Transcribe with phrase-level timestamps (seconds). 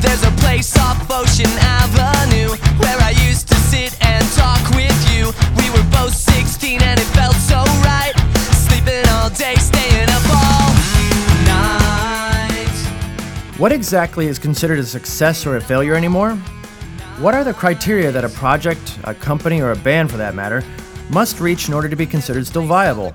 [0.00, 5.32] There's a place off Ocean Avenue where I used to sit and talk with you.
[5.56, 8.12] We were both 16 and it felt so right.
[8.66, 10.74] Sleeping all day, staying up all
[11.46, 12.68] night.
[13.58, 16.36] What exactly is considered a success or a failure anymore?
[17.18, 20.64] What are the criteria that a project, a company, or a band for that matter,
[21.10, 23.14] must reach in order to be considered still viable?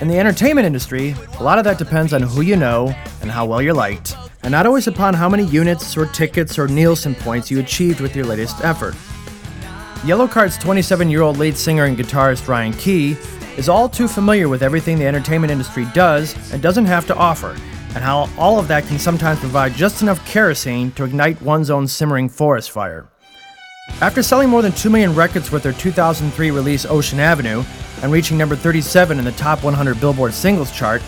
[0.00, 3.44] In the entertainment industry, a lot of that depends on who you know and how
[3.44, 7.50] well you're liked, and not always upon how many units or tickets or Nielsen points
[7.50, 8.94] you achieved with your latest effort.
[10.04, 13.16] Yellowcard's 27 year old lead singer and guitarist Ryan Key
[13.56, 17.56] is all too familiar with everything the entertainment industry does and doesn't have to offer,
[17.96, 21.88] and how all of that can sometimes provide just enough kerosene to ignite one's own
[21.88, 23.08] simmering forest fire.
[24.00, 27.64] After selling more than 2 million records with their 2003 release Ocean Avenue
[28.02, 31.02] and reaching number 37 in the top 100 Billboard singles chart,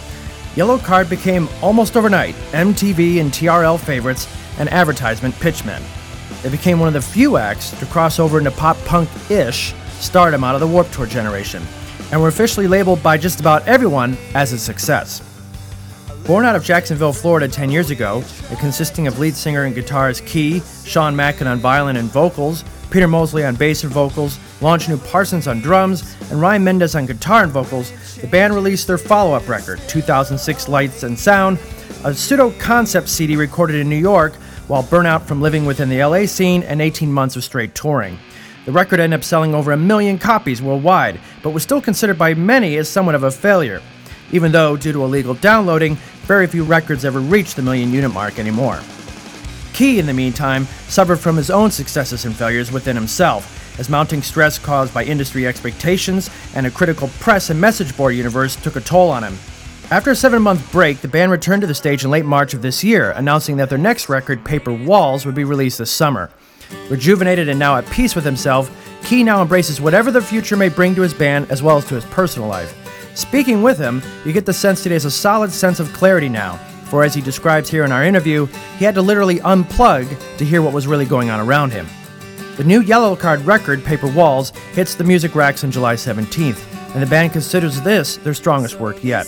[0.54, 4.28] Yellowcard became almost overnight MTV and TRL favorites
[4.58, 5.82] and advertisement pitchmen.
[6.42, 10.42] They became one of the few acts to cross over into pop punk ish stardom
[10.42, 11.62] out of the Warped Tour generation,
[12.10, 15.22] and were officially labeled by just about everyone as a success.
[16.26, 20.26] Born out of Jacksonville, Florida 10 years ago, and consisting of lead singer and guitarist
[20.26, 25.48] Key, Sean Mackin on violin and vocals, Peter Mosley on bass and vocals, Longineu Parsons
[25.48, 29.48] on drums, and Ryan Mendez on guitar and vocals, the band released their follow up
[29.48, 31.58] record, 2006 Lights and Sound,
[32.04, 34.34] a pseudo concept CD recorded in New York
[34.68, 38.18] while burnout from living within the LA scene and 18 months of straight touring.
[38.66, 42.34] The record ended up selling over a million copies worldwide, but was still considered by
[42.34, 43.80] many as somewhat of a failure,
[44.30, 48.38] even though, due to illegal downloading, very few records ever reached the million unit mark
[48.38, 48.78] anymore.
[49.72, 54.22] Key, in the meantime, suffered from his own successes and failures within himself, as mounting
[54.22, 58.80] stress caused by industry expectations and a critical press and message board universe took a
[58.80, 59.36] toll on him.
[59.90, 62.62] After a seven month break, the band returned to the stage in late March of
[62.62, 66.30] this year, announcing that their next record, Paper Walls, would be released this summer.
[66.88, 68.70] Rejuvenated and now at peace with himself,
[69.02, 71.94] Key now embraces whatever the future may bring to his band as well as to
[71.94, 72.76] his personal life.
[73.16, 76.56] Speaking with him, you get the sense today has a solid sense of clarity now,
[76.84, 78.46] for as he describes here in our interview,
[78.78, 80.06] he had to literally unplug
[80.38, 81.86] to hear what was really going on around him.
[82.60, 86.62] The new Yellowcard record, Paper Walls, hits the music racks on July 17th,
[86.92, 89.26] and the band considers this their strongest work yet.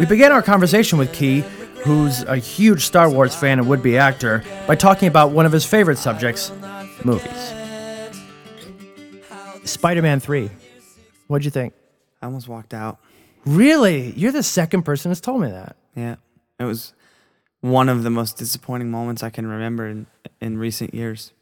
[0.00, 1.44] We began our conversation with Key,
[1.84, 5.52] who's a huge Star Wars fan and would be actor, by talking about one of
[5.52, 6.50] his favorite subjects
[7.04, 7.30] movies.
[9.62, 10.50] Spider Man 3.
[11.28, 11.72] What'd you think?
[12.20, 12.98] I almost walked out.
[13.46, 14.10] Really?
[14.16, 15.76] You're the second person that's told me that.
[15.94, 16.16] Yeah,
[16.58, 16.94] it was
[17.60, 20.08] one of the most disappointing moments I can remember in
[20.40, 21.32] in recent years.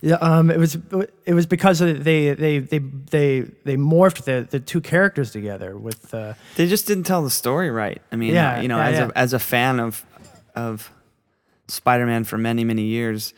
[0.00, 0.78] Yeah, um, it was
[1.26, 1.92] it was because they
[2.34, 7.04] they they they they morphed the, the two characters together with uh, They just didn't
[7.04, 8.00] tell the story right.
[8.12, 9.08] I mean, Yeah, you know, yeah, as yeah.
[9.08, 10.04] a as a fan of
[10.54, 10.92] of
[11.66, 13.34] Spider-Man for many many years,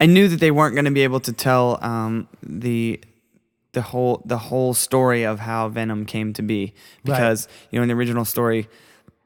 [0.00, 3.00] I knew that they weren't going to be able to tell um, the
[3.70, 6.74] the whole the whole story of how Venom came to be
[7.04, 8.68] because you know in the original story,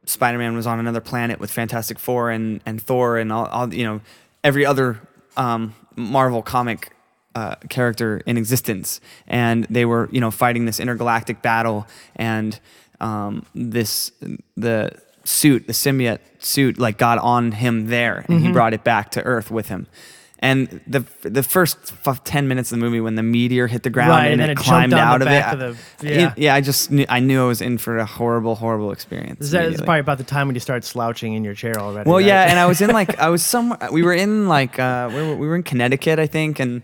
[0.05, 3.85] Spider-Man was on another planet with Fantastic Four and and Thor and all, all you
[3.85, 4.03] know
[4.45, 5.01] every other
[5.39, 6.91] um, Marvel comic
[7.35, 12.59] uh, character in existence, and they were you know fighting this intergalactic battle, and
[13.01, 14.13] um, this
[14.57, 14.91] the
[15.25, 19.23] suit, the symbiote suit, like got on him there, and he brought it back to
[19.23, 19.87] Earth with him.
[20.41, 23.91] And the the first f- ten minutes of the movie, when the meteor hit the
[23.91, 26.35] ground Right, and, and it it climbed out of it, of the- yeah.
[26.37, 29.41] yeah, I just knew, I knew I was in for a horrible, horrible experience.
[29.41, 32.07] Is that it's probably about the time when you start slouching in your chair already.
[32.09, 32.27] Well, right?
[32.27, 33.79] yeah, and I was in like I was somewhere.
[33.91, 36.83] We were in like uh, we were we were in Connecticut, I think, and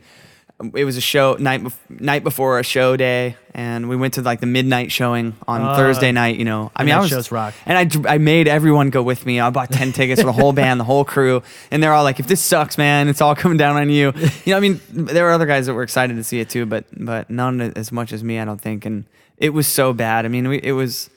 [0.74, 4.22] it was a show night bef- night before a show day, and we went to
[4.22, 6.36] like the midnight showing on Uh, Thursday night.
[6.38, 7.54] You know, I mean, I was shows rock.
[7.66, 9.40] and I I made everyone go with me.
[9.40, 12.20] I bought ten tickets for the whole band, the whole crew, and they're all like,
[12.20, 14.12] "If this sucks, man, it's all coming down on you."
[14.44, 16.66] You know, I mean, there were other guys that were excited to see it too,
[16.66, 18.84] but but none as much as me, I don't think.
[18.86, 19.04] And
[19.38, 20.24] it was so bad.
[20.24, 21.10] I mean, we, it was.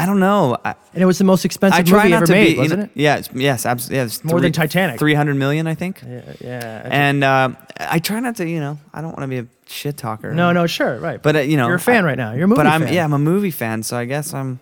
[0.00, 0.56] I don't know.
[0.64, 2.90] I, and it was the most expensive I movie ever made, be, wasn't it?
[2.94, 3.96] Yeah, yes, absolutely.
[3.98, 4.98] Yeah, it's More than Titanic.
[4.98, 6.02] Three hundred million, I think.
[6.06, 6.88] Yeah, yeah.
[6.90, 9.96] And uh, I try not to, you know, I don't want to be a shit
[9.96, 10.32] talker.
[10.34, 11.22] no, no, sure, right.
[11.22, 12.32] But uh, you know, you're a fan I- right now.
[12.32, 12.92] You're a movie But I'm fan.
[12.94, 14.60] yeah, I'm a movie fan, so I guess I'm.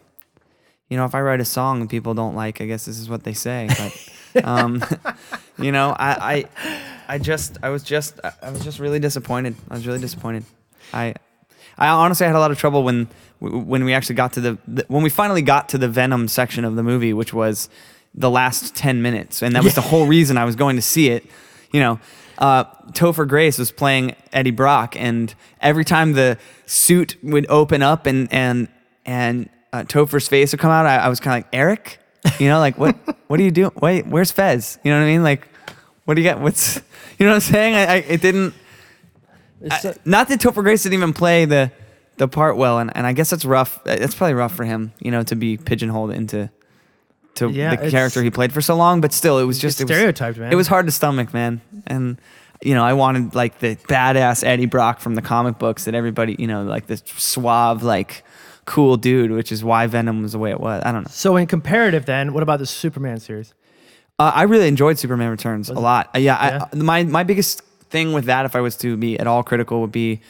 [0.91, 3.11] You know, if I write a song and people don't like, I guess this is
[3.11, 3.69] what they say.
[4.33, 4.83] But, um,
[5.59, 9.55] you know, I, I, I just, I was just, I- I was just really disappointed.
[9.71, 10.45] I was really disappointed.
[10.95, 11.15] I,
[11.79, 13.09] I honestly had a lot of trouble when,
[13.41, 16.65] when we actually got to the, the when we finally got to the Venom section
[16.65, 17.69] of the movie, which was
[18.15, 21.09] the last ten minutes, and that was the whole reason I was going to see
[21.09, 21.25] it.
[21.73, 22.01] You know,
[22.39, 28.07] uh, Topher Grace was playing Eddie Brock, and every time the suit would open up
[28.07, 28.69] and and
[29.07, 31.99] and uh, Topher's face would come out, I, I was kind of like Eric,
[32.39, 32.97] you know, like what
[33.29, 33.73] what are you doing?
[33.81, 34.79] Wait, where's Fez?
[34.83, 35.23] You know what I mean?
[35.23, 35.49] Like,
[36.07, 36.41] what do you got?
[36.41, 36.77] What's
[37.19, 37.75] you know what I'm saying?
[37.75, 38.55] I, I it didn't.
[39.71, 41.71] I- a- not that Topher Grace didn't even play the
[42.17, 43.83] the part well, and, and I guess that's rough.
[43.85, 46.51] That's probably rough for him, you know, to be pigeonholed into
[47.37, 49.01] to Yeah, the character he played for so long.
[49.01, 50.53] But still, it was just it was, stereotyped, man.
[50.53, 52.21] It was hard to stomach, man, and
[52.61, 56.35] you know, I wanted like the badass Eddie Brock from the comic books that everybody,
[56.41, 58.25] you know, like the suave, like
[58.65, 60.83] cool dude, which is why Venom was the way it was.
[60.85, 61.11] I don't know.
[61.11, 63.55] So in comparative, then, what about the Superman series?
[64.19, 65.79] Uh, I really enjoyed Superman Returns a it?
[65.79, 66.11] lot.
[66.17, 66.65] Uh, yeah, Yeah?
[66.73, 69.81] I, my my biggest thing with that, if I was to be at all critical,
[69.81, 70.21] would be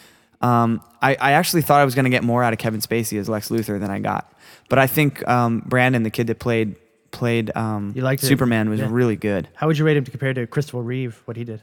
[0.40, 3.18] um, I, I actually thought I was going to get more out of Kevin Spacey
[3.18, 4.32] as Lex Luthor than I got.
[4.68, 6.76] But I think um, Brandon, the kid that played
[7.10, 8.26] played um, You liked it?
[8.26, 8.88] Superman, was Yeah.
[8.90, 9.48] really good.
[9.54, 11.20] How would you rate him compared to Christopher Reeve?
[11.24, 11.62] What he did?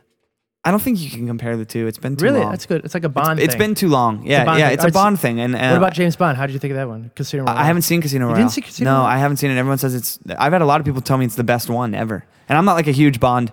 [0.63, 1.85] I don't think you can compare the two.
[1.85, 2.49] It's been too Really, long.
[2.49, 2.83] that's good.
[2.83, 3.39] It's like a Bond.
[3.39, 3.59] It's thing.
[3.59, 4.25] been too long.
[4.25, 5.39] Yeah, Bond yeah, it's a Bond thing.
[5.39, 6.35] And uh, What about James Bond?
[6.37, 7.11] How did you think of that one?
[7.15, 7.55] Casino Royale.
[7.59, 8.37] I haven't seen Casino Royale.
[8.39, 9.05] didn't see Casino no, Royale?
[9.05, 9.57] I haven't seen it.
[9.57, 10.17] Everyone says it's.
[10.39, 12.65] I've had a lot of people tell me it's the best one ever, and I'm
[12.65, 13.51] not like a huge Bond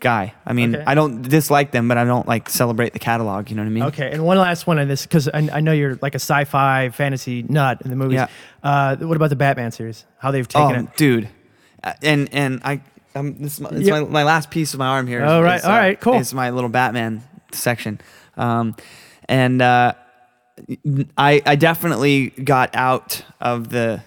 [0.00, 0.34] guy.
[0.46, 0.84] I mean, Okay.
[0.86, 3.50] I don't dislike them, but I don't like celebrate the catalog.
[3.50, 3.82] You know what I mean?
[3.84, 6.90] Okay, and one last one on this because I, I know you're like a sci-fi
[6.90, 8.14] fantasy nut in the movies.
[8.16, 8.28] Yeah.
[8.62, 10.04] Uh, what about the Batman series?
[10.18, 10.96] How they've taken Oh, it?
[10.96, 11.28] dude,
[11.84, 12.80] Uh, and and I.
[13.14, 14.00] Um, this is my, it's Yeah.
[14.00, 15.24] my, my last piece of my arm here.
[15.24, 15.58] is- Oh, right.
[15.58, 16.14] is, All right, cool.
[16.20, 17.22] It's my little Batman
[17.52, 18.00] section,
[18.36, 18.76] um,
[19.28, 19.94] and uh,
[21.16, 24.02] I I definitely got out of the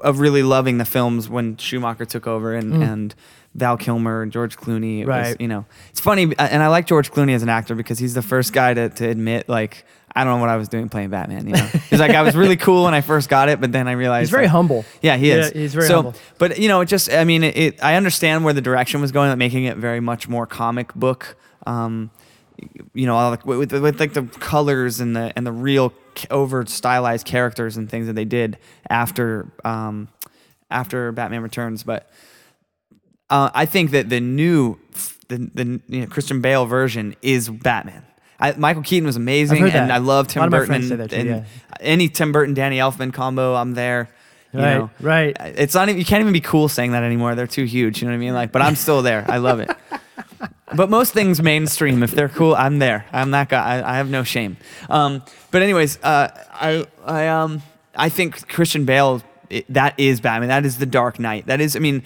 [0.00, 3.14] of really loving the films when Schumacher took over and and
[3.56, 5.00] Val Kilmer and George Clooney.
[5.00, 5.08] It was.
[5.08, 5.40] Right.
[5.40, 8.22] you know, it's funny, and I like George Clooney as an actor because he's the
[8.22, 9.84] first guy to to admit like.
[10.18, 11.46] I don't know what I was doing playing Batman.
[11.46, 13.86] You know, he's like I was really cool when I first got it, but then
[13.86, 14.86] I realized He's very like- humble.
[15.02, 15.52] yeah, he is.
[15.52, 16.14] Yeah, he's very so, humble.
[16.38, 17.84] But you know, it just I mean, it, it.
[17.84, 21.36] I understand where the direction was going, like making it very much more comic book.
[21.66, 22.10] Um,
[22.94, 25.92] you know, like, with, with, with like the colors and the and the real
[26.30, 28.56] over stylized characters and things that they did
[28.88, 30.08] after um,
[30.70, 31.82] after Batman Returns.
[31.82, 32.08] But
[33.30, 34.78] uh, I think that the new
[35.28, 38.04] the the you know, Christian Bale version is Batman.
[38.38, 39.90] I, Michael Keaton was amazing, and.
[39.92, 40.82] I love Tim lot of my Burton.
[40.82, 41.44] say and, that too, and yeah.
[41.80, 44.10] any Tim Burton Danny Elfman combo, I'm there.
[44.52, 44.90] You Right, know?
[45.00, 45.36] right.
[45.40, 47.34] It's not even, you can't even be cool saying that anymore.
[47.34, 48.00] They're too huge.
[48.00, 48.32] You know what I mean?
[48.32, 49.24] Like, but I'm still there.
[49.28, 49.70] I love it.
[50.74, 53.06] But most things mainstream, if they're cool, I'm there.
[53.12, 53.78] I'm that guy.
[53.78, 54.56] I, I have no shame.
[54.90, 57.62] Um, but anyways, uh, I I um
[57.94, 60.48] I think Christian Bale it, that is Batman.
[60.48, 61.46] That is the Dark Knight.
[61.46, 62.02] That is, I mean,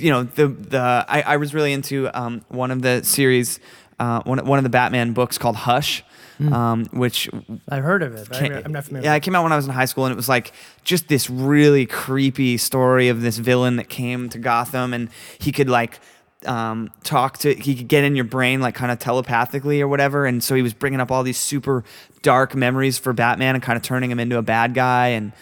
[0.00, 3.60] you know, the the I, I was really into um one of the series,
[3.98, 6.04] uh, one one of the Batman books called Hush.
[6.40, 7.28] Um, which
[7.68, 8.26] I've heard of it.
[8.30, 9.04] But Ca- I'm, not familiar.
[9.04, 10.52] Yeah, with it came out when I was in high school, and it was like
[10.84, 15.68] just this really creepy story of this villain that came to Gotham, and he could
[15.68, 16.00] like
[16.46, 20.24] um, talk to, he could get in your brain like kind of telepathically or whatever,
[20.24, 21.84] and so he was bringing up all these super
[22.22, 25.32] dark memories for Batman and kind of turning him into a bad guy, and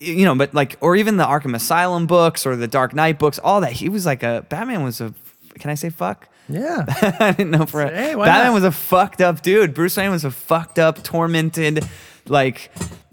[0.00, 3.38] you know, but like, or even the Arkham Asylum books or the Dark Knight books,
[3.38, 3.72] all that.
[3.72, 5.14] He was like a Batman was a,
[5.58, 6.28] can I say fuck?
[6.48, 6.84] Yeah.
[7.20, 8.54] I didn't know for a Hey, Batman not?
[8.54, 9.74] was a fucked up dude.
[9.74, 11.86] Bruce Wayne was a fucked up, tormented,
[12.26, 12.70] like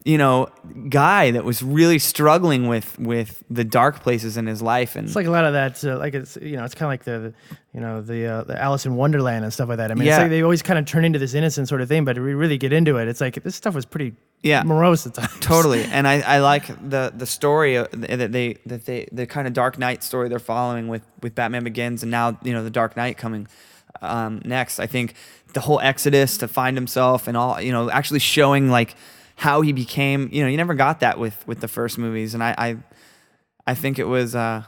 [0.10, 0.48] you know,
[0.90, 4.96] guy that was really struggling with with the dark places in his life.
[4.96, 6.94] And It's like a lot of that, uh, like it's you know, it's kind of
[6.94, 7.34] like the,
[7.76, 9.92] you know, the uh, the Alice in Wonderland and stuff like that.
[9.92, 10.24] I mean, it's Yeah.
[10.24, 12.58] like they always kind of turn into this innocent sort of thing, but we really
[12.58, 13.08] get into it.
[13.08, 14.64] It's like this stuff was pretty Yeah.
[14.64, 15.34] morose at times.
[15.42, 19.46] totally and I, I like the the story uh, that they that they the kind
[19.48, 22.76] of dark knight story they're following with with batman begins and now you know the
[22.82, 23.48] dark knight coming
[24.02, 25.14] um, next i think
[25.54, 28.96] the whole exodus to find himself and all you know actually showing like
[29.40, 32.44] how he became you know you never got that with with the first movies and
[32.44, 32.78] i i,
[33.66, 34.64] I think it was uh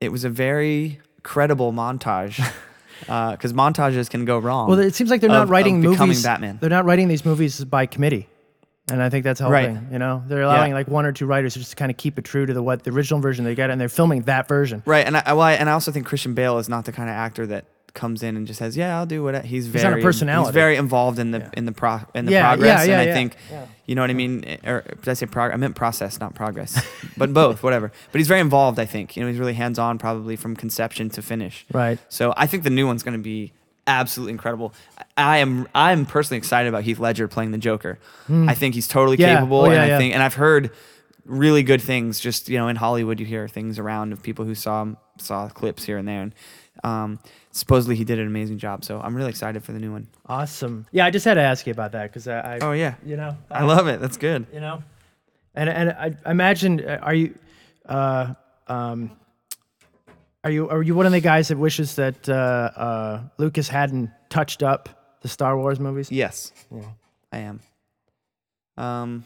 [0.00, 2.36] it was a very credible montage
[3.00, 6.22] because montages can go wrong Well, it seems like they're of- not writing movies.
[6.22, 6.58] Batman.
[6.60, 8.28] They're not writing these movies by committee,
[8.90, 9.74] and I think that's helping.
[9.76, 9.92] Right.
[9.92, 12.24] You know, they're allowing like one or two writers just to kind of keep it
[12.24, 14.82] true to the what the original version they got, and they're filming that version.
[14.86, 17.08] Right, and I, well, I and I also think Christian Bale is not the kind
[17.08, 19.98] of actor that comes in and just says, "Yeah, I'll do what." He's very not
[20.00, 20.48] a personality.
[20.48, 21.50] He's very involved in the Yeah.
[21.56, 23.66] in the pro in the Yeah, yeah, progress, yeah, and I think yeah.
[23.86, 24.44] you know what I mean.
[24.64, 25.52] Or did I say prog?
[25.52, 26.84] I meant process, not progress,
[27.16, 27.92] but both, whatever.
[28.12, 28.78] But he's very involved.
[28.78, 31.64] I think you know he's really hands on, probably from conception to finish.
[31.72, 31.98] Right.
[32.08, 33.52] So I think the new one's going to be
[33.86, 34.72] absolutely incredible.
[35.16, 37.98] I am I'm personally excited about Heath Ledger playing the Joker.
[38.28, 39.22] I think he's totally Hmm.
[39.22, 39.34] Yeah.
[39.36, 40.70] capable, Oh, and yeah, I think and I've heard
[41.26, 42.18] really good things.
[42.18, 44.86] Just you know, in Hollywood, you hear things around of people who saw
[45.18, 46.32] saw clips here and there, and
[46.84, 47.18] um,
[47.50, 48.84] supposedly he did an amazing job.
[48.84, 50.06] So I'm really excited for the new one.
[50.26, 50.86] Awesome.
[50.92, 53.16] Yeah, I just had to ask you about that because I, I Oh yeah, you
[53.16, 54.00] know, I love it.
[54.00, 54.46] That's good.
[54.52, 54.82] you know,
[55.54, 57.34] and and I, I imagine uh, are you,
[57.88, 58.34] uh,
[58.68, 59.10] um,
[60.44, 62.32] are you are you one of the guys that wishes that uh,
[62.76, 66.12] uh, Lucas hadn't touched up the Star Wars movies?
[66.12, 66.52] Yes,
[67.32, 67.60] I am.
[68.76, 69.24] Um,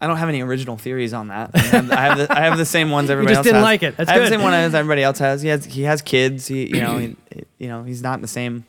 [0.00, 1.50] I don't have any original theories on that.
[1.54, 3.62] I have, I have, the, I have the same ones everybody just else didn't has.
[3.64, 3.96] like it.
[3.96, 4.26] That's I have good.
[4.26, 5.42] the same one as everybody else has.
[5.42, 6.46] He has he has kids.
[6.46, 7.16] He you know he,
[7.58, 8.66] you know he's not the same.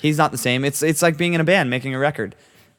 [0.00, 0.64] He's not the same.
[0.64, 2.34] It's it's like being in a band making a record.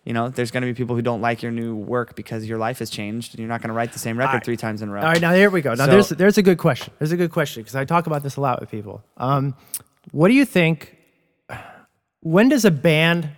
[0.05, 2.57] You know, there's going to be people who don't like your new work because your
[2.57, 4.45] life has changed, and you're not going to write the same record Alright.
[4.45, 5.01] three times in a row.
[5.01, 5.73] All right, now here we go.
[5.75, 6.93] Now So- there's there's a good question.
[6.99, 9.03] There's a good question because I talk about this a lot with people.
[9.17, 9.55] Um,
[10.11, 10.95] what do you think?
[12.21, 13.29] When does a band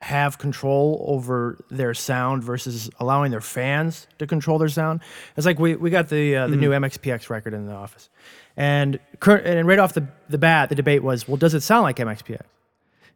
[0.00, 5.00] have control over their sound versus allowing their fans to control their sound?
[5.36, 8.08] It's like we, we got the uh, the new MXPX record in the office,
[8.56, 11.82] and cur- and right off the the bat, the debate was, well, does it sound
[11.82, 12.42] like MXPX?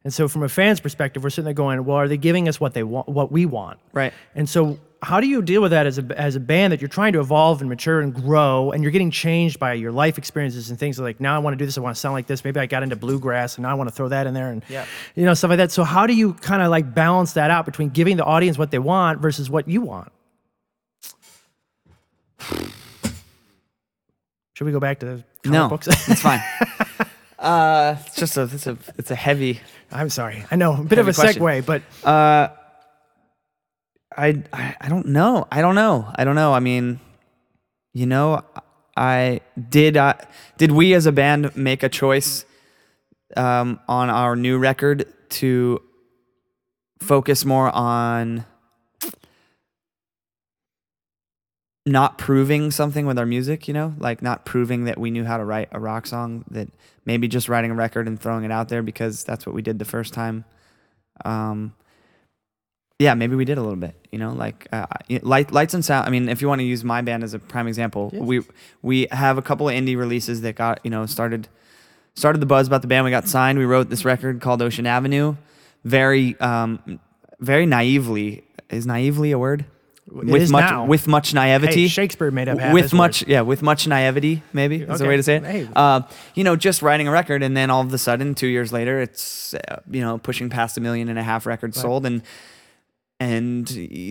[0.05, 2.59] And so, from a fan's perspective, we're sitting there going, well, are they giving us
[2.59, 3.79] what they want, what we want?
[3.93, 4.13] Right.
[4.35, 6.89] And so, how do you deal with that as a, as a band that you're
[6.89, 10.71] trying to evolve and mature and grow, and you're getting changed by your life experiences
[10.71, 12.45] and things like now I want to do this, I want to sound like this.
[12.45, 14.65] Maybe I got into bluegrass, and now I want to throw that in there, and
[14.69, 14.87] Yeah.
[15.17, 15.73] you know stuff like that.
[15.73, 18.71] So, how do you kind of like balance that out between giving the audience what
[18.71, 20.13] they want versus what you want?
[24.55, 25.89] Should we go back to the comic no, books?
[25.89, 26.41] it's fine.
[27.39, 29.59] Uh, it's just a it's a it's a heavy.
[29.91, 30.45] I'm sorry.
[30.53, 31.43] I know a bit of a question.
[31.43, 32.51] segue, but Uh,
[34.17, 34.43] I,
[34.81, 35.47] I don't know.
[35.51, 36.11] I don't know.
[36.15, 36.53] I don't know.
[36.53, 37.01] I mean,
[37.93, 38.43] you know,
[38.97, 39.97] I did.
[39.97, 40.27] I,
[40.59, 42.45] did we as a band make a choice
[43.37, 45.83] um, on our new record to
[47.01, 48.45] focus more on
[51.85, 53.67] not proving something with our music?
[53.67, 56.45] You know, like not proving that we knew how to write a rock song.
[56.51, 56.69] That
[57.05, 59.79] maybe just writing a record and throwing it out there because that's what we did
[59.79, 60.45] the first time.
[61.25, 61.75] Um,
[63.03, 63.95] yeah, maybe we did a little bit.
[64.11, 64.87] You know, like uh,
[65.23, 66.07] light, lights and sound.
[66.07, 68.21] I mean, if you want to use my band as a prime example, Yeah.
[68.21, 68.41] we
[68.83, 71.49] we have a couple of indie releases that got you know started
[72.15, 73.05] started the buzz about the band.
[73.05, 73.59] We got signed.
[73.59, 75.37] We wrote this record called Ocean Avenue.
[75.85, 77.01] Very um,
[77.41, 79.65] very naively is naively a word
[80.11, 80.85] with is much now.
[80.85, 84.99] with much naivety hey, Shakespeare made up with much yeah with much naivety maybe is
[84.99, 85.69] the way to say it Hey.
[85.75, 86.03] uh,
[86.35, 89.01] you know just writing a record and then all of a sudden two years later
[89.01, 91.83] it's uh, you know pushing past a million and a half records Right.
[91.83, 92.23] sold and
[93.23, 93.69] and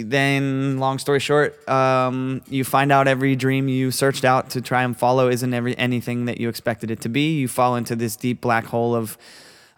[0.10, 4.84] then long story short um, you find out every dream you searched out to try
[4.84, 7.38] and follow isn't every anything that you expected it to be.
[7.38, 9.18] You fall into this deep black hole of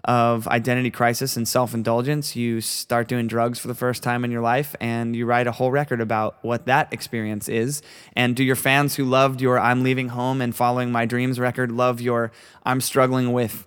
[0.04, 2.36] of identity crisis and self-indulgence.
[2.36, 5.52] You start doing drugs for the first time in your life and you write a
[5.54, 7.82] whole record about what that experience is.
[8.16, 11.72] And do your fans who loved your i'm leaving home and following my dreams record
[11.72, 12.32] love your
[12.66, 13.66] i'm struggling with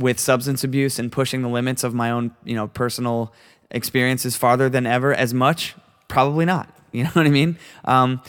[0.00, 3.32] with substance abuse and pushing the limits of my own you know personal
[3.70, 5.74] experiences farther than ever as much
[6.08, 6.68] probably not.
[6.92, 7.56] You know what i mean?
[7.84, 8.20] Um,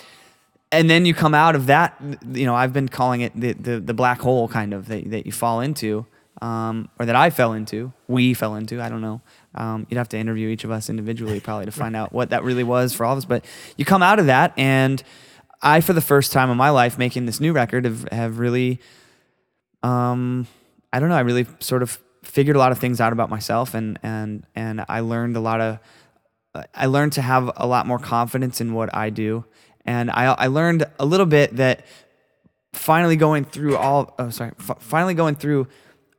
[0.72, 2.00] and then you come out of that
[2.32, 5.26] you know i've been calling it the, the, the black hole kind of that, that
[5.26, 6.06] you fall into
[6.44, 9.20] um, or that i fell into we fell into i don't know.
[9.56, 12.44] Um, you'd have to interview each of us individually probably to find out what that
[12.44, 13.44] really was for all of us but
[13.78, 15.02] you come out of that and
[15.64, 18.80] i for the first time in my life making this new record have, have really
[19.84, 20.48] um,
[20.94, 21.16] I don't know.
[21.16, 24.86] I really sort of figured a lot of things out about myself, and and and
[24.88, 25.80] I learned a lot of.
[26.76, 29.46] I learned to have a lot more confidence in what I do,
[29.86, 31.86] and I I learned a little bit that
[32.74, 34.14] finally going through all.
[34.20, 34.52] Oh, sorry.
[34.60, 35.68] F- finally going through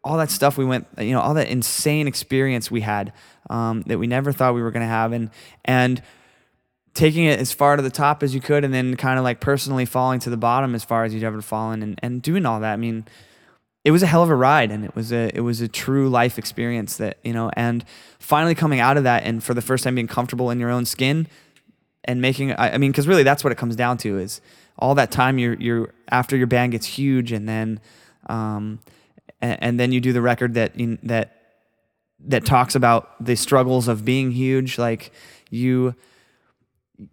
[0.03, 0.87] all that stuff we went.
[0.99, 3.13] You know, all that insane experience we had
[3.51, 5.31] um, that we never thought we were going to have, and
[5.65, 6.03] and
[6.95, 9.41] taking it as far to the top as you could and then kind of like
[9.41, 12.61] personally falling to the bottom as far as you'd ever fallen and, and doing all
[12.61, 12.75] that.
[12.75, 13.07] I mean,
[13.85, 16.09] it was a hell of a ride and it was a it was a true
[16.09, 17.85] life experience that, you know, and
[18.19, 20.85] finally coming out of that and for the first time being comfortable in your own
[20.85, 21.27] skin
[22.05, 24.41] and making I, I mean, because really that's what it comes down to is
[24.79, 27.81] all that time you're you're after your band gets huge and then
[28.29, 28.79] um
[29.41, 30.73] and, and then you do the record that
[31.03, 31.37] that
[32.25, 35.13] that talks about the struggles of being huge like
[35.51, 35.95] you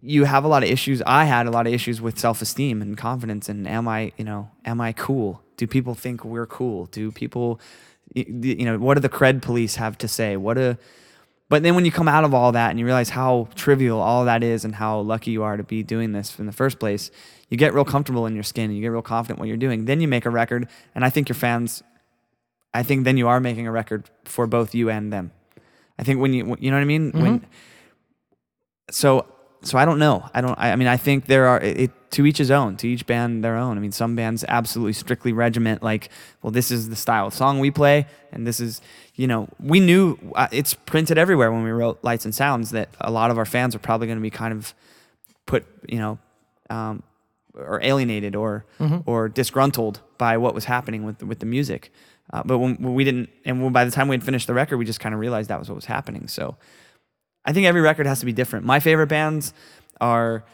[0.02, 1.02] you have a lot of issues.
[1.04, 4.50] I had a lot of issues with self-esteem and confidence and am i you know
[4.64, 6.86] am i cool do people think we're cool?
[6.86, 7.60] Do people
[8.14, 10.38] you know what do the cred police have to say?
[10.38, 10.78] What do
[11.50, 14.24] but then when you come out of all that and you realize how trivial all
[14.24, 17.10] that is and how lucky you are to be doing this in the first place
[17.50, 19.84] you get real comfortable in your skin and you get real confident what you're doing.
[19.84, 21.82] Then you make a record and i think your fans
[22.72, 25.30] i think then you are making a record for both you and them.
[25.98, 27.10] I think when you you know what i mean?
[27.12, 27.50] When mm-hmm.
[28.90, 29.26] so
[29.62, 30.28] so I don't know.
[30.34, 30.58] I don't.
[30.58, 32.76] I, I mean, I think there are it, it- to each his own.
[32.78, 33.76] To each band their own.
[33.76, 36.08] I mean, some bands absolutely strictly regiment like,
[36.42, 38.80] well, this is the style of song we play, and this is,
[39.14, 42.88] you know, we knew uh, it's printed everywhere when we wrote Lights and Sounds that
[43.00, 44.74] a lot of our fans are probably going to be kind of
[45.46, 46.18] put, you know,
[46.68, 47.02] um,
[47.54, 48.64] or alienated or
[49.06, 51.92] or disgruntled by what was happening with with the music.
[52.32, 54.54] Uh, but when, when we didn't, and when, by the time we had finished the
[54.54, 56.26] record, we just kind of realized that was what was happening.
[56.28, 56.56] So.
[57.44, 58.66] I think every record has to be different.
[58.66, 59.52] My favorite bands
[60.00, 60.44] are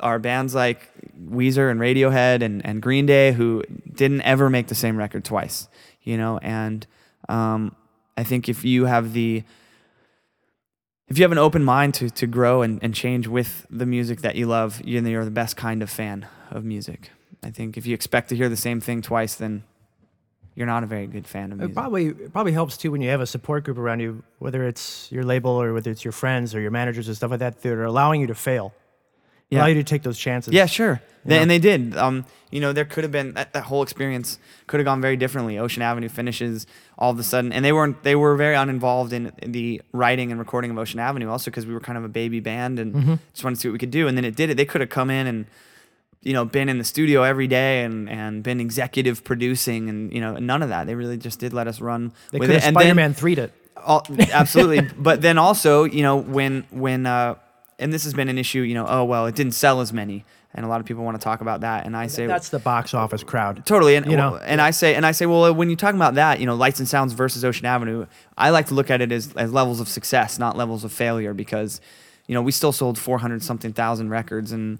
[0.00, 0.88] are bands like
[1.28, 3.62] Weezer and Radiohead and, and Green Day who
[3.92, 5.68] didn't ever make the same record twice,
[6.02, 6.38] you know.
[6.38, 6.86] And
[7.28, 7.76] um,
[8.16, 9.44] I think if you have the
[11.08, 14.22] if you have an open mind to to grow and, and change with the music
[14.22, 17.10] that you love, you're, you're the best kind of fan of music.
[17.42, 19.64] I think if you expect to hear the same thing twice, then
[20.54, 21.74] you're not a very good fan of It music.
[21.74, 25.10] probably it probably helps too when you have a support group around you, whether it's
[25.10, 27.72] your label or whether it's your friends or your managers and stuff like that, that
[27.72, 28.72] are allowing you to fail,
[29.48, 29.60] Yeah.
[29.60, 30.52] allow you to take those chances.
[30.52, 31.00] Yeah, sure.
[31.24, 31.96] They, and they did.
[31.96, 35.16] Um, you know, there could have been that, that whole experience could have gone very
[35.16, 35.56] differently.
[35.58, 36.66] Ocean Avenue finishes
[36.98, 38.02] all of a sudden, and they weren't.
[38.02, 41.64] They were very uninvolved in, in the writing and recording of Ocean Avenue, also because
[41.64, 43.14] we were kind of a baby band and Mm-hmm.
[43.32, 44.08] just wanted to see what we could do.
[44.08, 44.56] And then it did it.
[44.56, 45.46] They could have come in and
[46.22, 50.20] you know been in the studio every day and and been executive producing and you
[50.20, 50.86] know none of that.
[50.86, 52.64] They really just did let us run they with could it.
[52.64, 53.52] And Spider-Man 3'd it.
[53.76, 54.88] all, absolutely.
[54.96, 57.34] but then also, you know, when when uh,
[57.78, 60.24] and this has been an issue, you know, oh well, it didn't sell as many,
[60.54, 62.60] and a lot of people want to talk about that, and I say That's the
[62.60, 63.66] box office crowd.
[63.66, 64.36] totally, and you know.
[64.36, 66.78] and I say and I say, well, when you're talking about that, you know, Lights
[66.78, 68.06] and Sounds versus Ocean Avenue,
[68.38, 71.34] I like to look at it as as levels of success, not levels of failure,
[71.34, 71.80] because
[72.28, 74.78] you know we still sold 400 something thousand records, and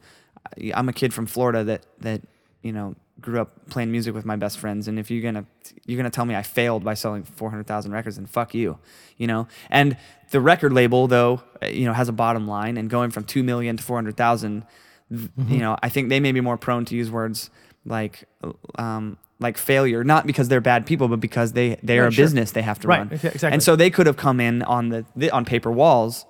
[0.74, 2.20] I'm a kid from Florida that that
[2.62, 5.44] you know grew up playing music with my best friends and if you're gonna
[5.86, 8.78] you're gonna tell me I failed by selling 400,000 records then fuck you
[9.16, 9.96] you know and
[10.30, 13.42] the record label though uh, you know has a bottom line and going from 2
[13.42, 14.64] million to 400000
[15.12, 15.52] Mm-hmm.
[15.52, 17.50] you know I think they may be more prone to use words
[17.84, 18.24] like
[18.78, 22.14] um like failure not because they're bad people but because they they are Right, a
[22.14, 22.24] sure.
[22.24, 23.50] business they have to Right, run exa- exactly.
[23.52, 26.24] and so they could have come in on the, the on paper walls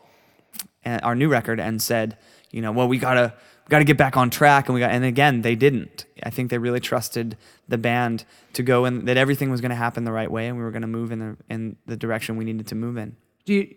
[0.85, 2.19] and our new record and said,
[2.50, 3.35] you know, well, we gotta
[3.73, 6.05] we gotta get back on track, and we got, and again, they didn't.
[6.23, 7.38] I think they really trusted
[7.69, 10.62] the band to go and that everything was gonna happen the right way, and we
[10.62, 13.17] were gonna move in the in the direction we needed to move in.
[13.47, 13.75] Do you,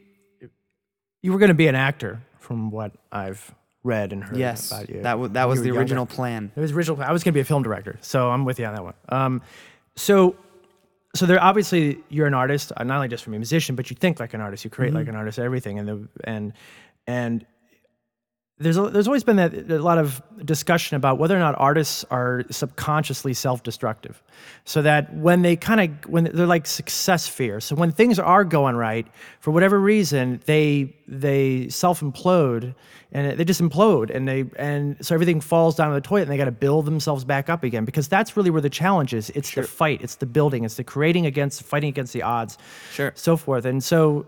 [1.22, 4.90] you were going to be an actor, from what I've read and heard Yes, about
[4.90, 5.02] you.
[5.02, 5.80] that w- that was the were younger.
[5.82, 6.52] original plan.
[6.56, 7.02] It was original.
[7.02, 8.94] I was going to be a film director, so I'm with you on that one.
[9.10, 9.42] Um,
[9.96, 10.36] so,
[11.16, 14.20] so there obviously you're an artist, not only just from a musician, but you think
[14.20, 14.98] like an artist, you create Mm-hmm.
[14.98, 16.54] like an artist, everything, and the and
[17.08, 17.46] and
[18.58, 22.06] there's a, there's always been that a lot of discussion about whether or not artists
[22.10, 24.24] are subconsciously self-destructive,
[24.64, 27.60] so that when they kind of when they're like success fear.
[27.60, 29.06] So when things are going right,
[29.42, 32.74] for whatever reason, they they self-implode
[33.12, 36.32] and they just implode and they and so everything falls down to the toilet and
[36.32, 39.30] they got to build themselves back up again because that's really where the challenge is.
[39.32, 42.58] It's the fight, it's the building, it's the creating against fighting against the odds,
[42.94, 43.12] Sure.
[43.16, 43.66] so forth.
[43.66, 44.26] And so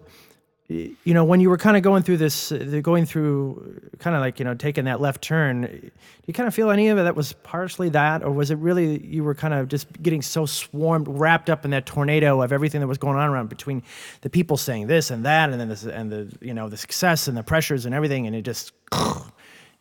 [0.70, 4.22] you know, when you were kind of going through this, uh, going through kind of
[4.22, 5.92] like, you know, taking that left turn, do
[6.26, 8.22] you kind of feel any of it that was partially that?
[8.22, 11.72] Or was it really you were kind of just getting so swarmed, wrapped up in
[11.72, 13.82] that tornado of everything that was going on around between
[14.22, 17.30] the people saying this and that, and then this, and the, you know, the success
[17.30, 18.74] and the pressures and everything, and it just,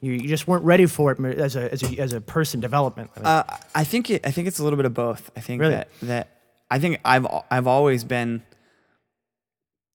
[0.01, 3.11] you, you just weren't ready for it as a, as a, as a person development.
[3.17, 3.43] Uh,
[3.75, 5.33] I think it, I think it's a little bit of both.
[5.37, 5.75] I think Really?
[5.75, 6.29] that that
[6.71, 8.43] I think I've I've always been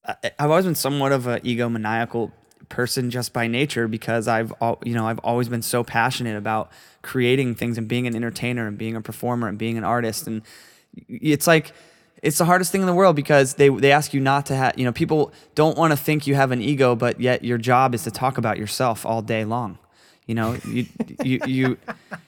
[0.06, 2.32] I've always been somewhat of an egomaniacal
[2.70, 7.56] person just by nature because I've you know I've always been so passionate about creating
[7.56, 10.26] things and being an entertainer and being a performer and being an artist.
[10.28, 10.42] And
[11.08, 11.74] it's like
[12.24, 14.78] it's the hardest thing in the world because they they ask you not to have
[14.78, 17.96] you know people don't want to think you have an ego but yet your job
[17.96, 19.78] is to talk about yourself all day long
[20.28, 20.86] you know you
[21.24, 21.78] you, you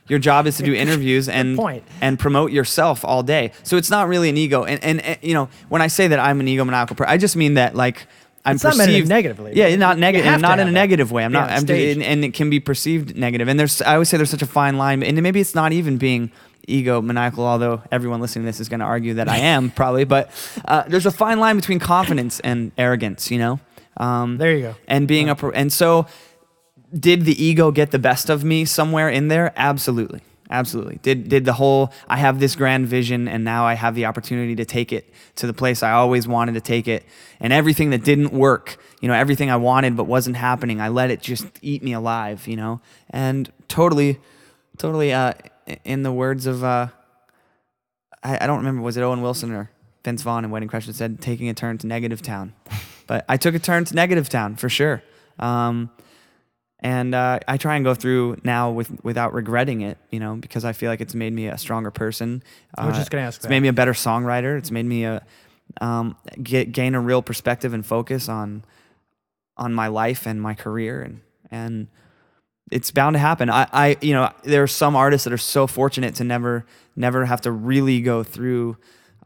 [0.08, 1.58] your job is to do interviews and
[2.02, 3.52] and promote yourself all day.
[3.64, 4.66] So it's not really an ego.
[4.66, 7.36] And, and, and, you know, when I say that I'm an egomaniacal person, I just
[7.36, 8.06] mean that like
[8.46, 9.54] I'm It's not perceived a negatively.
[9.56, 10.42] Yeah, not negative.
[10.42, 11.24] Not in a negative way.
[11.24, 11.52] I'm Yeah, not.
[11.52, 13.48] I'm and, and it can be perceived negative.
[13.48, 15.02] And there's I always say there's such a fine line.
[15.04, 16.30] And maybe it's not even being
[16.68, 20.04] egomaniacal, although everyone listening to this is going to argue that I am probably.
[20.04, 20.30] But
[20.66, 23.32] uh, there's a fine line between confidence and arrogance.
[23.32, 23.60] You know.
[23.96, 24.76] Um, There you go.
[24.88, 26.08] and being a pro- and so
[26.98, 29.52] did the ego get the best of me somewhere in there?
[29.56, 30.22] Absolutely.
[30.50, 31.00] Absolutely.
[31.02, 34.56] Did did the whole i have this grand vision and now i have the opportunity
[34.56, 37.04] to take it to the place i always wanted to take it
[37.40, 41.10] and everything that didn't work you know everything i wanted but wasn't happening i let
[41.10, 42.82] it just eat me alive you know?
[43.10, 44.20] And totally
[44.78, 45.34] totally uh
[45.86, 46.90] in the words of uh
[48.22, 49.72] I, I don't remember was it Owen Wilson or
[50.04, 52.54] Vince Vaughn in Wedding Crashers said taking a turn to negative town,
[53.08, 55.02] but I took a turn to negative town for sure.
[55.40, 55.90] Um,
[56.84, 60.65] and uh, I try and go through now with without regretting it, you know, because
[60.65, 62.43] I feel like it's made me a stronger person.
[62.78, 63.50] I was Uh, just gonna ask It's that.
[63.50, 64.58] made me a better songwriter.
[64.58, 65.24] It's made me a
[65.82, 68.63] um, get, gain a real perspective and focus on
[69.58, 71.88] on my life and my career, and and
[72.72, 73.50] it's bound to happen.
[73.50, 76.65] I, I, you know, there are some artists that are so fortunate to never,
[76.96, 78.78] never have to really go through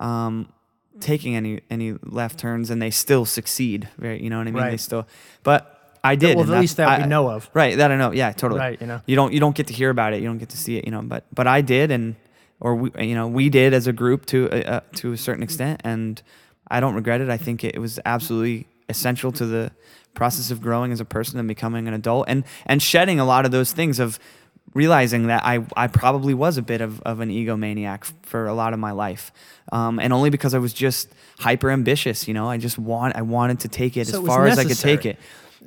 [0.02, 0.52] um,
[1.00, 3.88] taking any any left turns, and they still succeed.
[3.98, 4.64] Very, you know what I mean?
[4.64, 4.80] They Right.
[4.80, 5.08] still,
[5.44, 5.77] but
[6.08, 6.38] I did.
[6.38, 7.50] well, at least that we I- know of.
[7.54, 8.12] Right, that I know.
[8.12, 8.60] Yeah, totally.
[8.60, 9.02] Right, you know.
[9.06, 10.22] You don't you don't get to hear about it.
[10.22, 10.86] You don't get to see it.
[10.86, 12.16] You know, but but I did, and
[12.60, 15.44] or we you know we did as a group to uh, uh, to a certain
[15.44, 16.22] extent, and
[16.70, 17.30] I don't regret it.
[17.30, 19.72] I think it, was absolutely essential to the
[20.14, 23.46] process of growing as a person and becoming an adult, and and shedding a lot
[23.46, 24.20] of those things of
[24.74, 28.74] realizing that I, I probably was a bit of, of an egomaniac for a lot
[28.74, 29.32] of my life.
[29.72, 33.24] Um, and only because I was just hyper ambitious, you know, I just want, I
[33.24, 35.18] wanted to take it So as was far as I could take it.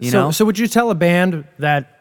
[0.00, 1.99] You so, know, so would you tell a band that?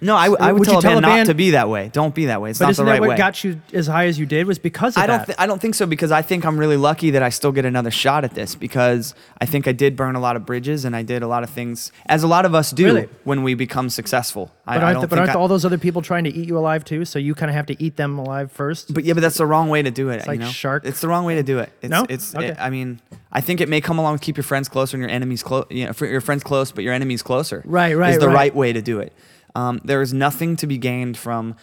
[0.00, 1.90] No, I, I would, would tell a tell a not to be that way.
[1.92, 2.50] Don't be that way.
[2.50, 3.16] It's But not isn't the right that what way.
[3.16, 4.46] got you as high as you did?
[4.46, 5.18] Was because of I don't.
[5.18, 5.26] that?
[5.26, 7.64] Th- I don't think so because I think I'm really lucky that I still get
[7.64, 10.94] another shot at this because I think I did burn a lot of bridges and
[10.94, 13.08] I did a lot of things as a lot of us do Really?
[13.24, 14.52] when we become successful.
[14.66, 16.30] I, but I aren't, don't but think aren't I- all those other people trying to
[16.34, 17.04] eat you alive too?
[17.04, 18.92] So you kind of have to eat them alive first.
[18.92, 20.26] But yeah, but that's the wrong way to do it.
[20.26, 20.50] like you know?
[20.50, 21.72] shark- It's the wrong way to do it.
[21.82, 22.04] It's, No?
[22.08, 22.34] It's.
[22.34, 22.54] Okay.
[22.58, 23.00] I mean,
[23.32, 25.66] I think it may come along with keep your friends closer and your enemies close.
[25.70, 27.62] You know, your friends close, but your enemies closer.
[27.64, 28.34] Right, right, Is the right.
[28.34, 29.12] right way to do it.
[29.56, 31.56] Um, there is nothing to be gained from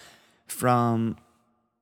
[0.47, 1.15] from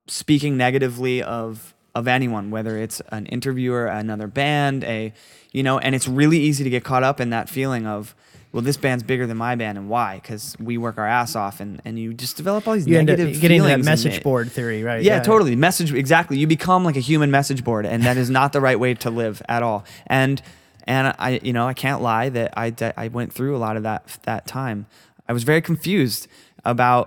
[0.08, 5.14] speaking negatively of of anyone, whether it's an interviewer, another band, a
[5.54, 8.14] you know, and it's really easy to get caught up in that feeling of.
[8.54, 10.16] Well, this band's bigger than my band, and why?
[10.16, 13.10] Because we work our ass off, and, and you just develop all these You end
[13.10, 15.02] up negative getting into that message board theory, right?
[15.02, 15.56] yeah, totally.
[15.56, 16.38] Message exactly.
[16.38, 19.10] You become like a human message board, and that is not the right way to
[19.10, 19.86] live at all.
[20.06, 20.42] And
[20.84, 23.84] and I, you know, I can't lie that I I went through a lot of
[23.84, 24.86] that that time.
[25.32, 26.28] I was very confused
[26.66, 27.06] about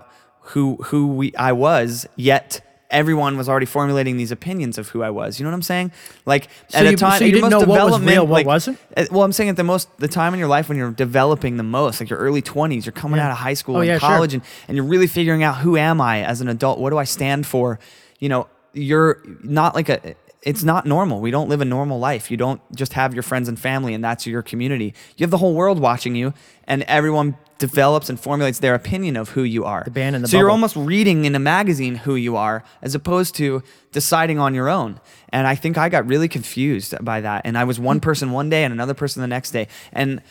[0.51, 5.09] who who we I was, yet everyone was already formulating these opinions of who I
[5.11, 5.39] was.
[5.39, 5.91] You know what I'm saying?
[6.25, 8.45] Like So at you- a time, so you didn't know what was real, what like,
[8.47, 8.77] wasn't?
[8.97, 11.57] uh, Well, I'm saying at the most the time in your life when you're developing
[11.57, 13.25] the most, like your early 20s, you're coming Yeah.
[13.25, 14.09] out of high school Oh, and yeah, sure.
[14.09, 16.79] college, and, and you're really figuring out who am I as an adult?
[16.79, 17.79] What do I stand for?
[18.19, 20.15] You know, you're not like a.
[20.43, 21.21] It's not normal.
[21.21, 22.29] We don't live a normal life.
[22.29, 24.93] You don't just have your friends and family, and that's your community.
[25.17, 26.35] You have the whole world watching you,
[26.67, 29.83] and everyone develops and formulates their opinion of who you are.
[29.85, 32.95] The band in the so you're almost reading in a magazine who you are, as
[32.95, 34.99] opposed to deciding on your own.
[35.29, 37.43] And I think I got really confused by that.
[37.45, 39.67] And I was one person one day and another person the next day.
[39.93, 40.21] And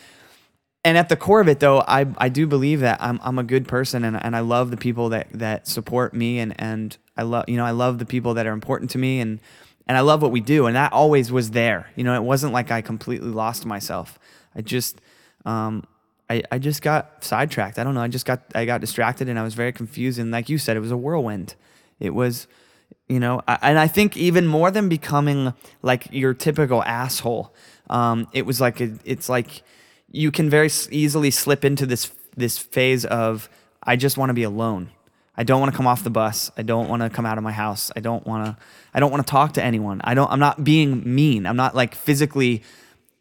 [0.83, 3.43] and at the core of it though i, I do believe that I'm, I'm a
[3.43, 7.23] good person and, and i love the people that, that support me and, and i
[7.23, 9.41] love you know i love the people that are important to me and,
[9.87, 12.53] and i love what we do and that always was there you know it wasn't
[12.53, 14.19] like i completely lost myself
[14.55, 15.01] i just
[15.45, 15.85] um,
[16.29, 19.37] I, I just got sidetracked i don't know i just got i got distracted and
[19.37, 21.55] i was very confused and like you said it was a whirlwind
[21.99, 22.47] it was
[23.07, 27.53] you know I, and i think even more than becoming like your typical asshole
[27.89, 29.63] um, it was like a, it's like
[30.11, 33.49] you can very easily slip into this this phase of
[33.83, 34.89] I just want to be alone.
[35.37, 36.49] I don't want to come off the bus.
[36.57, 37.91] I don't want to come out of my house.
[37.95, 38.57] I don't want to
[38.93, 40.01] I don't want to talk to anyone.
[40.03, 41.45] I don't I'm not being mean.
[41.45, 42.63] I'm not like physically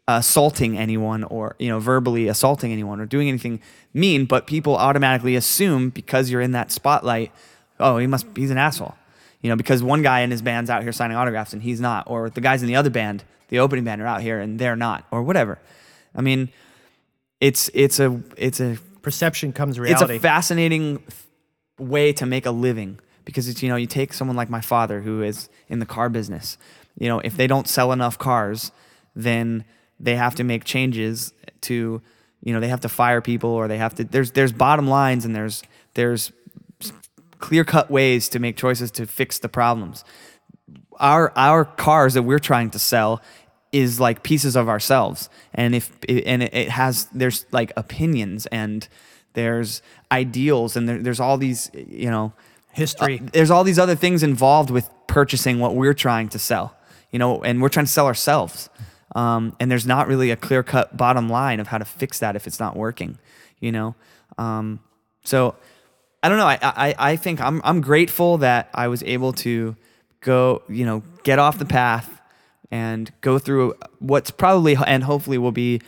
[0.06, 3.60] assaulting anyone or you know verbally assaulting anyone or doing anything
[3.92, 7.32] mean, but people automatically assume because you're in that spotlight,
[7.80, 8.94] oh, he must he's an asshole.
[9.40, 12.08] You know, because one guy in his band's out here signing autographs and he's not,
[12.08, 14.76] or the guys in the other band, the opening band are out here and they're
[14.76, 15.58] not, or whatever.
[16.14, 16.48] I mean,
[17.40, 20.14] it's it's a it's a Perception comes reality.
[20.14, 21.02] it's a fascinating
[21.78, 25.02] way to make a living because it's you know you take someone like my father
[25.02, 26.56] who is in the car business
[26.98, 28.72] you know if they don't sell enough cars
[29.14, 29.64] then
[30.04, 32.00] they have to make changes to
[32.42, 35.24] you know they have to fire people or they have to there's there's bottom lines
[35.24, 35.62] and there's
[35.94, 36.32] there's
[37.38, 40.04] clear cut ways to make choices to fix the problems.
[40.98, 43.22] Our our cars that we're trying to sell
[43.72, 45.28] is like pieces of ourselves.
[45.52, 48.88] And if and it, has there's like opinions and
[49.32, 52.32] there's ideals and there, there's all these you know
[52.72, 53.20] History.
[53.20, 56.76] uh, there's all these other things involved with purchasing what we're trying to sell
[57.12, 58.68] you know and we're trying to sell ourselves
[59.14, 62.36] um, and there's not really a clear cut bottom line of how to fix that
[62.36, 63.18] if it's not working
[63.60, 63.94] you know
[64.38, 64.80] um,
[65.24, 65.54] so
[66.24, 66.46] I don't know.
[66.46, 69.76] I, I, I think I'm, I'm grateful that I was able to
[70.20, 72.18] go, you know, get off the path
[72.70, 75.82] and go through what's probably and hopefully will be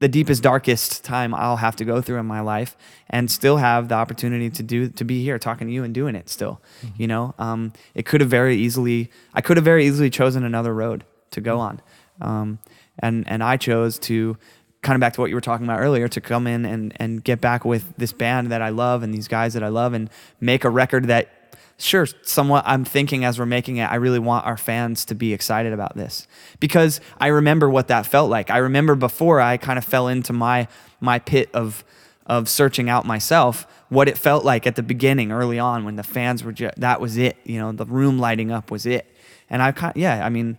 [0.00, 2.76] the deepest, darkest time I'll have to go through in my life
[3.08, 6.14] and still have the opportunity to do, to be here talking to you and doing
[6.14, 6.60] it still,
[6.98, 10.74] you know, um, it could have very easily, I could have very easily chosen another
[10.74, 11.80] road to go on.
[12.22, 12.58] Um,
[12.98, 14.36] and, and I chose to
[14.82, 17.22] kind of back to what you were talking about earlier to come in and, and
[17.22, 20.10] get back with this band that I love and these guys that I love and
[20.40, 21.42] make a record that
[21.78, 25.32] sure somewhat I'm thinking as we're making it I really want our fans to be
[25.32, 26.26] excited about this.
[26.60, 28.50] Because I remember what that felt like.
[28.50, 30.68] I remember before I kind of fell into my
[31.00, 31.84] my pit of
[32.26, 36.04] of searching out myself what it felt like at the beginning early on when the
[36.04, 39.06] fans were just that was it you know the room lighting up was it.
[39.50, 40.58] And I kind yeah I mean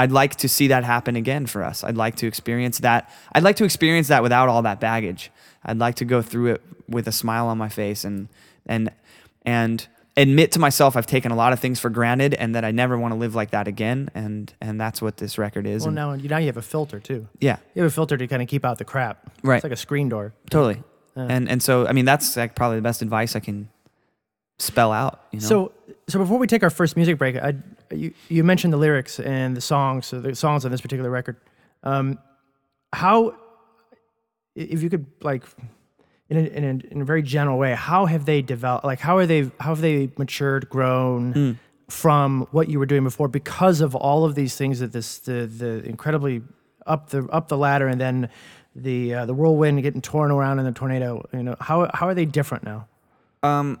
[0.00, 1.84] I'd like to see that happen again for us.
[1.84, 3.10] I'd like to experience that.
[3.32, 5.30] I'd like to experience that without all that baggage.
[5.64, 8.28] I'd like to go through it with a smile on my face and
[8.66, 8.90] and
[9.44, 9.86] and
[10.16, 12.98] admit to myself I've taken a lot of things for granted and that I never
[12.98, 14.10] want to live like that again.
[14.14, 15.82] And and that's what this record is.
[15.82, 17.28] Well, And- now, now you have a filter too.
[17.40, 19.16] yeah, You have a filter to kind of keep out the crap.
[19.42, 19.56] Right.
[19.56, 20.32] It's like a screen door.
[20.50, 20.82] totally.
[21.16, 23.68] and and so I mean that's like probably the best advice I can
[24.58, 25.14] spell out.
[25.32, 25.46] You know?
[25.46, 25.72] So,
[26.08, 27.54] so before we take our first music break, I,
[27.90, 31.36] you, you mentioned the lyrics and the songs, so the songs on this particular record.
[31.82, 32.18] Um,
[32.92, 33.34] how,
[34.54, 35.44] if you could like,
[36.28, 38.84] in a, in, a, in a very general way, how have they developed?
[38.84, 39.50] Like, how are they?
[39.58, 41.32] How have they matured, grown
[41.88, 43.26] from what you were doing before?
[43.26, 46.42] Because of all of these things that this the the incredibly
[46.86, 48.28] up the up the ladder and then
[48.76, 51.28] the uh, the whirlwind getting torn around in the tornado.
[51.32, 52.86] You know, how how are they different now?
[53.42, 53.80] Um,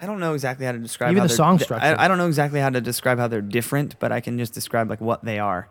[0.00, 1.96] I don't know exactly how to describe Even how the they're- song structure.
[1.98, 4.52] I, I don't know exactly how to describe how they're different, but I can just
[4.52, 5.68] describe like what they are,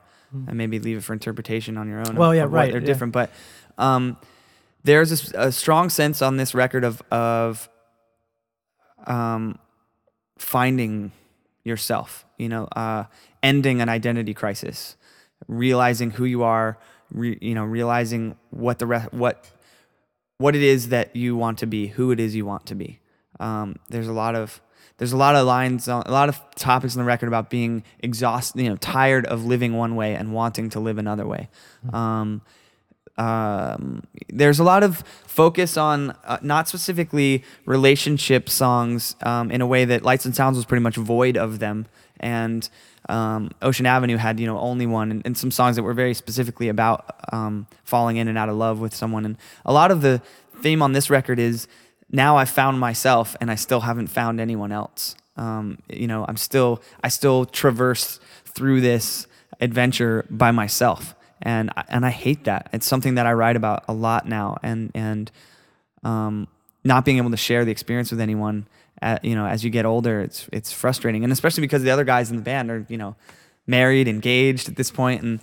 [0.47, 2.07] and maybe leave it for interpretation on your own.
[2.09, 2.17] of-.
[2.17, 2.87] Well, yeah, of what right, They're yeah.
[2.87, 3.29] different, but
[3.77, 4.17] um,
[4.83, 7.69] there's a strong sense on this record of of
[9.07, 9.59] um,
[10.37, 11.11] finding
[11.63, 12.25] yourself.
[12.37, 13.05] You know, uh,
[13.43, 14.95] ending an identity crisis,
[15.47, 16.77] realizing who you are.
[17.11, 19.49] Re, you know, realizing what the re- what
[20.39, 22.99] what it is that you want to be, who it is you want to be.
[23.39, 24.61] Um, there's a lot of
[24.97, 27.83] there's a lot of lines, on, a lot of topics in the record about being
[27.99, 31.49] exhausted, you know, tired of living one way and wanting to live another way.
[31.91, 32.41] Um,
[33.17, 39.67] um, there's a lot of focus on uh, not specifically relationship songs um, in a
[39.67, 41.87] way that Lights and Sounds was pretty much void of them,
[42.19, 42.67] and
[43.07, 46.13] um, Ocean Avenue had you know only one, and, and some songs that were very
[46.13, 50.01] specifically about um, falling in and out of love with someone, and a lot of
[50.01, 50.21] the
[50.61, 51.67] theme on this record is
[52.15, 55.15] now I've found myself and I still haven't found anyone else.
[55.37, 59.27] Um, you know, I'm still I still traverse through this
[59.59, 62.69] adventure by myself, and I- and I hate that.
[62.71, 65.29] It's something that I write about a lot now, and and
[66.03, 66.47] um,
[66.83, 68.67] not being able to share the experience with anyone.
[69.01, 72.05] At, you know, as you get older, it's it's frustrating, and especially because the other
[72.05, 73.15] guys in the band are you know
[73.67, 75.39] married, engaged at this point, and.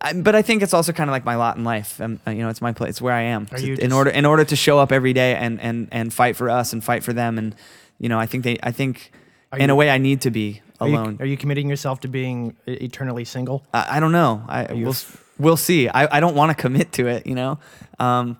[0.00, 2.00] I, but I think it's also kind of like my lot in life.
[2.00, 2.90] Um, you know, it's my place.
[2.90, 3.46] It's where I am.
[3.52, 6.12] Are you in just- order in order to show up every day and and and
[6.12, 7.54] fight for us and fight for them, and
[7.98, 8.58] you know, I think they.
[8.62, 9.10] I think
[9.54, 11.16] in you- a way, I need to be Are you, alone.
[11.20, 13.64] are you committing yourself to being e- eternally single?
[13.72, 14.44] I, I don't know.
[14.48, 15.88] I we'll, f- we'll see.
[15.88, 17.26] I, I don't want to commit to it.
[17.26, 17.58] You know,
[17.98, 18.36] um,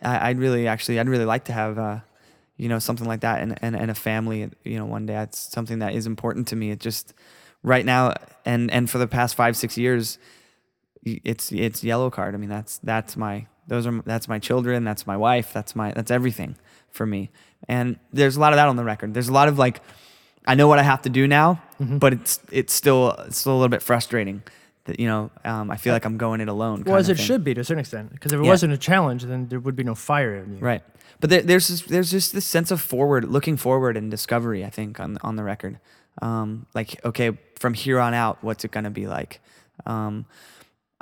[0.00, 1.98] I, I'd really actually I'd really like to have uh,
[2.56, 4.48] you know something like that and, and and a family.
[4.62, 6.70] You know, one day that's something that is important to me.
[6.70, 7.12] It just
[7.64, 10.18] right now and and for the past five six years,
[11.04, 12.34] it's it's Yellowcard.
[12.34, 14.84] I mean that's that's my those are that's my children.
[14.84, 15.52] That's my wife.
[15.52, 16.56] That's my that's everything
[16.90, 17.30] for me.
[17.68, 19.14] And there's a lot of that on the record.
[19.14, 19.80] There's a lot of like.
[20.44, 21.98] I know what I have to do now, Mm-hmm.
[21.98, 24.42] but it's it's still it's still a little bit frustrating
[24.86, 26.82] that you know um, I feel like I'm going it alone.
[26.84, 27.26] Well, as it thing.
[27.26, 28.10] should be to a certain extent.
[28.12, 28.50] Because if it Yeah.
[28.50, 30.58] wasn't a challenge, then there would be no fire in you.
[30.58, 30.82] right?
[31.20, 34.64] But there, there's this, there's just this sense of forward, looking forward and discovery.
[34.64, 35.78] I think on on the record,
[36.20, 39.40] um, like okay, from here on out, what's it gonna be like?
[39.86, 40.26] Um,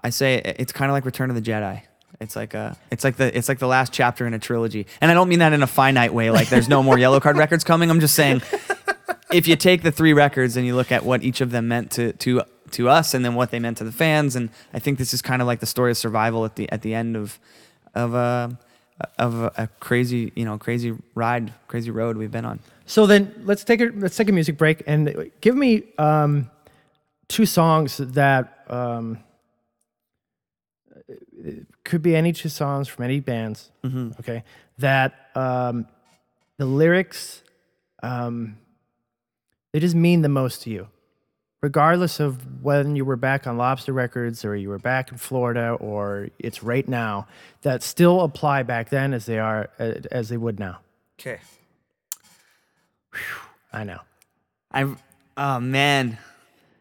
[0.03, 1.83] I say it's kind of like Return of the Jedi.
[2.21, 5.11] It's like a, it's like the, it's like the last chapter in a trilogy, and
[5.11, 6.31] I don't mean that in a finite way.
[6.31, 7.91] Like there's no more Yellowcard records coming.
[7.91, 8.43] I'm just saying,
[9.33, 11.91] if you take the three records and you look at what each of them meant
[11.93, 14.99] to to to us, and then what they meant to the fans, and I think
[14.99, 17.39] this is kind of like the story of survival at the at the end of
[17.95, 18.59] of a
[19.19, 22.61] of a, a crazy you know crazy ride, crazy road we've been on.
[22.85, 26.51] So then let's take a let's take a music break and give me um,
[27.29, 29.19] two songs that um,
[31.85, 33.71] could be any two songs from any bands.
[34.21, 34.45] Okay,
[34.79, 35.87] that um,
[36.59, 37.43] the lyrics
[38.03, 38.57] um,
[39.73, 40.89] they just mean the most to you,
[41.63, 45.77] regardless of when you were back on Lobster Records or you were back in Florida
[45.81, 47.27] or it's right now.
[47.63, 50.79] That still apply back then as they are as they would now.
[51.19, 51.39] Okay.
[53.73, 54.01] I know.
[54.73, 54.99] I'm.
[55.37, 56.19] oh man.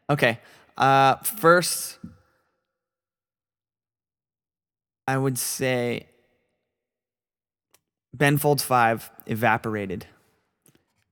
[0.09, 0.39] Okay.
[0.77, 1.99] Uh first
[5.09, 6.05] I would say
[8.13, 10.05] Ben Folds 5 evaporated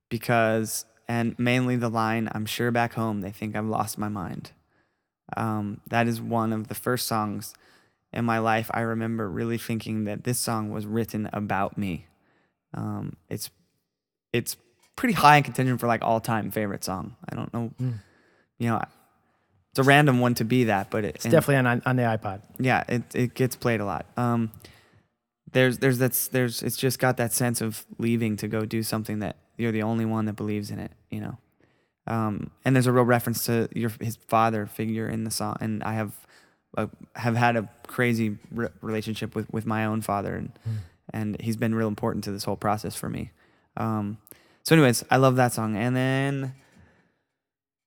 [0.08, 4.52] because and mainly the line I'm sure back home they think I've lost my mind.
[5.36, 7.54] Um, that is one of the first songs
[8.12, 12.06] in my life I remember really thinking that this song was written about me.
[12.74, 13.50] Um, it's
[14.32, 14.56] it's
[14.94, 17.16] pretty high in contention for like all time favorite song.
[17.28, 17.72] I don't know,
[18.58, 18.80] you know,
[19.72, 22.40] it's a random one to be that, but it, It's definitely on on the iPod.
[22.58, 24.06] yeah, it it gets played a lot.
[24.16, 24.50] Um,
[25.52, 29.18] there's there's that's there's it's just got that sense of leaving to go do something
[29.20, 30.92] that you're the only one that believes in it.
[31.10, 31.38] You know,
[32.06, 35.82] Um, and there's a real reference to your his father figure in the song, and
[35.84, 36.12] I have
[36.76, 40.52] a, have had a crazy re- relationship with with my own father, and
[41.14, 43.30] and he's been real important to this whole process for me.
[43.78, 44.18] Um,
[44.64, 46.54] so, anyways, I love that song, and then.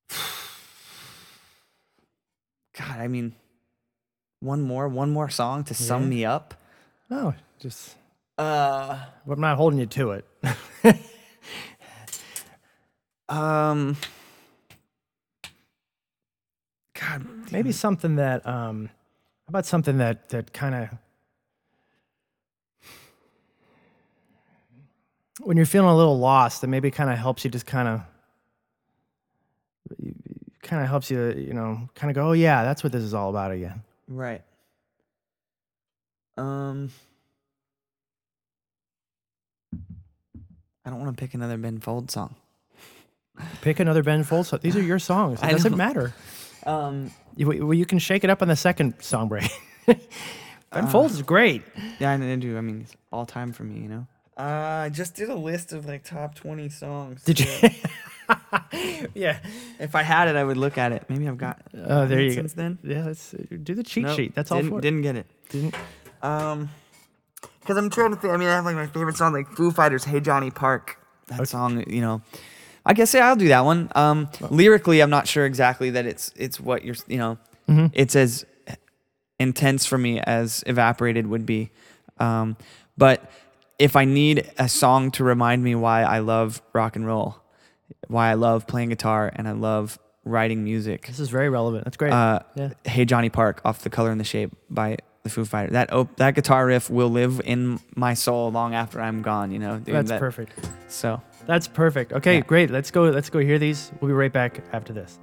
[2.82, 3.36] God, I mean,
[4.40, 6.08] one more, one more song to sum Yeah.
[6.10, 6.54] me up.
[7.10, 7.96] No, just
[8.38, 8.98] Uh,
[9.30, 10.26] I'm not holding you to it.
[13.30, 13.96] um,
[17.00, 18.88] God, Maybe something that um
[19.46, 20.90] how about something that that kind of
[25.42, 28.02] when you're feeling a little lost that maybe kind of helps you just kind of
[30.72, 33.14] kind of helps you you know kind of go oh yeah that's what this is
[33.14, 34.42] all about again right.
[36.38, 36.90] Um,
[40.86, 42.36] I don't want to pick another Ben Folds song.
[43.62, 44.60] pick another ben folds song.
[44.64, 45.78] these are your songs it I doesn't know.
[45.78, 46.14] matter
[46.66, 49.50] Um, you, well, you can shake it up on the second song break
[50.72, 51.64] ben folds is great
[52.00, 52.58] yeah, I do.
[52.58, 54.08] I mean, it's all time for me, you know.
[54.38, 57.24] Uh, I just did a list of like top twenty songs.
[57.24, 57.46] did you
[59.14, 59.40] yeah
[59.80, 61.06] If I had it, I would look at it.
[61.10, 61.62] Maybe I've got.
[61.76, 63.32] oh there it you go Since then, yeah let's
[63.64, 64.82] do the cheat Nope, sheet that's all for it.
[64.82, 65.26] Didn't get it.
[65.50, 65.76] Didn't-
[66.22, 66.70] Um,
[67.60, 68.34] because I'm trying to think.
[68.34, 71.48] I mean, I have like my favorite song, like Foo Fighters, "Hey Johnny Park." That
[71.48, 72.22] song, you know.
[72.86, 73.90] I guess yeah, I'll do that one.
[73.96, 77.38] Um, lyrically, I'm not sure exactly that it's it's what you're, you know,
[77.94, 78.46] it's as
[79.40, 81.70] intense for me as "Evaporated" would be.
[82.20, 82.58] Um,
[82.98, 83.30] but
[83.80, 87.41] if I need a song to remind me why I love rock and roll,
[88.08, 91.98] why I love playing guitar and I love writing music, this is very relevant that's
[91.98, 92.70] great uh, Yeah.
[92.86, 95.74] "Hey Johnny Park" off "The Color and the Shape" by the Foo Fighters.
[95.74, 99.52] That op- that guitar riff will live in my soul long after I'm gone.
[99.52, 100.54] You know, dude, that's that- perfect
[100.88, 102.14] So That's perfect.
[102.14, 102.42] Okay, Yeah.
[102.42, 102.70] great.
[102.70, 103.04] Let's go.
[103.10, 103.92] Let's go hear these.
[104.00, 105.18] We'll be right back after this.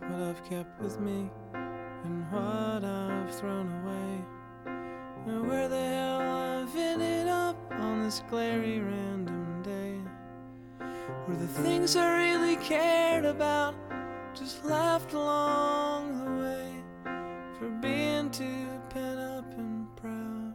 [0.00, 1.30] what I've kept with me
[2.04, 4.05] and what I've thrown away.
[5.26, 9.98] And where the hell I've ended up on this glary random day.
[11.24, 13.74] Where the things I really cared about
[14.34, 16.70] just left along the way
[17.58, 20.54] for being too pent up and proud.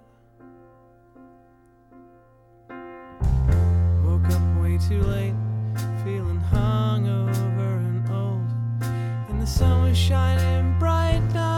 [4.06, 5.36] Woke up way too late,
[6.06, 8.50] feeling hungover and old.
[9.30, 11.20] And the sun was shining bright.
[11.34, 11.51] Now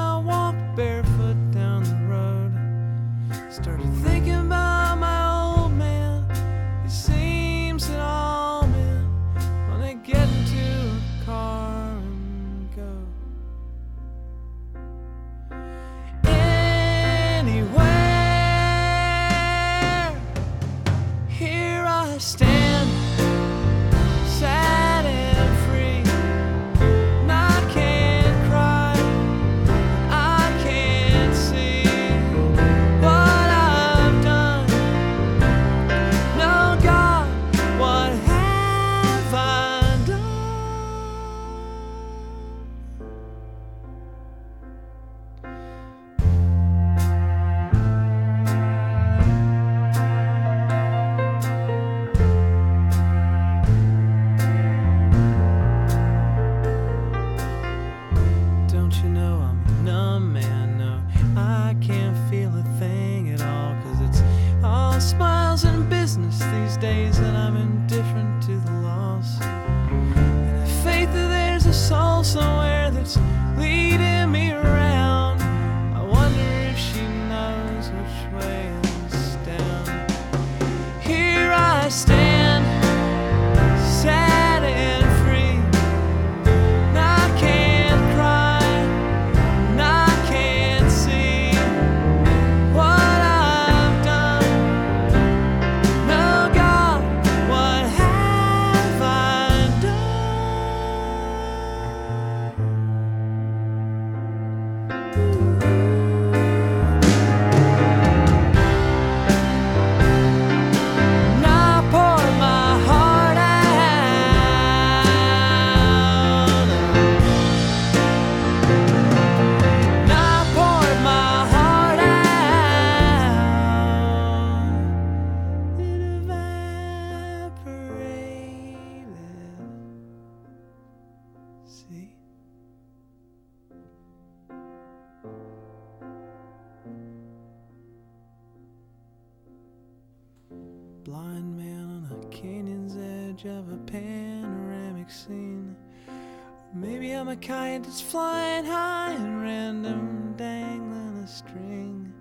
[147.83, 152.13] that's flying high and random, dangling a string.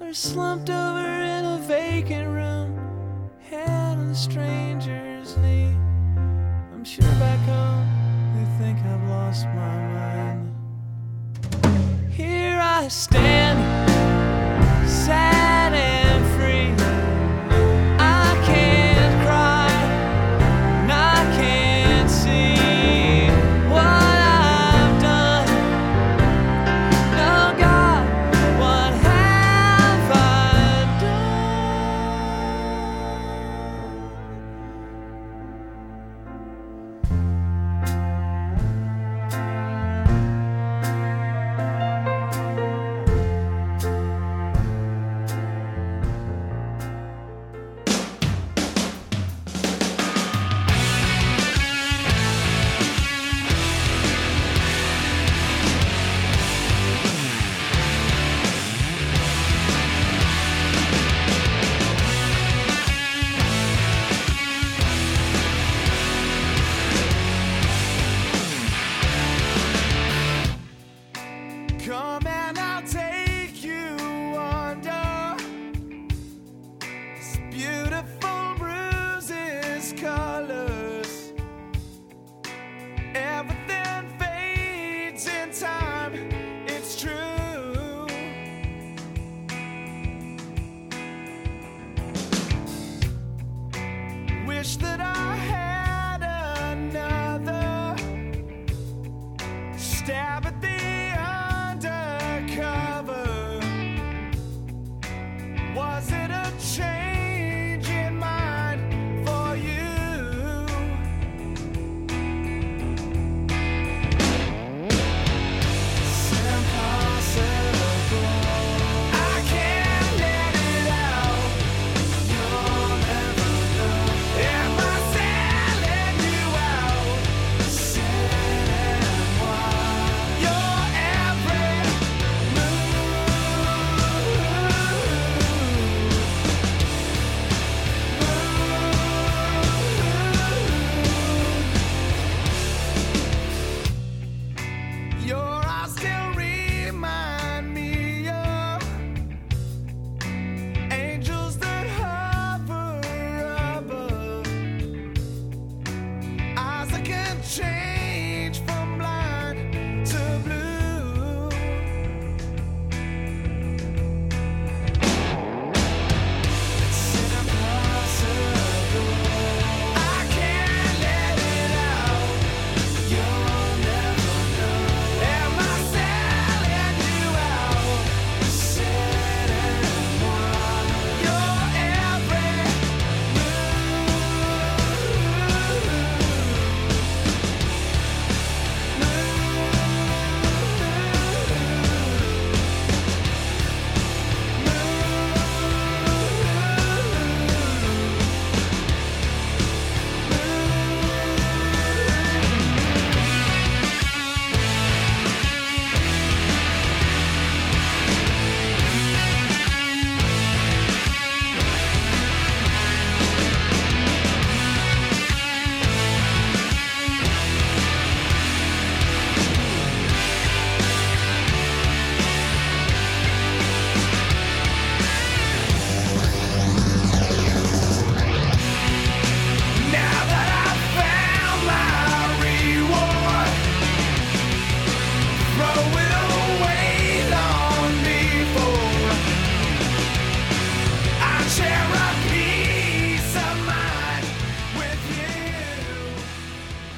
[0.00, 5.74] Or slumped over in a vacant room, head on a stranger's knee.
[6.72, 7.86] I'm sure back home
[8.36, 10.54] they think I've lost my mind.
[12.12, 13.58] Here I stand,
[14.88, 15.35] sad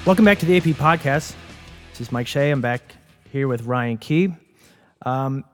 [0.09, 1.35] Welcome back to the AP Podcast.
[1.91, 2.51] This is Mike Shea.
[2.51, 2.95] I'm back
[3.31, 4.33] here with Ryan Key.
[5.05, 5.45] Um,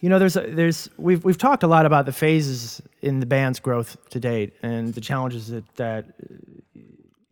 [0.00, 3.60] you know, there's there's we've we've talked a lot about the phases in the band's
[3.60, 6.06] growth to date and the challenges that that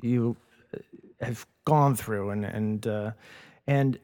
[0.03, 0.37] you
[1.23, 3.13] have gone through and and uh,
[3.67, 3.99] and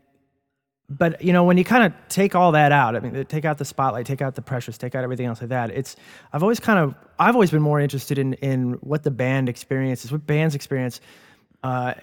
[0.89, 3.57] but you know when you kind of take all that out i mean take out
[3.57, 5.97] the spotlight take out the pressures take out everything else like that it's
[6.35, 10.13] i've always kind of i've always been more interested in in what the band experiences
[10.13, 11.01] what bands experience
[11.65, 11.95] uh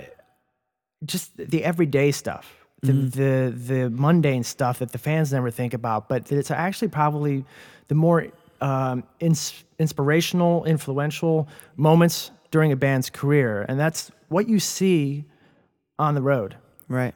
[1.06, 6.10] just the everyday stuff the, the the mundane stuff that the fans never think about
[6.10, 7.46] but it's actually probably
[7.88, 8.28] the more
[8.62, 11.48] um, ins- inspirational, influential
[11.78, 15.26] moments during a band's career, and that's what you see
[15.98, 16.56] on the road
[16.88, 17.16] Right.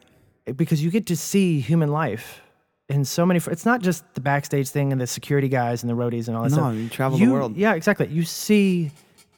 [0.56, 2.40] because you get to see human life
[2.88, 3.38] in so many.
[3.46, 6.42] It's not just the backstage thing and the security guys and the roadies and all
[6.42, 6.74] that No, stuff.
[6.74, 7.56] you travel the world.
[7.56, 8.08] Yeah, exactly.
[8.08, 8.90] You see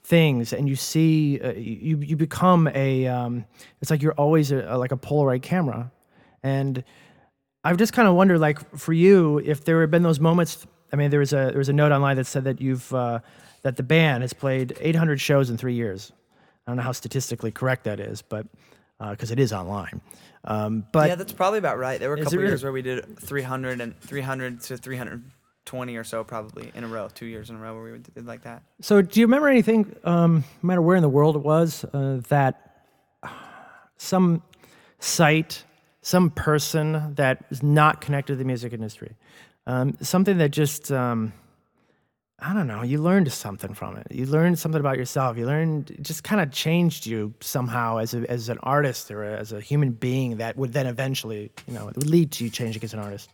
[0.09, 3.07] things and you see uh, you you become a.
[3.07, 3.45] Um,
[3.81, 5.93] it's like you're always a, like a Polaroid camera,
[6.43, 6.83] and
[7.63, 10.67] I've just kind of wondered, like for you, if there have been those moments.
[10.93, 13.21] I mean, there was a there was a note online that said that you've uh,
[13.63, 16.13] that the band has played 800 shows in three years.
[16.67, 18.47] I don't know how statistically correct that is, but
[19.11, 20.01] because it is online.
[20.45, 22.01] Um, but yeah, that's probably about right.
[22.01, 22.51] There were a couple really?
[22.51, 24.79] years where we did 300 and 300 to
[25.69, 28.27] 320 or so probably in a row, two years in a row where we did
[28.27, 28.63] like that.
[28.81, 32.21] So, do you remember anything, um, no matter where in the world it was, uh,
[32.29, 32.85] that
[33.99, 34.43] some
[34.99, 35.65] site,
[36.01, 39.15] some person that is not connected to the music industry,
[39.67, 41.35] um, something that just, um,
[42.39, 44.07] I don't know, you learned something from it.
[44.11, 45.37] You learned something about yourself.
[45.37, 49.23] You learned, it just kind of changed you somehow as, a, as an artist or
[49.23, 52.95] as a human being that would then eventually, you know, lead to you changing as
[52.95, 53.29] an artist.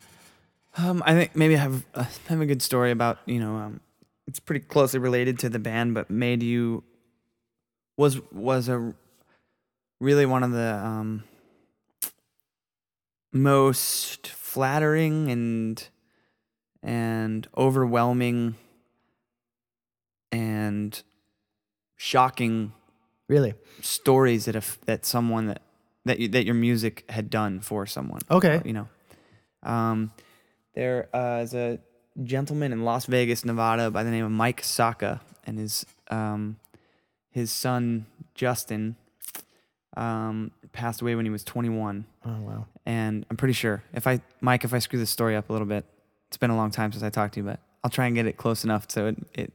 [0.77, 3.81] Um, I think maybe I have uh, have a good story about you know um,
[4.27, 6.83] it's pretty closely related to the band, but made you
[7.97, 8.95] was was a
[10.01, 11.25] really one of the um,
[13.33, 15.89] most flattering and
[16.83, 18.57] and overwhelming
[20.31, 21.03] and
[21.97, 22.73] shocking
[23.29, 23.55] Really?
[23.81, 25.63] stories that have, that someone that
[26.05, 28.21] that you, that your music had done for someone.
[28.31, 28.61] Okay.
[28.67, 28.89] you know,
[29.63, 30.13] um,
[30.75, 31.79] there uh, is a
[32.23, 36.57] gentleman in Las Vegas, Nevada, by the name of Mike Saka, and his um,
[37.31, 38.97] his son Justin
[39.97, 42.05] um, passed away when he was 21.
[42.25, 42.67] Oh, wow.
[42.87, 45.67] And I'm pretty sure if I Mike, if I screw this story up a little
[45.67, 45.85] bit,
[46.29, 48.27] it's been a long time since I talked to you, but I'll try and get
[48.27, 49.53] it close enough so it it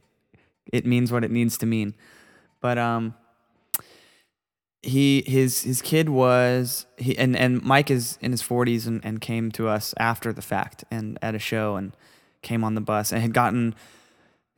[0.72, 1.94] it means what it needs to mean.
[2.60, 3.14] But um,
[4.82, 9.20] he his his kid was he and and Mike is in his 40s and, and
[9.20, 11.94] came to us after the fact and at a show and
[12.42, 13.74] came on the bus and had gotten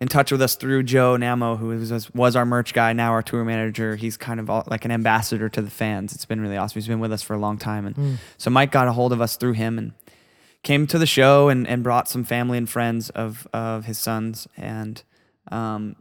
[0.00, 3.22] in touch with us through Joe Namo, who was was our merch guy, now our
[3.22, 3.94] tour manager.
[3.94, 6.12] He's kind of all, like an ambassador to the fans.
[6.12, 6.74] It's been really awesome.
[6.74, 9.20] He's been with us for a long time, and so Mike got a hold of
[9.20, 9.92] us through him and
[10.64, 14.48] came to the show and, and brought some family and friends of of his sons
[14.56, 15.04] and
[15.52, 15.94] um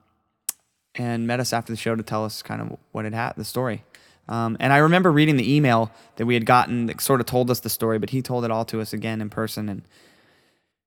[0.95, 3.47] and met us after the show to tell us kind of what had happened, the
[3.47, 3.83] story.
[4.27, 7.51] Um, and I remember reading the email that we had gotten that sort of told
[7.51, 9.67] us the story, but he told it all to us again in person.
[9.67, 9.81] And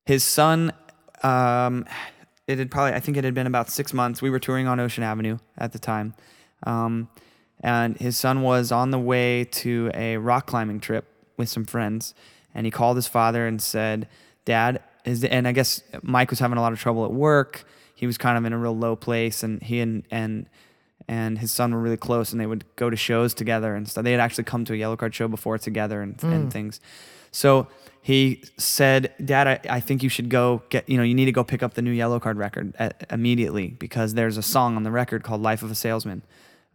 [0.05, 0.73] his son,
[1.23, 1.85] um,
[2.47, 4.21] it had probably, I think it had been about six months.
[4.21, 6.13] We were touring on Ocean Avenue at the time.
[6.63, 7.09] Um,
[7.61, 11.05] and his son was on the way to a rock climbing trip
[11.37, 12.13] with some friends.
[12.53, 14.07] And he called his father and said,
[14.45, 17.65] Dad, is, and I guess Mike was having a lot of trouble at work.
[17.95, 20.47] He was kind of in a real low place, and he and, and
[21.07, 24.03] and his son were really close and they would go to shows together and stuff.
[24.03, 26.79] They had actually come to a Yellowcard show before together and, and things.
[27.31, 27.67] So
[28.01, 31.31] he said, Dad, I, I think you should go get, you know, you need to
[31.31, 34.91] go pick up the new Yellowcard record at, immediately because there's a song on the
[34.91, 36.21] record called Life of a Salesman,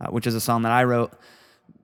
[0.00, 1.12] uh, which is a song that I wrote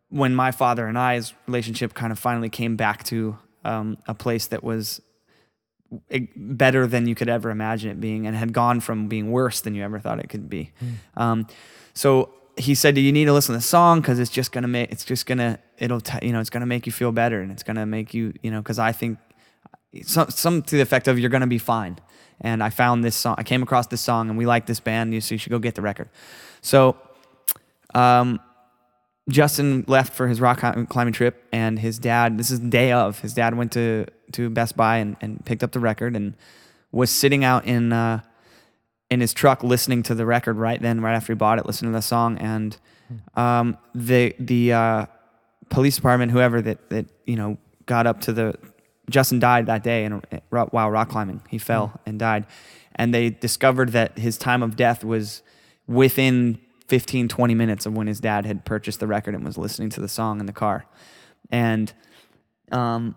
[0.08, 4.46] when my father and I's relationship kind of finally came back to um, a place
[4.48, 5.00] that was
[6.36, 9.74] better than you could ever imagine it being and had gone from being worse than
[9.74, 10.72] you ever thought it could be.
[11.16, 11.46] Um,
[11.96, 12.28] so
[12.58, 14.92] he said, "Do you need to listen to the song because it's just gonna make
[14.92, 17.62] it's just gonna it'll t- you know it's gonna make you feel better and it's
[17.62, 19.18] gonna make you you know because I think
[20.02, 21.98] some some to the effect of you're gonna be fine.
[22.38, 23.36] And I found this song.
[23.38, 25.10] I came across this song and we like this band.
[25.24, 26.10] So you should go get the record.
[26.60, 26.98] So,
[27.94, 28.40] um,
[29.30, 30.58] Justin left for his rock
[30.90, 32.36] climbing trip, and his dad.
[32.36, 33.20] This is day of.
[33.20, 36.36] His dad went to to Best Buy and, and picked up the record and
[36.92, 38.20] was sitting out in uh,
[39.10, 41.92] in his truck listening to the record right then, right after he bought it, listening
[41.92, 42.38] to the song.
[42.38, 42.76] And
[43.34, 45.06] um, the the uh,
[45.68, 48.54] police department, whoever that that you know got up to the
[49.08, 51.42] Justin died that day in, while rock climbing.
[51.48, 52.46] He fell and died,
[52.96, 55.42] and they discovered that his time of death was
[55.86, 59.90] within 15 20 minutes of when his dad had purchased the record and was listening
[59.90, 60.86] to the song in the car
[61.50, 61.92] and
[62.72, 63.16] um,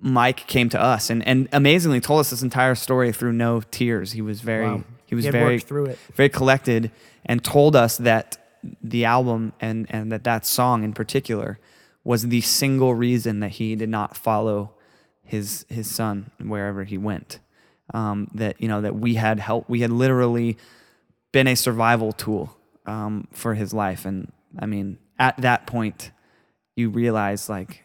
[0.00, 4.12] mike came to us and, and amazingly told us this entire story through no tears
[4.12, 4.84] he was very Wow.
[5.12, 5.98] He was He very through it.
[6.14, 6.90] very collected
[7.26, 8.26] and told us that
[8.82, 11.58] the album and, and that that song in particular
[12.04, 14.58] was the single reason that he did not follow
[15.32, 17.38] his his son wherever he went
[17.94, 20.56] um, that you know that we had help we had literally
[21.32, 22.56] been a survival tool
[22.86, 24.04] um, for his life.
[24.04, 26.10] And I mean, at that point,
[26.76, 27.84] you realize like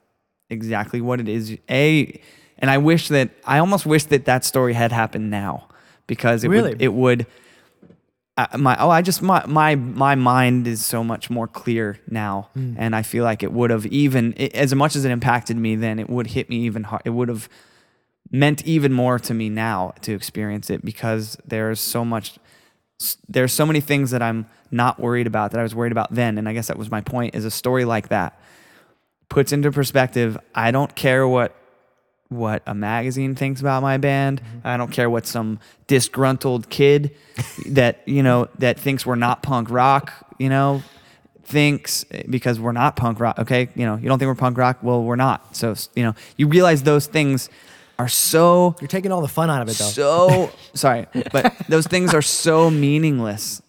[0.49, 1.57] exactly what it is.
[1.69, 2.19] A,
[2.59, 5.67] and I wish that I almost wish that that story had happened now
[6.07, 6.71] because it Really?
[6.71, 7.27] would it would
[8.37, 12.49] I, my oh I just my my my mind is so much more clear now,
[12.53, 12.75] hmm.
[12.77, 15.75] and I feel like it would have even i as much as it impacted me
[15.75, 17.01] then, it would hit me even hard.
[17.03, 17.49] It would have
[18.31, 22.37] meant even more to me now to experience it because there's so much
[23.27, 26.37] there's so many things that I'm not worried about that I was worried about then,
[26.37, 27.33] and I guess that was my point.
[27.33, 28.39] Is a story like that
[29.29, 30.37] puts into perspective.
[30.53, 31.55] I don't care what
[32.29, 34.41] what a magazine thinks about my band.
[34.63, 37.15] I don't care what some disgruntled kid
[37.67, 40.13] that you know that thinks we're not punk rock.
[40.37, 40.83] You know
[41.43, 43.39] thinks because we're not punk rock.
[43.39, 44.79] Okay, you know you don't think we're punk rock.
[44.81, 45.55] Well, we're not.
[45.55, 47.49] So you know you realize those things
[47.99, 49.85] are so You're taking all the fun out of it, though.
[49.85, 53.61] so sorry, but those things are so meaningless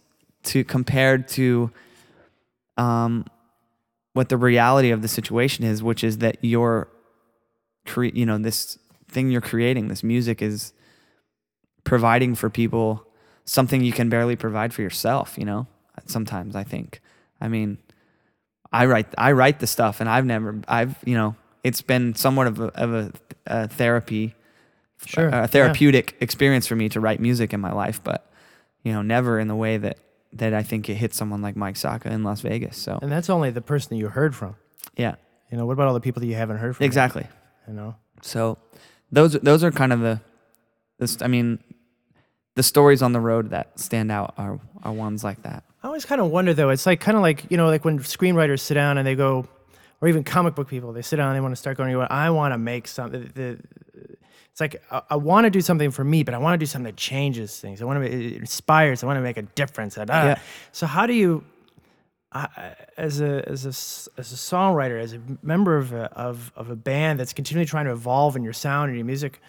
[0.45, 1.71] to compared to
[2.77, 3.25] um
[4.13, 6.89] what the reality of the situation is, which is that you're
[7.89, 8.79] cre- you know this
[9.09, 10.73] thing you're creating, this music is
[11.85, 13.05] providing for people
[13.45, 15.67] something you can barely provide for yourself, you know?
[16.07, 17.01] Sometimes I think.
[17.41, 17.79] I mean,
[18.73, 21.35] I write I write the stuff and I've never I've, you know,
[21.65, 23.13] it's been somewhat of a, of a,
[23.47, 24.35] a therapy
[25.07, 28.31] Sure, a therapeutic experience for me to write music in my life, but
[28.83, 29.99] you know, never in the way that
[30.35, 32.77] that I think it hit someone like Mike Saka in Las Vegas.
[32.77, 34.57] So And that's only the person that you heard from.
[34.97, 35.15] yeah,
[35.51, 36.85] You know, what about all the people that you haven't heard from?
[36.85, 37.27] exactly.
[37.69, 38.59] You know, So
[39.13, 40.21] those those are kind of the
[40.99, 41.59] this I mean
[42.55, 45.65] the stories on the road that stand out are are ones like that.
[45.83, 46.71] I always kind of wonder though.
[46.71, 49.47] It's like kind of like you know, like when screenwriters sit down and they go,
[50.01, 51.95] or even comic book people, they sit down and they want to start going.
[51.97, 53.31] I want to make something.
[53.35, 53.59] The,
[54.51, 56.67] it's like I, I want to do something for me, but I want to do
[56.67, 57.81] something that changes things.
[57.81, 59.05] I want to it inspires.
[59.05, 59.97] I want to make a difference.
[59.97, 60.39] And, uh, Yeah.
[60.73, 61.45] So how do you,
[62.33, 63.71] I- as a as a
[64.21, 67.87] as a songwriter, as a member of a, of of a band that's continually trying
[67.87, 69.41] to evolve in your sound and your music,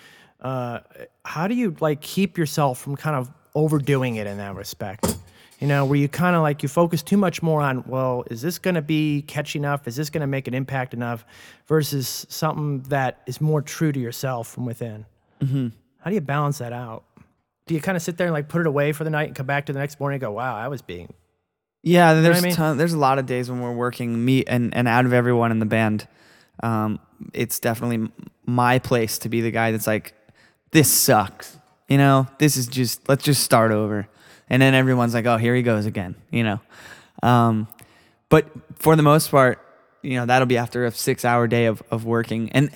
[0.42, 0.80] uh,
[1.26, 5.18] how do you like keep yourself from kind of overdoing it in that respect?
[5.60, 8.42] You know, where you kind of like you focus too much more on, well, is
[8.42, 9.90] this going to be catchy enough?
[9.90, 11.26] Is this going to make an impact enough?
[11.68, 15.06] Versus something that is more true to yourself from within.
[15.42, 15.68] Mm-hmm.
[15.98, 17.04] How do you balance that out?
[17.66, 19.36] Do you kind of sit there and like put it away for the night and
[19.36, 21.14] come back to the next morning and go, wow, I was being
[21.82, 22.56] Yeah, there's I mean?
[22.56, 25.52] ton, there's a lot of days when we're working me and and out of everyone
[25.52, 26.08] in the band,
[26.62, 27.00] um,
[27.34, 28.12] it's definitely
[28.46, 30.14] my place to be the guy that's like,
[30.72, 31.58] this sucks.
[31.88, 34.08] You know, this is just let's just start over,
[34.50, 36.16] and then everyone's like, oh, here he goes again.
[36.32, 36.60] You know,
[37.24, 37.68] um,
[38.28, 39.60] but for the most part,
[40.04, 42.70] you know, that'll be after a six hour day of of working, and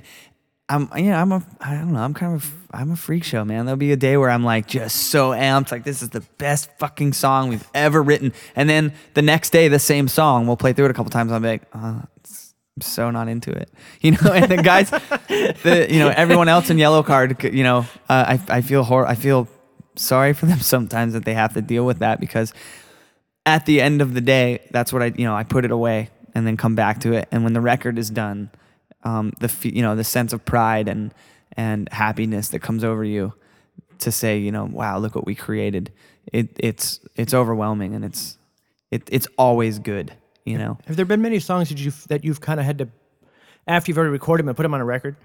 [0.70, 3.46] I'm you know I'm a I don't know I'm kind of I'm a freak show
[3.46, 3.66] man.
[3.66, 6.70] There'll be a day where I'm like just so amped, like this is the best
[6.80, 10.74] fucking song we've ever written, and then the next day the same song we'll play
[10.74, 11.32] through it a couple times.
[11.32, 13.70] I'm like, oh, I'm so not into it,
[14.02, 14.32] you know.
[14.34, 18.62] And the guys, the you know everyone else in Yellowcard, you know, uh, I I
[18.62, 19.48] feel hor- I feel
[19.96, 22.54] sorry for them sometimes that they have to deal with that because
[23.46, 26.10] at the end of the day, that's what I, you know, I put it away
[26.34, 27.28] and then come back to it.
[27.32, 28.50] And when the record is done,
[29.04, 31.14] um, the, you know, the sense of pride and,
[31.56, 33.34] and happiness that comes over you
[34.00, 35.92] to say, you know, wow, look what we created.
[36.32, 38.38] It, it's, it's overwhelming and it's,
[38.92, 40.14] it, it's always good,
[40.46, 40.78] you know?
[40.88, 42.88] Have there been many songs that you've that you've kind of had to,
[43.68, 45.16] after you've already recorded them and put them on a record,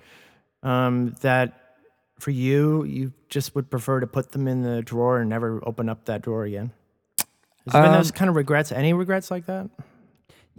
[0.63, 1.77] um, that
[2.19, 5.89] for you you just would prefer to put them in the drawer and never open
[5.89, 6.73] up that drawer again?
[7.65, 8.73] Has there been those Um, kind of regrets?
[8.73, 9.69] Any regrets like that?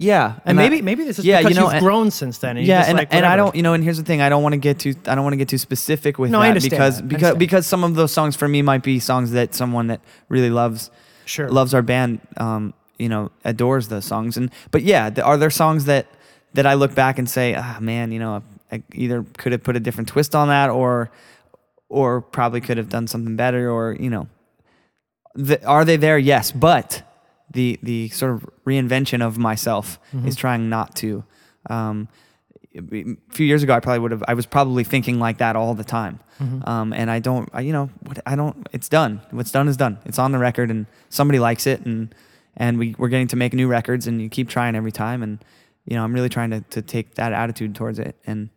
[0.02, 0.36] Yeah.
[0.45, 2.56] And, I- maybe maybe this is yeah, because you know, you've and- grown since then.
[2.56, 4.41] And yeah, and, like, and I don't, you know, and here's the thing: I don't
[4.41, 6.64] want to get too, I don't want to get too specific with No, I that
[6.64, 7.04] because that.
[7.04, 10.00] I because because some of those songs for me might be songs that someone that
[10.30, 10.89] really loves,
[11.26, 11.50] Sure.
[11.50, 14.38] loves our band, um, you know, adores those songs.
[14.38, 16.08] And but yeah, are there songs that
[16.54, 18.41] that I look back and say, ah, man, you know,
[18.72, 21.12] I either could have put a different twist on that, or
[21.89, 24.30] or probably could have done something better, or you know,
[25.36, 26.18] the, are they there?
[26.18, 27.04] Yes, but
[27.52, 31.24] the the sort of reinvention of myself is trying not to.
[31.70, 32.08] Um,
[32.76, 32.82] a
[33.32, 34.24] few years ago, I probably would have.
[34.28, 36.20] I was probably thinking like that all the time,
[36.66, 37.50] um, and I don't.
[37.52, 38.68] I, you know, what I don't.
[38.72, 39.22] It's done.
[39.32, 39.97] What's done is done.
[40.06, 42.14] It's on the record, and somebody likes it, and
[42.56, 45.43] and we we're getting to make new records, and you keep trying every time, and
[45.86, 48.50] you know, I'm really trying to to take that attitude towards it, and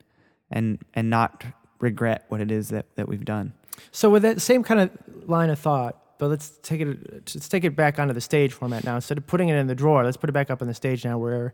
[0.51, 1.45] and and not
[1.80, 3.55] regret what it is that that we've done.
[3.90, 4.90] So with that same kind of
[5.28, 6.98] line of thought, but let's take it
[7.34, 8.94] let's take it back onto the stage format now.
[8.94, 11.04] Instead of putting it in the drawer, let's put it back up on the stage
[11.04, 11.52] now where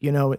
[0.00, 0.34] you know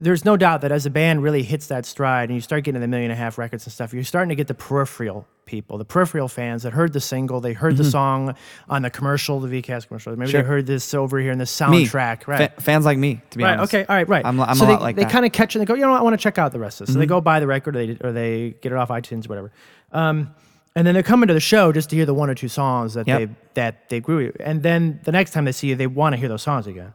[0.00, 2.80] there's no doubt that as a band really hits that stride and you start getting
[2.80, 5.76] the million and a half records and stuff, you're starting to get the peripheral people,
[5.76, 8.34] the peripheral fans that heard the single, they heard the song
[8.70, 10.16] on the commercial, the VCast commercial.
[10.16, 10.40] Maybe Sure.
[10.40, 12.54] they heard this over here in the Me, soundtrack, right?
[12.54, 13.44] Fa- fans like me, to be honest.
[13.44, 13.58] Right.
[13.58, 13.74] honest.
[13.74, 13.84] Okay.
[13.92, 14.08] All right.
[14.08, 14.24] Right.
[14.24, 15.74] I'm, I'm so a they, lot like they kind of catch it and they go,
[15.74, 16.94] you know, what, I want to check out the rest of this.
[16.94, 17.10] So they Mm-hmm.
[17.14, 19.52] go buy the record, or they or they get it off iTunes, or whatever.
[19.92, 20.32] Um,
[20.76, 22.94] and then they're coming to the show just to hear the one or two songs
[22.94, 23.18] that Yep.
[23.18, 24.32] they that they grew.
[24.40, 26.92] And then the next time they see you, they want to hear those songs again.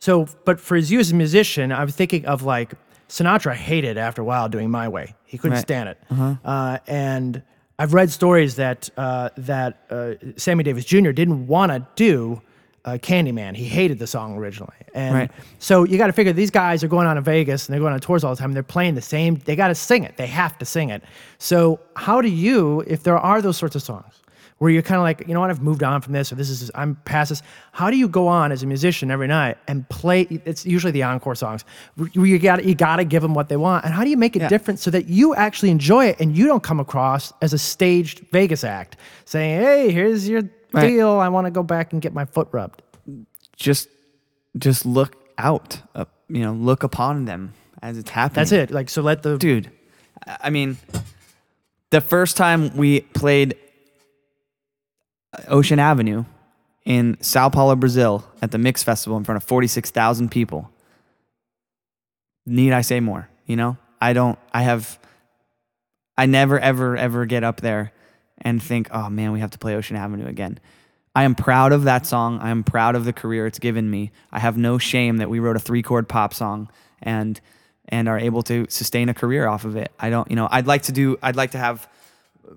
[0.00, 2.72] So, but for you as a musician, I was thinking of like
[3.08, 5.14] Sinatra hated after a while doing My Way.
[5.24, 5.62] He couldn't Right.
[5.62, 5.98] stand it.
[6.44, 7.42] Uh, and
[7.78, 11.10] I've read stories that uh, that uh, Sammy Davis Jr.
[11.12, 12.42] didn't want to do
[12.94, 13.54] uh, Candyman.
[13.56, 14.74] He hated the song originally.
[14.94, 15.30] And Right.
[15.58, 17.92] so you got to figure these guys are going on to Vegas and they're going
[17.92, 18.50] on tours all the time.
[18.50, 19.36] And they're playing the same.
[19.44, 20.16] They got to sing it.
[20.16, 21.02] They have to sing it.
[21.38, 24.14] So how do you, if there are those sorts of songs,
[24.58, 26.50] where you're kind of like, you know what, I've moved on from this, or this
[26.50, 27.42] is, I'm past this.
[27.70, 30.22] How do you go on as a musician every night and play?
[30.44, 31.64] It's usually the encore songs.
[31.94, 33.84] where You got you got to give them what they want.
[33.84, 34.48] And how do you make it Yeah.
[34.48, 38.22] different so that you actually enjoy it and you don't come across as a staged
[38.32, 40.42] Vegas act saying, "Hey, here's your
[40.72, 40.88] Right.
[40.88, 41.10] deal.
[41.10, 42.82] I want to go back and get my foot rubbed."
[43.56, 43.88] Just
[44.56, 45.80] just look out.
[45.94, 48.36] Uh, you know, look upon them as it's happening.
[48.36, 48.70] That's it.
[48.70, 49.70] Like so, let the dude.
[50.26, 50.76] I I mean,
[51.90, 53.56] the first time we played
[55.48, 56.24] Ocean Avenue
[56.84, 60.70] in Sao Paulo, Brazil, at the Mix Festival in front of forty-six thousand people.
[62.46, 63.28] Need I say more?
[63.46, 64.38] You know, I don't.
[64.52, 64.98] I have.
[66.16, 67.92] I never, ever, ever get up there
[68.48, 70.58] and think, "Oh man, we have to play Ocean Avenue again."
[71.14, 72.38] I am proud of that song.
[72.40, 74.12] I am proud of the career it's given me.
[74.30, 76.68] I have no shame that we wrote a three-chord pop song
[77.02, 77.40] and
[77.88, 79.90] and are able to sustain a career off of it.
[79.98, 81.88] I don't, you know, I'd like to do I'd like to have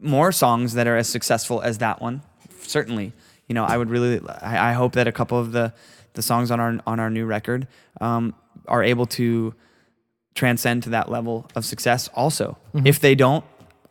[0.02, 2.22] more songs that are as successful as that one.
[2.62, 3.14] Certainly.
[3.48, 5.74] You know, I would really I, I hope that a couple of the
[6.14, 7.68] the songs on our on our new record
[8.00, 8.36] um,
[8.68, 9.54] are able to
[10.36, 12.58] transcend to that level of success also.
[12.86, 13.44] If they don't,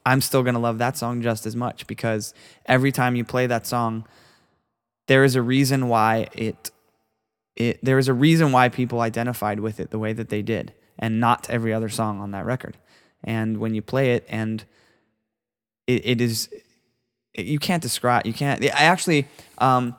[0.05, 2.34] I'm still going to love that song just as much because
[2.66, 4.07] every time you play that song
[5.11, 6.70] there is a reason why it
[7.57, 10.72] it there is a reason why people identified with it the way that they did
[11.01, 12.76] and not every other song on that record.
[13.24, 14.64] And when you play it and
[15.88, 16.48] it, it is
[17.36, 19.26] you can't describe you can't I actually
[19.59, 19.96] um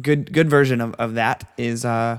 [0.00, 2.18] good good version of, of that is uh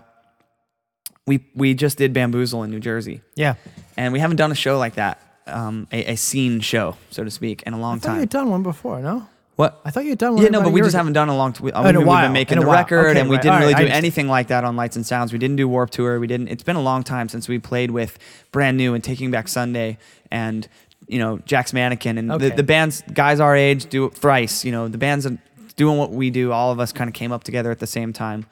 [1.25, 3.55] we we just did bamboozle in New Jersey yeah.
[3.95, 7.31] and we haven't done a show like that um a, a scene show so to
[7.31, 8.99] speak in a long I time had done one before.
[9.01, 10.43] No, what I thought you had done one.
[10.43, 10.97] yeah, no, but we just ago.
[10.99, 11.53] haven't done a long.
[11.53, 13.41] T- I in mean, we've while, been making a the record, Okay, and we right.
[13.41, 15.33] didn't All really right, do anything like that on Lights and Sounds.
[15.33, 16.19] We didn't do Warped Tour.
[16.19, 16.47] We didn't.
[16.47, 18.17] It's been a long time since we played with
[18.51, 19.97] Brand New and Taking Back Sunday,
[20.31, 20.67] and
[21.07, 22.49] you know Jack's Mannequin, and Okay.
[22.49, 24.63] the, the bands, guys our age, do thrice.
[24.63, 25.37] You know the bands are
[25.75, 26.51] doing what we do.
[26.51, 28.45] All of us kind of came up together at the same time.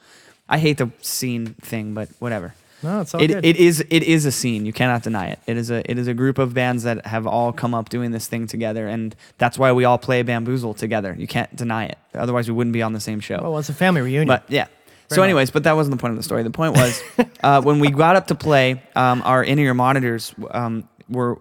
[0.48, 2.54] I hate the scene thing, but whatever.
[2.82, 3.44] No, it's all It, good.
[3.44, 4.64] it is it is a scene.
[4.64, 5.38] You cannot deny it.
[5.46, 8.10] It is a it is a group of bands that have all come up doing
[8.12, 11.14] this thing together, and that's why we all play Bamboozle together.
[11.18, 11.98] You can't deny it.
[12.14, 13.40] Otherwise, we wouldn't be on the same show.
[13.42, 14.28] Oh, well, it's a family reunion.
[14.28, 14.66] But yeah.
[15.10, 16.42] So, anyways, but that wasn't the point of the story.
[16.42, 17.02] The point was
[17.42, 21.38] uh, when we got up to play, um, our in-ear monitors um, were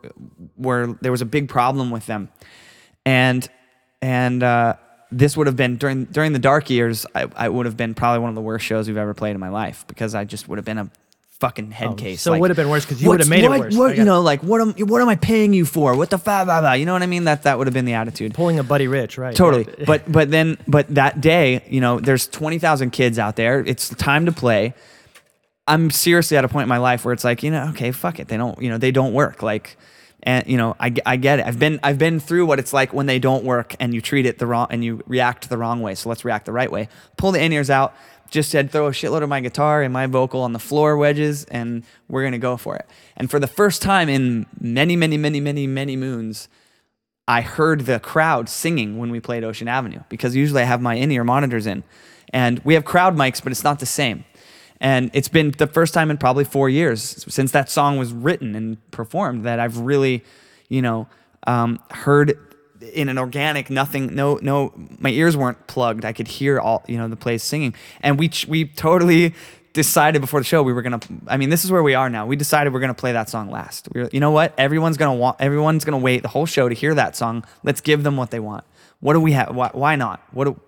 [0.55, 2.29] were there was a big problem with them,
[3.05, 3.47] and
[4.01, 4.75] and uh,
[5.11, 7.05] this would have been during during the dark years.
[7.13, 9.39] I, I would have been probably one of the worst shows we've ever played in
[9.39, 10.89] my life because I just would have been a
[11.39, 12.21] fucking head Oh, case.
[12.21, 13.75] so it would have been worse because you would have made it what- worse.
[13.75, 15.95] What, you know, like what am what am I paying you for?
[15.95, 17.25] What the fa blah, blah, You know what I mean?
[17.25, 18.33] That that would have been the attitude.
[18.33, 19.35] pulling a Buddy Rich, right?
[19.35, 19.67] Totally.
[19.85, 23.59] But but then but that day, you know, there's 20,000 kids out there.
[23.59, 24.73] It's time to play.
[25.67, 28.19] I'm seriously at a point in my life where it's like, you know, okay, fuck
[28.19, 28.29] it.
[28.29, 29.43] They don't, you know, they don't work.
[29.43, 29.77] Like
[30.23, 31.45] and you know, I, I get it.
[31.45, 34.25] I've been I've been through what it's like when they don't work and you treat
[34.25, 35.93] it the wrong and you react the wrong way.
[35.95, 36.89] So let's react the right way.
[37.17, 37.93] Pull the in-ears out.
[38.29, 41.45] Just said throw a shitload of my guitar and my vocal on the floor wedges
[41.45, 42.85] and we're going to go for it.
[43.15, 46.49] And for the first time in many many many many many moons,
[47.27, 50.95] I heard the crowd singing when we played Ocean Avenue because usually I have my
[50.95, 51.83] in ear monitors in.
[52.33, 54.25] And we have crowd mics, but it's not the same.
[54.79, 57.01] And it's been the first time in probably four years
[57.33, 60.23] since that song was written and performed that I've really,
[60.69, 61.07] you know,
[61.47, 62.37] um, heard
[62.81, 66.05] in an organic, nothing, no, no, my ears weren't plugged.
[66.05, 67.73] I could hear all, you know, the place singing.
[68.01, 69.33] And we, we totally
[69.77, 70.99] decided before the show we were gonna.
[71.27, 72.25] I mean, this is where we are now.
[72.25, 73.87] We decided we're gonna play that song last.
[73.93, 74.53] We were, you know what?
[74.57, 75.39] Everyone's gonna want.
[75.39, 77.45] Everyone's gonna wait the whole show to hear that song.
[77.63, 78.65] Let's give them what they want.
[78.99, 79.55] What do we have?
[79.55, 80.21] Why, why not?
[80.31, 80.45] What?
[80.45, 80.59] Do,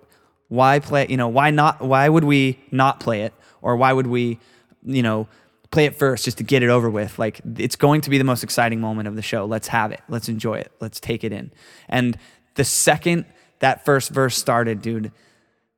[0.48, 1.08] why play?
[1.10, 1.82] You know, why not?
[1.82, 3.34] Why would we not play it?
[3.62, 4.40] Or why would we,
[4.86, 5.28] you know,
[5.72, 7.20] play it first just to get it over with?
[7.20, 9.46] Like it's going to be the most exciting moment of the show.
[9.46, 10.02] Let's have it.
[10.10, 10.72] Let's enjoy it.
[10.80, 11.52] Let's take it in.
[11.88, 12.18] And
[12.56, 13.26] the second
[13.60, 15.12] that first verse started, dude,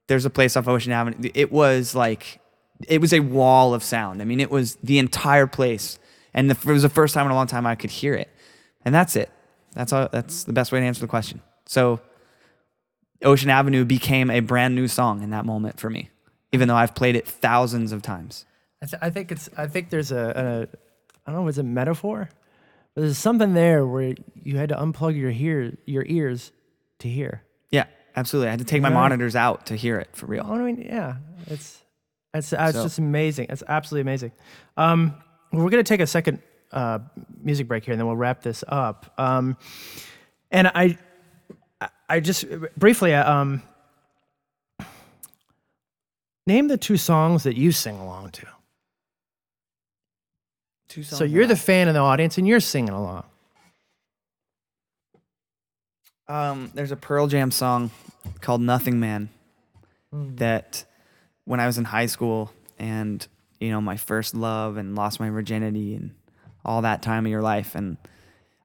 [0.07, 1.29] there's a place off Ocean Avenue.
[1.33, 2.39] It was like,
[2.87, 4.21] it was a wall of sound.
[4.21, 5.99] I mean, it was the entire place,
[6.33, 8.29] and the, it was the first time in a long time I could hear it.
[8.83, 9.31] And that's it.
[9.73, 10.09] That's all.
[10.11, 11.41] That's the best way to answer the question.
[11.65, 12.01] So,
[13.23, 16.09] Ocean Avenue became a brand new song in that moment for me,
[16.51, 18.45] even though I've played it thousands of times.
[18.81, 19.49] I, th- I think it's.
[19.57, 20.77] I think there's a, a.
[21.27, 21.47] I don't know.
[21.47, 22.29] Is it metaphor?
[22.95, 26.51] But there's something there where you had to unplug your ear, your ears,
[26.99, 27.43] to hear.
[27.69, 28.47] Yeah, absolutely.
[28.47, 28.95] I had to take my Right.
[28.95, 30.45] monitors out to hear it for real.
[30.45, 31.15] I mean, yeah,
[31.47, 31.81] it's
[32.33, 33.47] it's, it's So- just amazing.
[33.49, 34.31] It's absolutely amazing.
[34.77, 35.13] Um,
[35.53, 36.99] we're gonna take a second uh,
[37.43, 39.13] music break here, and then we'll wrap this up.
[39.17, 39.57] Um,
[40.49, 40.97] and I,
[41.79, 42.45] I- I just
[42.77, 43.61] briefly, uh, um,
[46.47, 48.45] name the two songs that you sing along to.
[50.91, 53.23] Two So you're the fan in the audience, and you're singing along.
[56.27, 57.91] Um, there's a Pearl Jam song
[58.41, 59.29] called Nothing Man
[60.11, 60.83] that
[61.45, 63.25] when I was in high school and
[63.61, 66.11] you know my first love and lost my virginity and
[66.65, 67.97] all that time of your life and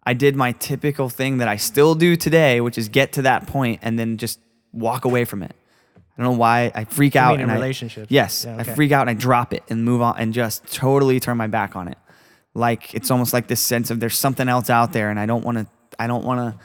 [0.05, 3.47] I did my typical thing that I still do today, which is get to that
[3.47, 4.39] point and then just
[4.72, 5.55] walk away from it.
[5.97, 8.07] I don't know why I freak You out mean in and I- relationships?
[8.11, 11.18] yes, Yeah, I freak out and I drop it and move on and just totally
[11.20, 11.99] turn my back on it.
[12.57, 15.44] Like it's almost like this sense of there's something else out there and I don't
[15.44, 15.66] want to
[15.98, 16.64] I don't want to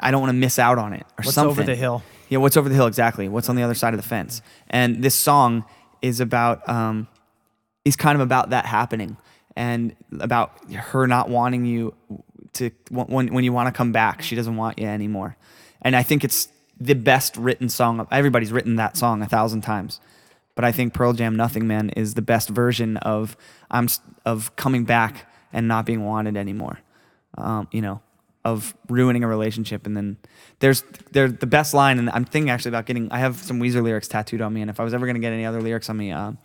[0.00, 1.24] I don't want to miss out on it or something.
[1.24, 1.50] What's something.
[1.50, 2.02] over the hill?
[2.28, 3.28] Yeah, what's over the hill exactly?
[3.28, 4.42] What's on the other side of the fence?
[4.68, 5.64] And this song
[6.02, 7.06] is about um,
[7.84, 9.16] is kind of about that happening
[9.56, 11.94] and about her not wanting you
[12.54, 15.36] to when when you want to come back, she doesn't want you anymore.
[15.82, 16.48] And I think it's
[16.80, 18.06] the best written song.
[18.10, 20.00] Everybody's written that song a thousand times,
[20.54, 23.36] but I think Pearl Jam "Nothing Man" is the best version of
[23.70, 23.88] I'm
[24.24, 26.80] of coming back and not being wanted anymore.
[27.36, 28.00] Um, you know,
[28.44, 30.16] of ruining a relationship, and then
[30.60, 33.10] there's there's the best line, and I'm thinking actually about getting.
[33.10, 35.32] I have some Weezer lyrics tattooed on me, and if I was ever gonna get
[35.32, 36.12] any other lyrics on me.
[36.12, 36.38] Um,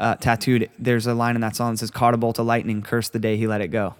[0.00, 2.80] uh, tattooed, there's a line in that song that says, Caught a bolt of lightning,
[2.80, 3.94] cursed the day he let it go.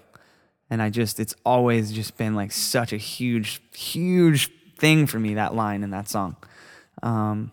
[0.67, 5.35] And I just, it's always just been like such a huge, huge thing for me,
[5.35, 6.37] that line in that song.
[7.03, 7.51] Um,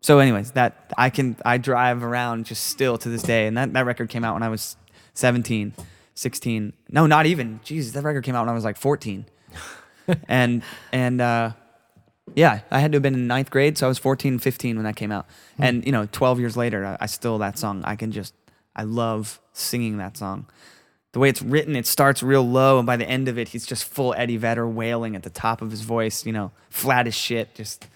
[0.00, 3.46] so, anyways, that I can, I drive around just still to this day.
[3.46, 4.76] And that, that record came out when I was
[5.14, 5.74] 17,
[6.14, 6.72] 16.
[6.90, 7.60] No, not even.
[7.64, 9.26] Jesus, that record came out when I was like 14.
[10.28, 11.52] and, and, uh,
[12.34, 14.84] yeah, I had to have been in ninth grade, so I was 14, 15 when
[14.84, 15.26] that came out.
[15.58, 18.34] And, you know, 12 years later, I, I still, that song, I can just,
[18.76, 20.46] I love singing that song.
[21.12, 23.66] The way it's written, it starts real low, and by the end of it, he's
[23.66, 27.14] just full Eddie Vedder wailing at the top of his voice, you know, flat as
[27.14, 27.86] shit, just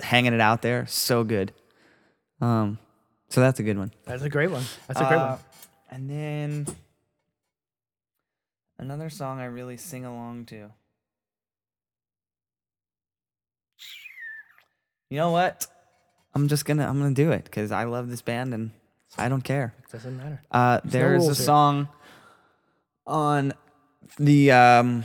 [0.00, 0.86] hanging it out there.
[0.86, 1.52] So good.
[2.40, 2.78] Um,
[3.28, 3.92] so that's a good one.
[4.04, 4.64] That's a great one.
[4.86, 5.38] That's a great Uh, one.
[5.90, 6.66] And then
[8.78, 10.70] another song I really sing along to.
[15.10, 15.66] You know what?
[16.34, 18.70] I'm just gonna I'm gonna do it because I love this band and
[19.16, 19.72] I don't care.
[19.90, 20.42] Doesn't matter.
[20.50, 21.46] Uh, no there's a rules here.
[21.46, 21.88] song
[23.06, 23.54] on
[24.18, 25.04] the um,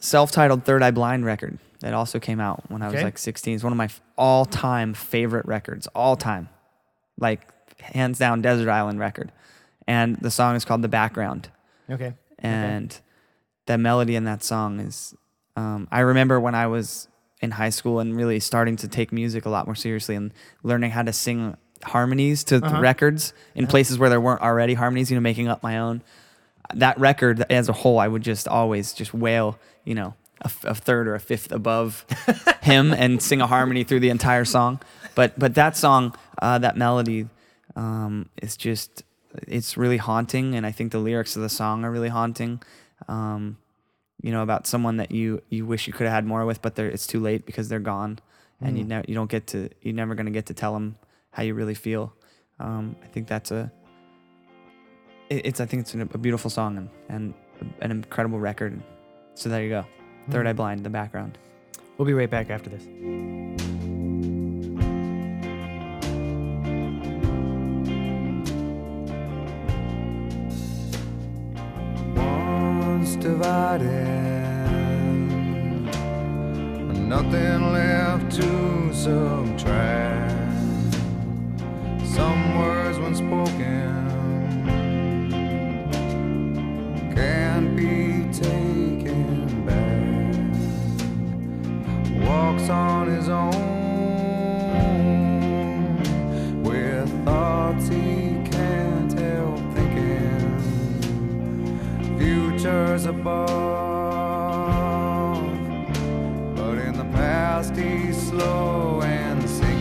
[0.00, 3.04] self-titled Third Eye Blind record that also came out when I was Okay.
[3.04, 3.56] like 16.
[3.56, 6.48] It's one of my all-time favorite records, all time,
[7.18, 7.42] like
[7.78, 9.30] hands down Desert Island record.
[9.86, 11.50] And the song is called The Background
[11.90, 12.14] Okay.
[12.38, 12.98] and
[13.66, 15.14] the melody in that song is
[15.56, 17.06] um, i remember when i was
[17.42, 20.32] in high school and really starting to take music a lot more seriously and
[20.62, 22.78] learning how to sing harmonies to Uh-huh.
[22.80, 26.02] records in places where there weren't already harmonies you know making up my own
[26.74, 30.14] that record as a whole i would just always just wail you know
[30.44, 32.04] a, a third or a fifth above
[32.62, 34.80] him and sing a harmony through the entire song.
[35.14, 37.28] But but that song uh, that melody
[37.76, 39.02] um, is just
[39.48, 42.62] it's really haunting and i think the lyrics of the song are really haunting.
[43.08, 43.58] Um,
[44.22, 46.76] you know about someone that you you wish you could have had more with but
[46.76, 48.18] they're, it's too late because they're gone.
[48.60, 50.96] And you never you don't get to you're never going to get to tell them
[51.32, 52.14] how you really feel.
[52.60, 53.70] Um, i think that's a
[55.28, 57.34] it- it's i think it's a beautiful song and, and
[57.80, 58.80] an incredible record.
[59.34, 59.84] So there you go
[60.30, 60.56] third eye hmm.
[60.56, 61.38] blind in the background
[61.96, 62.84] We'll be right back after this.
[72.16, 73.86] once divided,
[76.98, 80.32] nothing left to subtract.
[82.04, 84.13] Some words when spoken
[92.54, 93.52] Walks on his own
[96.62, 100.60] with thoughts he can't help thinking
[102.16, 103.50] futures above.
[106.54, 109.74] But in the past, he's slow and sinking.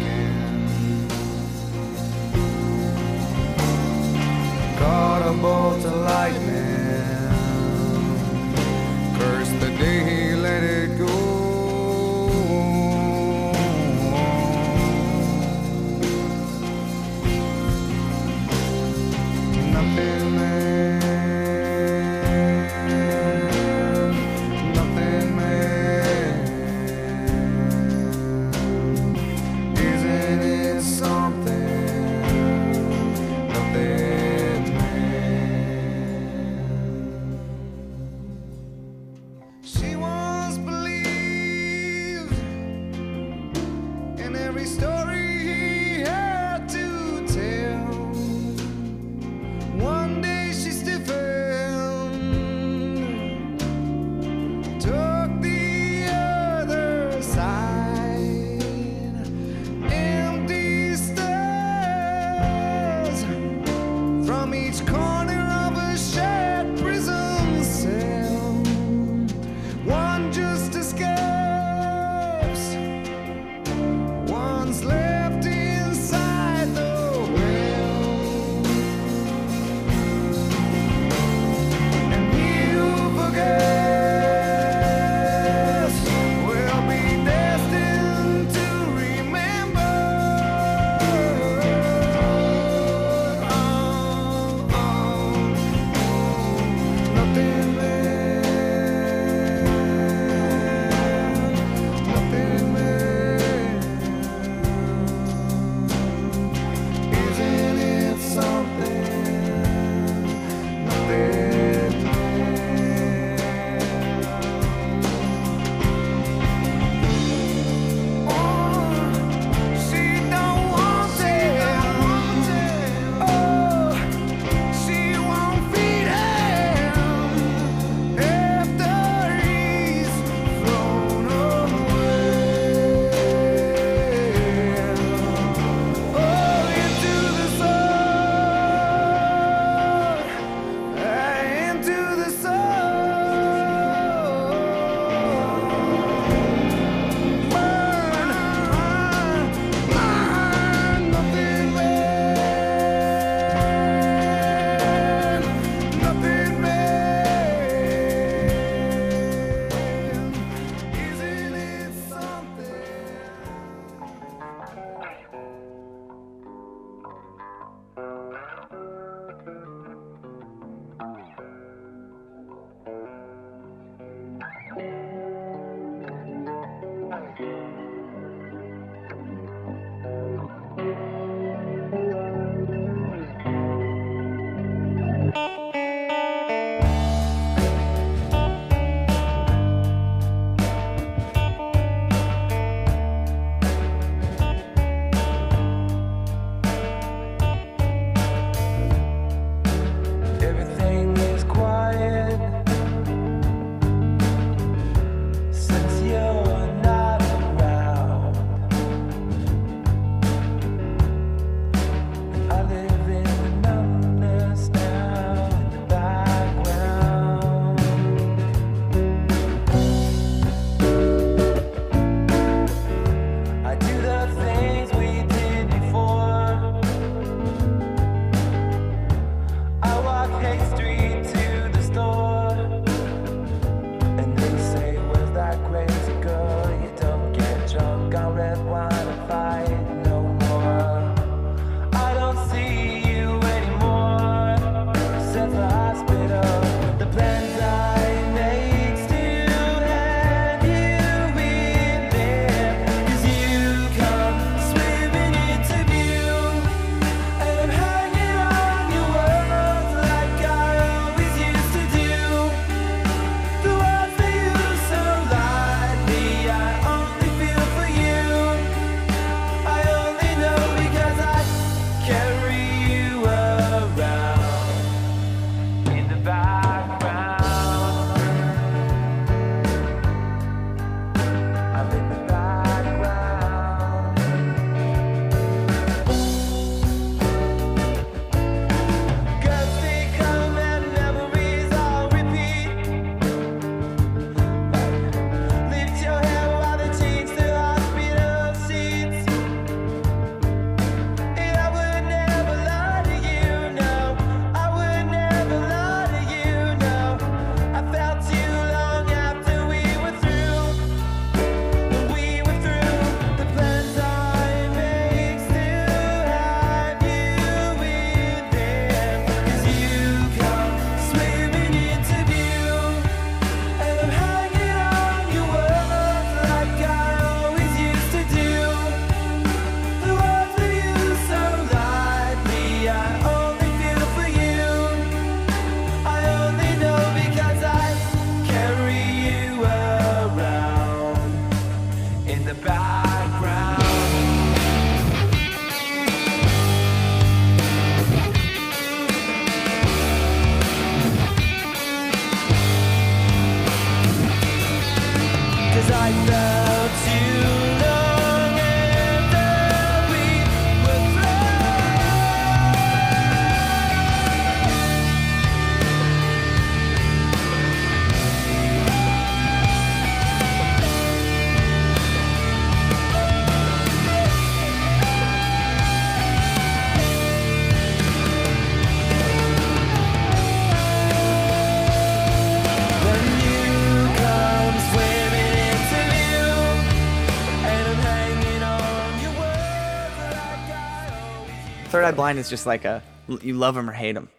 [392.04, 393.02] Third Eye Blind is just like a
[393.42, 394.30] you love them or hate them.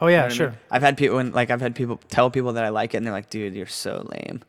[0.00, 0.48] Oh yeah, You know what I sure.
[0.50, 0.58] mean?
[0.70, 3.06] I've had people when like I've had people tell people that I like it, and
[3.06, 4.42] they're like, "Dude, you're so lame."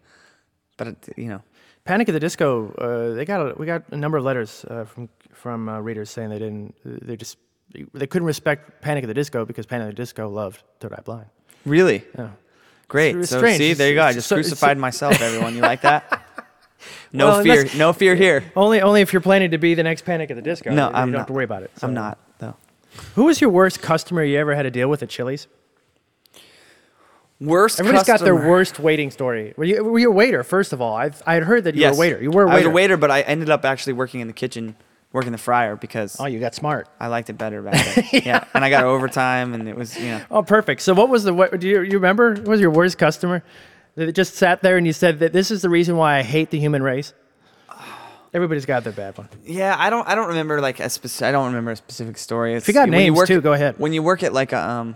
[0.78, 1.42] But it, you know,
[1.84, 2.72] Panic at the Disco.
[2.78, 6.10] Uh, they got a, we got a number of letters uh, from from uh, readers
[6.10, 6.76] saying they didn't.
[6.86, 7.38] They just
[7.94, 11.02] they couldn't respect Panic at the Disco because Panic at the Disco loved Third Eye
[11.04, 11.28] Blind.
[11.66, 12.30] really Yeah.
[12.88, 13.16] great.
[13.18, 13.58] It's so strange.
[13.58, 14.04] see, there you go.
[14.04, 15.22] I just so- crucified so- myself.
[15.22, 16.22] Everyone, you like that?
[17.14, 17.60] No Well, fear.
[17.62, 18.44] unless- No fear here.
[18.56, 20.72] Only only if you're planning to be the next Panic at the Disco.
[20.72, 21.18] No, you, I'm you don't not.
[21.20, 21.72] have to worry about it.
[21.84, 22.18] I'm not.
[23.16, 25.48] Who was your worst customer you ever had to deal with at Chili's?
[27.40, 27.80] Worst.
[27.80, 29.54] Everybody's got their worst waiting story.
[29.58, 30.96] Were you, were you a waiter, first of all?
[30.96, 31.98] I've, I had heard that you Yes.
[31.98, 32.22] were a waiter.
[32.24, 32.68] You were a I waiter.
[32.70, 34.76] was a waiter, but I ended up actually working in the kitchen,
[35.12, 36.88] working the fryer because Oh, you got smart.
[37.00, 38.06] I liked it better back then.
[38.26, 38.44] yeah.
[38.54, 40.22] and I got overtime, and it was you know.
[40.30, 40.82] Oh, perfect.
[40.82, 41.34] So, what was the?
[41.34, 42.34] What do you, you remember?
[42.36, 43.42] What was your worst customer
[43.96, 46.52] that just sat there and you said that this is the reason why I hate
[46.52, 47.12] the human race?
[48.34, 49.28] Everybody's got their bad one.
[49.46, 50.08] Yeah, I don't.
[50.08, 51.28] I don't remember like a specific.
[51.28, 52.54] I don't remember a specific story.
[52.54, 53.76] It's, you got when names, work, too, go ahead.
[53.78, 54.96] When you work at like a um,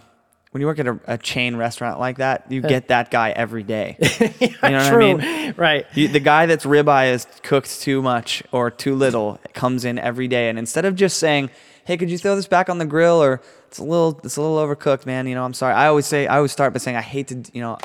[0.51, 3.63] when you work at a, a chain restaurant like that, you get that guy every
[3.63, 3.97] day.
[4.39, 5.03] you know what True.
[5.05, 5.53] I mean?
[5.57, 5.85] Right.
[5.95, 10.29] You, the guy that's ribeye is cooked too much or too little comes in every
[10.29, 11.49] day, and instead of just saying,
[11.83, 14.41] "Hey, could you throw this back on the grill?" or "It's a little, it's a
[14.41, 15.73] little overcooked, man," you know, I'm sorry.
[15.73, 17.77] I always say, I always start by saying, "I hate to, you know,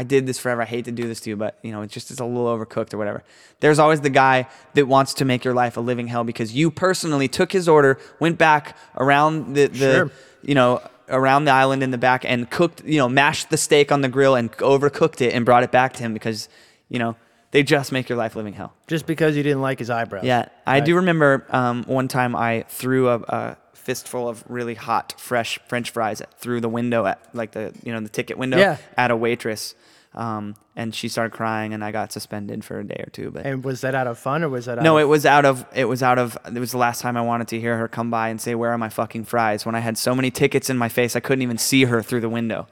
[0.00, 0.62] I did this forever.
[0.62, 2.46] I hate to do this to you, but you know, it's just it's a little
[2.46, 3.22] overcooked or whatever."
[3.60, 6.70] There's always the guy that wants to make your life a living hell because you
[6.70, 10.10] personally took his order, went back around the, the Sure.
[10.42, 13.90] you know, around the island in the back and cooked, you know, mashed the steak
[13.90, 16.48] on the grill and overcooked it and brought it back to him because,
[16.88, 17.16] you know,
[17.50, 18.72] they just make your life living hell.
[18.86, 20.24] Just because you didn't like his eyebrows.
[20.24, 20.84] Yeah, I Right.
[20.84, 25.90] do remember um, one time I threw a, a fistful of really hot, fresh French
[25.90, 28.76] fries through the window at like the you know the ticket window Yeah.
[28.98, 29.74] at a waitress,
[30.14, 33.30] um, and she started crying and I got suspended for a day or two.
[33.30, 35.26] But And was that out of fun or was that out no, of, it was
[35.26, 37.76] out of it was out of it was the last time I wanted to hear
[37.78, 40.30] her come by and say where are my fucking fries when I had so many
[40.30, 42.66] tickets in my face I couldn't even see her through the window.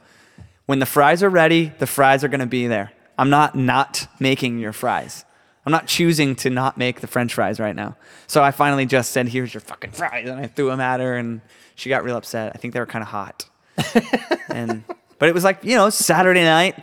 [0.64, 2.92] When the fries are ready, the fries are going to be there.
[3.18, 5.24] I'm not not making your fries.
[5.64, 7.96] I'm not choosing to not make the french fries right now.
[8.28, 11.16] So I finally just said here's your fucking fries and I threw them at her
[11.16, 11.40] and
[11.74, 12.52] she got real upset.
[12.54, 13.48] I think they were kind of hot.
[14.48, 14.84] and
[15.18, 16.82] but it was like, you know, Saturday night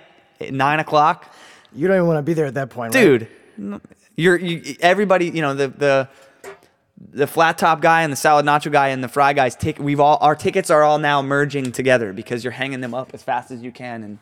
[0.51, 1.33] 9 o'clock
[1.73, 3.03] You don't even want to be there at that point, right?
[3.03, 3.27] dude
[3.57, 3.81] n-
[4.15, 6.09] you're you, everybody you know the the
[7.11, 9.99] the flat top guy and the salad nacho guy and the fry guys take we've
[9.99, 13.51] all our tickets are all now merging together because you're hanging them up as fast
[13.51, 14.19] as you can and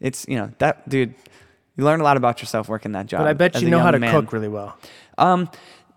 [0.00, 1.14] it's you know that dude
[1.76, 3.90] you learn a lot about yourself working that job But I bet you know how
[3.90, 4.12] to man.
[4.12, 4.76] cook really well.
[5.18, 5.48] um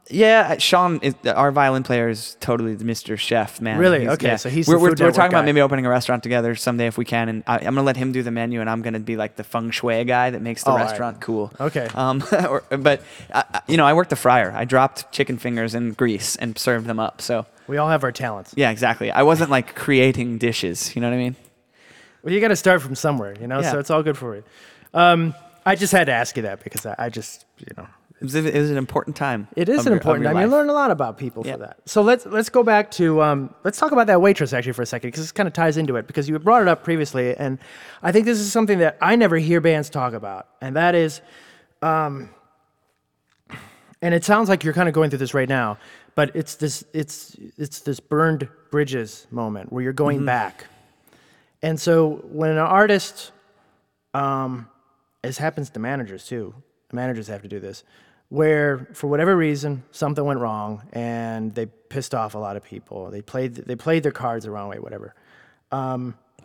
[0.10, 4.02] yeah sean is our violin player is totally the mr chef man Really?
[4.02, 5.26] He's- Okay, so he's we're, we're, we're talking guy.
[5.28, 7.96] about maybe opening a restaurant together someday if we can and I, i'm gonna let
[7.96, 10.64] him do the menu and i'm gonna be like the feng shui guy that makes
[10.64, 10.86] the Oh, all right.
[10.90, 11.88] restaurant cool Okay.
[11.96, 13.02] um, or, but
[13.34, 14.52] I- you know, I worked the fryer.
[14.52, 17.22] I dropped chicken fingers in grease and served them up.
[17.22, 18.54] So We all have our talents.
[18.58, 19.10] yeah, exactly.
[19.10, 20.94] I wasn't like creating dishes.
[20.96, 21.36] You know what I mean?
[22.24, 23.62] Well, you got to start from somewhere, you know.
[23.62, 23.72] Yeah.
[23.72, 24.44] So it's all good for you.
[24.94, 25.34] Um,
[25.66, 27.88] I just had to ask you that because I, I just, you know,
[28.24, 29.50] It was, an important time.
[29.56, 30.41] it is an important your time.
[30.41, 31.54] You learn a lot about people Yeah.
[31.54, 31.78] for that.
[31.86, 34.86] So let's let's go back to um, let's talk about that waitress actually for a
[34.86, 37.60] second because this kind of ties into it because you brought it up previously, and
[38.02, 41.20] I think this is something that I never hear bands talk about, and that is,
[41.82, 42.30] um,
[44.02, 45.78] and it sounds like you're kind of going through this right now,
[46.16, 50.66] but it's this it's it's this burned bridges moment where you're going back,
[51.62, 53.32] and so when an artist
[54.14, 54.70] um,
[55.24, 56.54] this happens to managers too.
[56.91, 57.84] Managers have to do this,
[58.34, 63.12] where for whatever reason something went wrong and they pissed off a lot of people.
[63.12, 65.14] They played they played their cards the wrong way, whatever.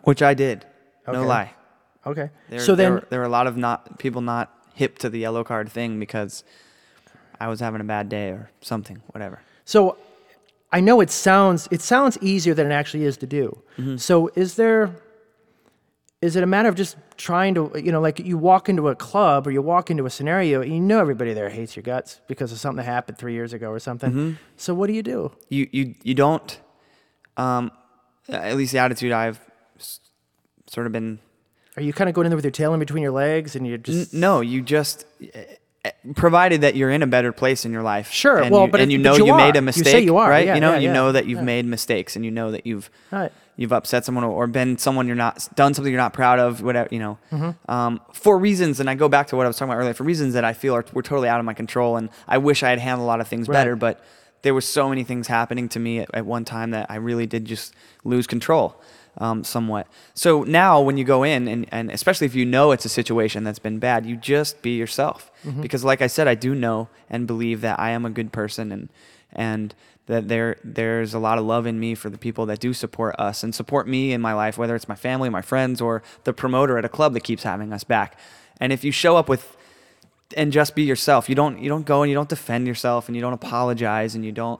[0.03, 0.65] which I did.
[1.07, 1.51] No lie.
[2.05, 2.29] Okay.
[2.49, 5.23] There, so then, were, there were a lot of not people not hip to the
[5.23, 6.43] Yellowcard thing because
[7.39, 9.41] I was having a bad day or something, whatever.
[9.65, 9.97] so
[10.71, 13.57] I know it sounds it sounds easier than it actually is to do.
[13.79, 13.97] Mm-hmm.
[13.97, 14.91] So is there
[16.21, 18.95] is it a matter of just trying to you know like you walk into a
[18.95, 22.19] club or you walk into a scenario and you know everybody there hates your guts
[22.27, 24.09] because of something that happened three years ago or something.
[24.11, 24.31] Mm-hmm.
[24.57, 25.31] So what do you do?
[25.49, 26.59] You you you don't.
[27.37, 27.71] Um,
[28.27, 29.39] at least the attitude I've
[30.67, 31.19] sort of been
[31.77, 33.65] Are you kind of going in there with your tail in between your legs and
[33.65, 37.71] you're N- just no, you just eh, provided that you're in a better place in
[37.71, 38.11] your life.
[38.11, 39.79] Sure, and well, you, but and it- you know you you, made a You say
[39.79, 40.45] mistake, you are, right?
[40.45, 42.65] yeah, you know, yeah, you yeah, know that you've made mistakes, and you know that
[42.67, 43.31] you've Right.
[43.59, 46.87] You've upset someone or been someone you're not done something you're not proud of, whatever
[46.91, 47.71] you know, Mm-hmm.
[47.71, 48.79] um, for reasons.
[48.79, 50.53] And I go back to what I was talking about earlier, for reasons that I
[50.53, 53.09] feel are were totally out of my control, and I wish I had handled a
[53.13, 53.55] lot of things Right.
[53.55, 54.03] better, but.
[54.41, 57.27] There were so many things happening to me at, at one time that I really
[57.27, 57.73] did just
[58.05, 58.81] lose control
[59.17, 59.85] um, somewhat.
[60.13, 63.43] So now when you go in, and, and especially if you know it's a situation
[63.43, 65.29] that's been bad, you just be yourself.
[65.45, 65.59] Mm-hmm.
[65.61, 68.71] Because like I said, I do know and believe that I am a good person
[68.71, 68.87] and
[69.33, 69.75] and
[70.09, 73.15] that there there's a lot of love in me for the people that do support
[73.19, 76.33] us and support me in my life, whether it's my family, my friends, or the
[76.33, 78.17] promoter at a club that keeps having us back.
[78.59, 79.55] And if you show up with
[80.35, 83.15] and just be yourself, you don't you don't go and you don't defend yourself and
[83.15, 84.59] you don't apologize and you don't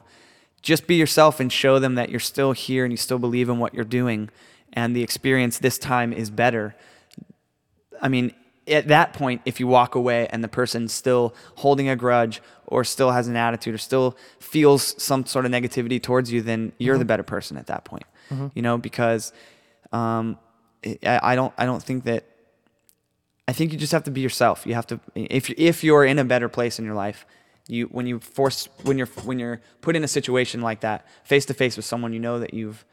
[0.61, 3.57] just be yourself and show them that you're still here and you still believe in
[3.57, 4.29] what you're doing
[4.71, 6.75] and the experience this time is better.
[7.99, 8.35] I mean,
[8.69, 12.83] at that point, if you walk away and the person's still holding a grudge or
[12.83, 16.97] still has an attitude or still feels some sort of negativity towards you, then you're
[16.97, 18.03] the better person at that point.
[18.53, 19.33] You know, because
[19.91, 20.37] um,
[20.85, 22.25] I, I don't I don't think that
[23.47, 24.67] I think you just have to be yourself.
[24.67, 27.25] You have to if if you're in a better place in your life,
[27.67, 31.45] you when you force when you're when you're put in a situation like that, face
[31.47, 32.85] to face with someone you know that you've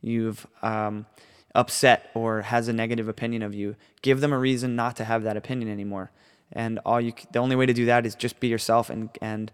[0.00, 1.06] you've um,
[1.54, 5.22] upset or has a negative opinion of you, give them a reason not to have
[5.22, 6.10] that opinion anymore.
[6.52, 9.50] And all you the only way to do that is just be yourself and and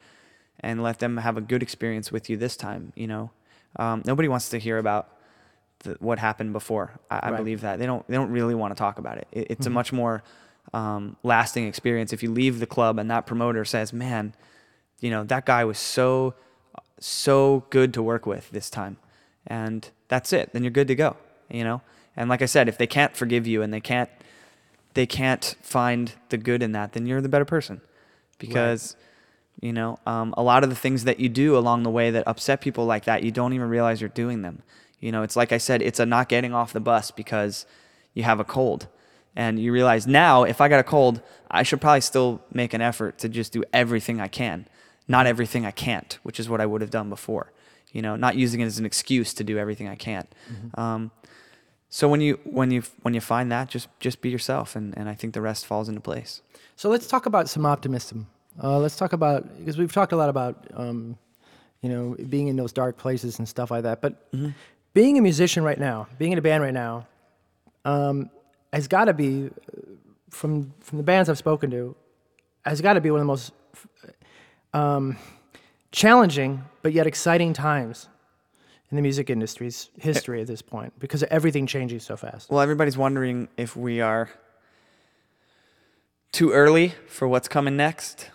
[0.60, 2.92] and let them have a good experience with you this time.
[2.94, 3.30] You know,
[3.76, 5.08] um, nobody wants to hear about
[5.80, 6.98] the, what happened before.
[7.10, 7.36] I, I Right.
[7.38, 9.28] believe that they don't they don't really want to talk about it.
[9.32, 10.22] it it's a much more
[10.74, 14.34] um, lasting experience if you leave the club and that promoter says, "Man,
[15.00, 16.34] you know that guy was so
[16.98, 18.98] so good to work with this time,"
[19.46, 20.52] and that's it.
[20.52, 21.16] Then you're good to go.
[21.50, 21.82] You know.
[22.16, 24.10] And like I said, if they can't forgive you and they can't
[24.94, 27.80] they can't find the good in that, then you're the better person
[28.38, 28.96] because.
[29.62, 32.26] You know, um, a lot of the things that you do along the way that
[32.26, 34.62] upset people like that, you don't even realize you're doing them.
[35.00, 37.66] You know, it's like I said, it's a not getting off the bus because
[38.14, 38.86] you have a cold.
[39.36, 41.20] And you realize now, if I got a cold,
[41.50, 44.66] I should probably still make an effort to just do everything I can,
[45.06, 47.52] not everything I can't, which is what I would have done before.
[47.92, 50.28] You know, not using it as an excuse to do everything I can't.
[50.74, 51.10] Um,
[51.92, 55.08] so when you when you when you find that, just just be yourself, and, and
[55.08, 56.40] I think the rest falls into place.
[56.76, 58.28] So let's talk about some optimism.
[58.62, 61.18] Uh, let's talk about because we've talked a lot about um,
[61.82, 64.00] you know being in those dark places and stuff like that.
[64.00, 64.32] But
[64.94, 67.08] being a musician right now, being in a band right now,
[67.84, 68.30] um,
[68.72, 69.50] has got to be uh,
[70.30, 71.96] from from the bands I've spoken to,
[72.64, 73.52] has got to be one of the most
[74.72, 75.16] um,
[75.90, 78.08] challenging but yet exciting times
[78.90, 82.50] in the music industry's history at this point because everything changes so fast.
[82.50, 84.30] Well, everybody's wondering if we are
[86.32, 88.30] too early for what's coming next,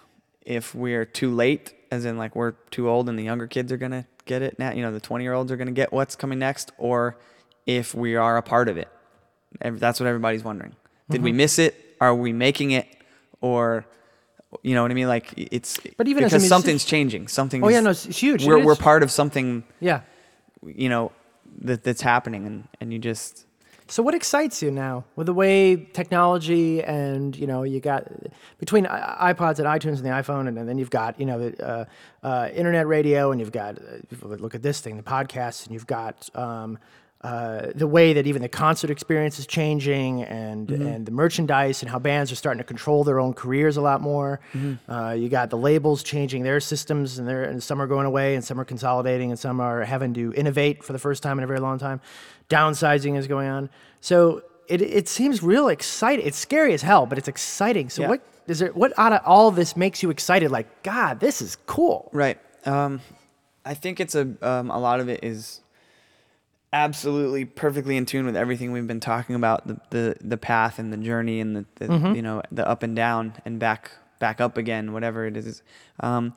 [0.45, 3.77] if we're too late, as in like we're too old and the younger kids are
[3.77, 4.72] gonna get it now.
[4.72, 7.18] You know, the twenty-year-olds are gonna get what's coming next, or
[7.65, 8.88] if we are a part of it.
[9.61, 10.76] That's what everybody's wondering.
[11.10, 11.38] Did we mm-hmm.
[11.38, 11.95] miss it?
[12.02, 12.88] Are we making it?
[13.41, 13.86] Or,
[14.64, 15.07] you know what I mean?
[15.07, 17.27] Like it's But even because something's changing.
[17.27, 17.64] Something.
[17.64, 18.45] Oh yeah, no, it's, it's huge.
[18.45, 19.64] We're It we're part of something.
[19.80, 20.02] Yeah.
[20.65, 21.11] You know,
[21.61, 23.45] that that's happening, and and you just
[23.87, 28.07] So what excites you now with the way technology and you know you got
[28.57, 31.85] between iPods and iTunes and the iPhone and, then you've got you know the uh,
[32.23, 35.85] uh, internet radio and you've got uh, look at this thing the podcasts and you've
[35.85, 36.79] got um,
[37.26, 41.89] uh, the way that even the concert experience is changing and and the merchandise and
[41.89, 44.39] how bands are starting to control their own careers a lot more.
[44.88, 48.43] Uh, you got the labels changing their systems and, and some are going away and
[48.43, 51.47] some are consolidating and some are having to innovate for the first time in a
[51.47, 51.99] very long time.
[52.49, 53.69] Downsizing is going on.
[54.02, 56.26] So it, it seems real exciting.
[56.27, 57.89] It's scary as hell, but it's exciting.
[57.89, 58.10] So Yeah.
[58.10, 58.69] what is there?
[58.73, 60.52] What out of all this makes you excited?
[60.52, 62.10] Like God, this is cool.
[62.14, 62.38] Right.
[62.65, 63.02] Um,
[63.65, 65.61] I think it's a um, a lot of it is
[66.76, 70.91] absolutely perfectly in tune with everything we've been talking about the the, the path and
[70.91, 72.15] the journey and the, the Mm-hmm.
[72.15, 75.61] you know the up and down and back back up again whatever it is.
[76.02, 76.34] Um,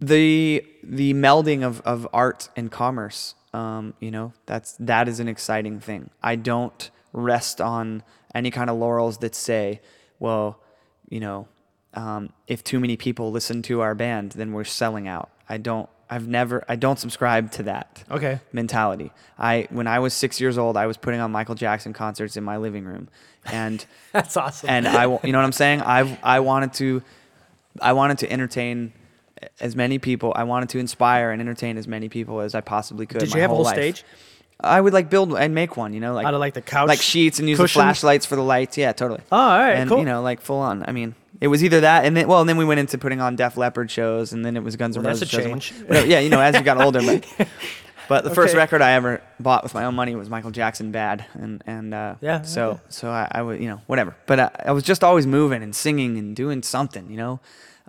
[0.00, 5.28] the the melding of, of art and commerce um, you know that's that is an
[5.28, 8.02] exciting thing i don't rest on
[8.34, 9.80] any kind of laurels that say
[10.18, 10.60] well
[11.08, 11.48] you know
[11.94, 15.88] um, if too many people listen to our band then we're selling out i don't
[16.10, 18.40] i've never i don't subscribe to that Okay.
[18.52, 22.36] mentality i when i was six years old i was putting on michael jackson concerts
[22.36, 23.08] in my living room
[23.46, 24.70] and That's awesome.
[24.70, 25.82] and I, you know what I'm saying?
[25.82, 27.02] I, I wanted to,
[27.82, 28.92] I wanted to entertain
[29.60, 30.32] as many people.
[30.34, 33.18] I wanted to inspire and entertain as many people as I possibly could.
[33.18, 33.74] Did my you have a whole whole life.
[33.74, 34.04] stage?
[34.60, 36.88] I would like build and make one, you know, like Out of, like, the couch
[36.88, 37.74] like sheets, and use cushions?
[37.74, 38.78] the flashlights for the lights.
[38.78, 39.20] Yeah, totally.
[39.32, 39.98] Oh, all right, and cool.
[39.98, 40.84] you know, like full on.
[40.88, 41.14] I mean,
[41.44, 43.58] it was either that, and then well, and then we went into putting on Def
[43.58, 45.50] Leppard shows, and then it was Guns N' Well, that's Roses a shows.
[45.50, 45.72] change.
[45.86, 46.06] Whatever.
[46.06, 47.26] Yeah, you know, as you got older, but.
[48.06, 51.24] But the first record I ever bought with my own money was Michael Jackson "Bad,"
[51.32, 52.80] and and uh, Yeah, so okay.
[52.90, 54.14] so I, I was you know whatever.
[54.26, 57.40] But I, I was just always moving and singing and doing something, you know.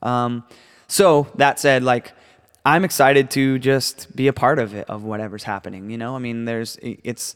[0.01, 0.45] Um,
[0.87, 2.13] so that said, like
[2.65, 5.89] I'm excited to just be a part of it of whatever's happening.
[5.89, 7.35] You know, I mean, there's it's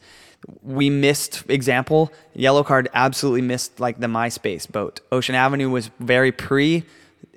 [0.63, 5.01] we missed example Yellowcard absolutely missed like the MySpace boat.
[5.11, 6.85] Ocean Avenue was very pre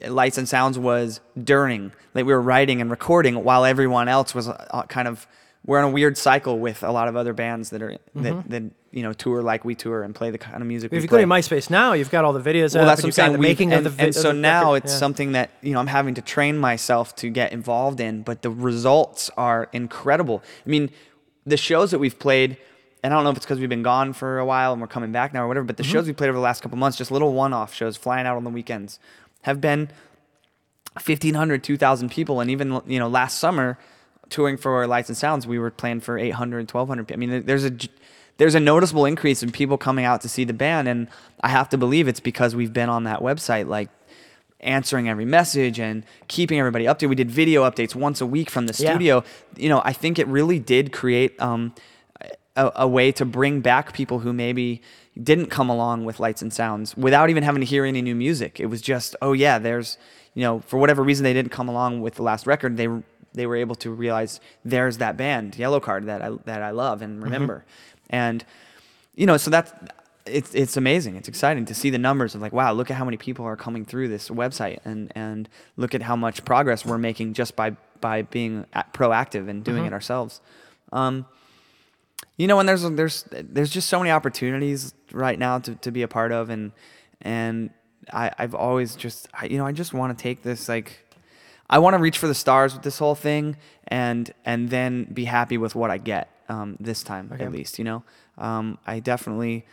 [0.08, 4.48] Lights and Sounds was during, like we were writing and recording while everyone else was
[4.48, 5.26] uh, kind of.
[5.64, 8.64] We're in a weird cycle with a lot of other bands that are that, that
[8.90, 10.88] you know tour like we tour and play the kind of music.
[10.88, 11.40] If we you go to play.
[11.40, 12.74] MySpace now, you've got all the videos.
[12.74, 13.32] Well, that's what I'm saying.
[13.32, 14.84] The making and, of the and so now record.
[14.84, 14.98] it's Yeah.
[14.98, 18.50] something that you know I'm having to train myself to get involved in, but the
[18.50, 20.42] results are incredible.
[20.66, 20.90] I mean,
[21.46, 22.56] the shows that we've played,
[23.02, 24.86] and I don't know if it's because we've been gone for a while and we're
[24.88, 25.92] coming back now or whatever, but the Mm-hmm.
[25.92, 28.44] shows we played over the last couple months, just little one-off shows, flying out on
[28.44, 28.98] the weekends,
[29.42, 29.90] have been
[30.94, 33.78] 1,500, 2,000 people, and even you know last summer,
[34.28, 37.06] touring for Lights and Sounds, we were playing for 800, 1,200.
[37.08, 37.16] people.
[37.22, 37.72] I mean, there's a.
[38.38, 41.08] there's a noticeable increase in people coming out to see the band, and
[41.42, 43.88] I have to believe it's because we've been on that website, like
[44.60, 47.06] answering every message and keeping everybody up to.
[47.06, 48.90] We did video updates once a week from the Yeah.
[48.90, 49.24] studio.
[49.56, 51.74] You know, I think it really did create um,
[52.56, 54.82] a, a way to bring back people who maybe
[55.22, 58.60] didn't come along with lights and sounds without even having to hear any new music.
[58.60, 59.98] It was just, oh yeah, there's,
[60.34, 62.88] you know, for whatever reason they didn't come along with the last record, they
[63.34, 67.22] they were able to realize there's that band, Yellowcard, that I that I love and
[67.22, 67.64] remember,
[68.10, 68.44] and
[69.14, 69.72] you know, so that's
[70.26, 71.16] it's it's amazing.
[71.16, 73.56] It's exciting to see the numbers of like, wow, look at how many people are
[73.56, 77.76] coming through this website, and and look at how much progress we're making just by
[78.00, 80.40] by being proactive and doing it ourselves.
[80.92, 81.26] Um,
[82.36, 86.02] you know, and there's there's there's just so many opportunities right now to, to be
[86.02, 86.72] a part of, and
[87.20, 87.70] and
[88.12, 91.04] I I've always just I, you know I just want to take this like
[91.70, 93.56] I want to reach for the stars with this whole thing,
[93.88, 97.44] and and then be happy with what I get um, this time Okay.
[97.44, 97.78] at least.
[97.78, 98.02] You know,
[98.38, 99.64] um, I definitely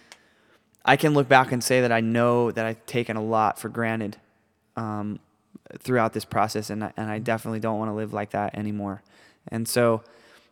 [0.86, 3.69] I can look back and say that I know that I've taken a lot for
[3.69, 4.18] granted
[4.76, 5.19] um,
[5.77, 9.02] throughout this process, and I, and I definitely don't want to live like that anymore.
[9.49, 10.03] And so,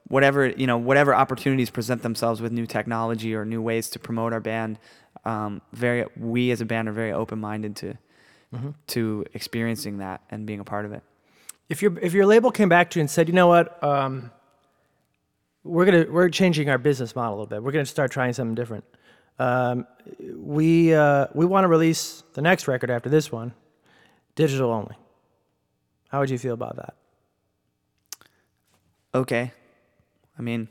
[0.07, 4.34] whatever you know, whatever opportunities present themselves with new technology or new ways to promote
[4.34, 4.79] our band,
[5.25, 7.97] um, very we as a band are very open minded to
[8.88, 11.03] to experiencing that and being a part of it.
[11.69, 14.31] if your if your label came back to you and said, you know what, um,
[15.63, 17.61] we're gonna we're changing our business model a little bit.
[17.63, 18.85] We're gonna start trying something different.
[19.39, 19.85] Um,
[20.35, 23.53] we uh, we want to release the next record after this one,
[24.35, 24.95] digital only.
[26.09, 26.95] How would you feel about that?
[29.13, 29.51] Okay,
[30.38, 30.68] I mean,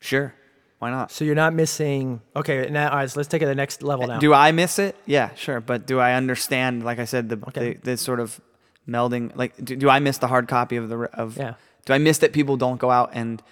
[0.00, 0.34] sure,
[0.78, 1.10] why not?
[1.10, 2.20] So you're not missing.
[2.36, 4.18] Okay, now all right, so let's take it to the next level now.
[4.18, 4.96] Do I miss it?
[5.06, 5.60] Yeah, sure.
[5.60, 6.84] But do I understand?
[6.84, 7.74] Like I said, the Okay.
[7.74, 8.40] the, the sort of
[8.88, 9.34] melding.
[9.34, 11.36] Like, do, do I miss the hard copy of the of?
[11.36, 11.54] Yeah.
[11.86, 13.42] Do I miss that people don't go out and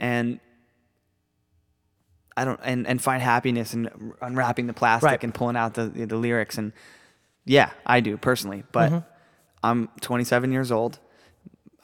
[0.00, 0.40] and
[2.36, 5.24] I don't and and find happiness in unwrapping the plastic Right.
[5.24, 6.72] and pulling out the the lyrics and
[7.44, 8.64] yeah, I do personally.
[8.72, 9.08] But Mm-hmm.
[9.64, 11.00] I'm 27 years old.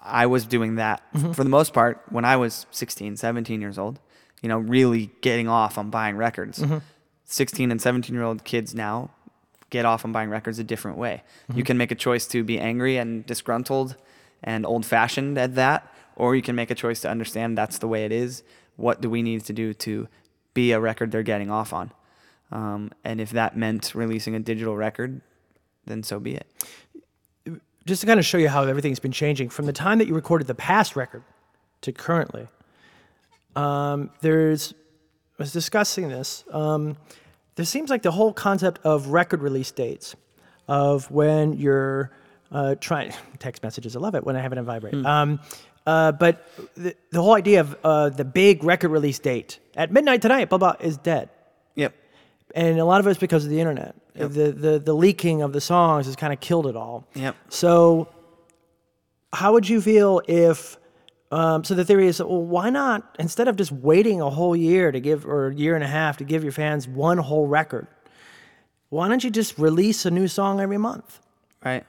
[0.05, 1.33] I was doing that Mm-hmm.
[1.33, 3.99] for the most part when I was 16, 17 years old.
[4.43, 6.59] You know, really getting off on buying records.
[6.59, 6.79] Mm-hmm.
[7.25, 9.11] 16 and 17 year old kids now
[9.71, 11.23] get off on buying records a different way.
[11.49, 11.59] Mm-hmm.
[11.59, 13.97] You can make a choice to be angry and disgruntled
[14.43, 17.89] and old fashioned at that, or you can make a choice to understand that's the
[17.89, 18.43] way it is.
[18.77, 20.07] What do we need to do to
[20.53, 21.93] be a record they're getting off on?
[22.53, 25.23] Um, and if that meant releasing a digital record,
[25.87, 26.47] then so be it.
[27.87, 30.15] Just to kind of show you how everything's been changing from the time that you
[30.15, 31.23] recorded the past record
[31.83, 32.49] to currently.
[33.57, 34.73] Um, there's,
[35.39, 36.45] I was discussing this.
[36.51, 36.97] Um,
[37.57, 40.17] there seems like the whole concept of record release dates,
[40.67, 42.11] of when you're
[42.51, 43.97] uh, trying text messages.
[43.97, 44.95] I love it when I have it on vibrate.
[45.05, 45.41] Um,
[45.87, 50.23] uh, but the, the whole idea of uh, the big record release date at midnight
[50.23, 51.29] tonight, blah blah, is dead
[51.75, 51.95] Yep.
[52.55, 53.95] And a lot of it's because of the internet.
[54.15, 57.07] The, the the leaking of the songs has kind of killed it all.
[57.15, 57.35] Yep.
[57.49, 58.09] So,
[59.33, 60.77] how would you feel if?
[61.33, 64.93] Um, so the theory is, well, why not instead of just waiting a whole year
[64.93, 67.89] to give or a year and a half to give your fans one whole record?
[68.91, 71.19] Why don't you just release a new song every month?
[71.65, 71.85] Right.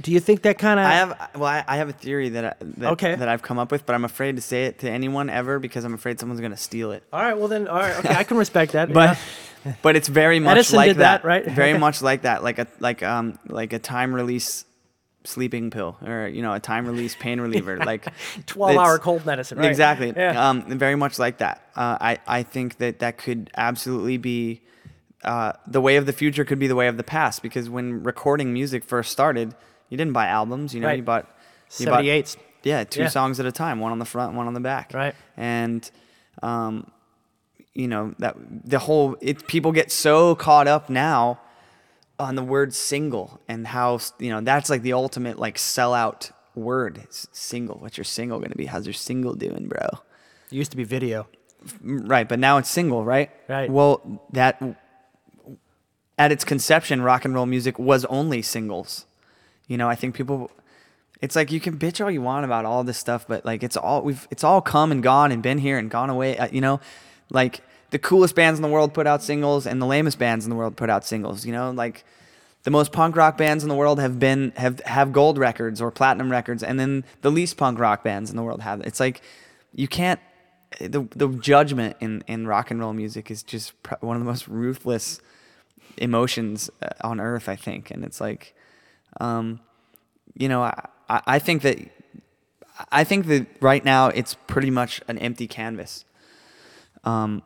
[0.00, 0.86] Do you think that kind of?
[0.86, 3.14] I have well, I, I have a theory that I, that, Okay.
[3.14, 5.84] that I've come up with, but I'm afraid to say it to anyone ever because
[5.84, 7.04] I'm afraid someone's gonna steal it.
[7.12, 7.38] All right.
[7.38, 7.96] Well then, all right.
[7.98, 8.88] Okay, I can respect that.
[8.92, 9.22] But yeah.
[9.82, 11.44] but it's very much Edison like did that, right?
[11.44, 14.64] Very much like that, like a like um like a time release
[15.24, 18.06] sleeping pill or you know a time release pain reliever, like
[18.46, 19.58] 12 hour cold medicine.
[19.58, 19.68] Right?
[19.68, 20.12] Exactly.
[20.16, 20.48] Yeah.
[20.50, 21.62] Um, very much like that.
[21.74, 24.62] Uh, I I think that that could absolutely be.
[25.24, 28.02] Uh, the way of the future could be the way of the past because when
[28.04, 29.56] recording music first started,
[29.88, 30.72] you didn't buy albums.
[30.72, 30.98] You know, Right.
[30.98, 31.26] you bought
[31.78, 32.04] you bought-
[32.62, 33.08] yeah, two Yeah.
[33.08, 34.92] songs at a time, one on the front, one on the back.
[34.94, 35.14] Right.
[35.36, 35.88] And,
[36.42, 36.90] um,
[37.76, 41.38] you know that the whole it people get so caught up now
[42.18, 46.98] on the word single and how you know that's like the ultimate like sellout word.
[47.04, 47.76] It's single.
[47.76, 48.66] What's your single gonna be?
[48.66, 49.86] How's your single doing, bro?
[50.50, 51.26] It used to be video.
[51.82, 53.30] Right, but now it's single, right?
[53.48, 53.68] Right.
[53.70, 54.62] Well, that
[56.18, 59.06] at its conception, rock and roll music was only singles.
[59.66, 60.50] You know, I think people
[61.20, 63.76] it's like you can bitch all you want about all this stuff, but like it's
[63.76, 66.38] all we've it's all come and gone and been here and gone away.
[66.38, 66.80] uh, You know,
[67.30, 70.50] like the coolest bands in the world put out singles, and the lamest bands in
[70.50, 71.46] the world put out singles.
[71.46, 72.04] You know, like
[72.64, 75.90] the most punk rock bands in the world have been have have gold records or
[75.90, 78.80] platinum records, and then the least punk rock bands in the world have.
[78.82, 79.22] It's like
[79.74, 80.20] you can't.
[80.80, 84.48] The the judgment in in rock and roll music is just one of the most
[84.48, 85.20] ruthless
[85.96, 88.54] emotions uh, on earth, I think, and it's like.
[89.18, 89.60] Um,
[90.34, 91.78] you know, I I think that
[92.90, 96.04] I think that right now it's pretty much an empty canvas.
[97.06, 97.42] Um,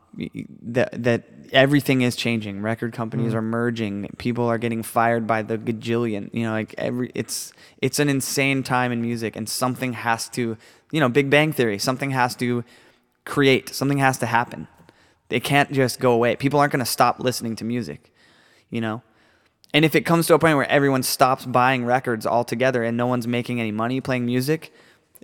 [0.62, 2.62] that that everything is changing.
[2.62, 4.08] Record companies are merging.
[4.16, 6.32] People are getting fired by the gajillion.
[6.32, 10.56] You know, like every it's it's an insane time in music, and something has to.
[10.92, 11.78] You know, Big Bang Theory.
[11.78, 12.64] Something has to
[13.26, 13.68] create.
[13.68, 14.66] Something has to happen.
[15.28, 16.34] They can't just go away.
[16.36, 18.12] People aren't going to stop listening to music.
[18.70, 19.02] You know,
[19.72, 23.06] and if it comes to a point where everyone stops buying records altogether and no
[23.06, 24.72] one's making any money playing music,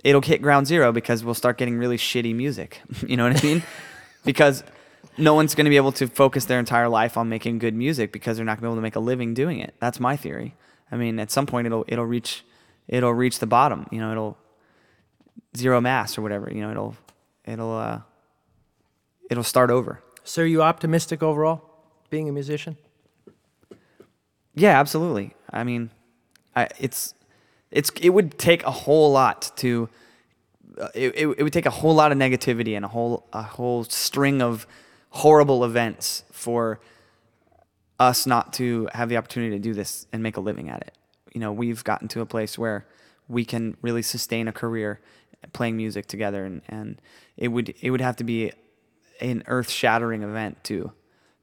[0.03, 2.81] it'll hit ground zero because we'll start getting really shitty music.
[3.07, 3.63] you know what I mean?
[4.23, 4.63] Because
[5.17, 8.11] no one's going to be able to focus their entire life on making good music
[8.11, 9.73] because they're not going to be able to make a living doing it.
[9.79, 10.55] That's my theory.
[10.91, 12.43] I mean, at some point it'll it'll reach
[12.87, 13.87] it'll reach the bottom.
[13.91, 14.37] You know, it'll
[15.55, 16.49] zero mass or whatever.
[16.51, 16.95] You know, it'll
[17.45, 18.01] it'll uh,
[19.29, 20.01] it'll start over.
[20.23, 21.61] So, are you optimistic overall,
[22.09, 22.77] being a musician?
[24.53, 25.35] Yeah, absolutely.
[25.49, 25.89] I mean,
[26.55, 27.13] I, it's
[27.71, 29.89] it's it would take a whole lot to
[30.79, 33.41] Uh, it, it, it would take a whole lot of negativity and a whole a
[33.41, 34.67] whole string of
[35.09, 36.79] horrible events for
[37.99, 40.97] us not to have the opportunity to do this and make a living at it.
[41.33, 42.85] You know, we've gotten to a place where
[43.27, 44.99] we can really sustain a career
[45.53, 47.01] playing music together and, and
[47.37, 48.51] it would it would have to be
[49.19, 50.91] an earth-shattering event to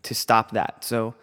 [0.03, 0.85] to stop that.
[0.85, 1.15] So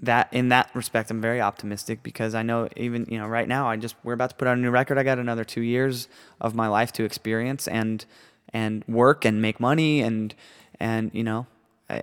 [0.00, 3.68] that in that respect I'm very optimistic because I know even you know right now
[3.68, 4.98] I just we're about to put out a new record.
[4.98, 6.08] I got another 2 years
[6.40, 8.04] of my life to experience and
[8.52, 10.34] and work and make money and
[10.78, 11.46] and you know
[11.88, 12.02] I,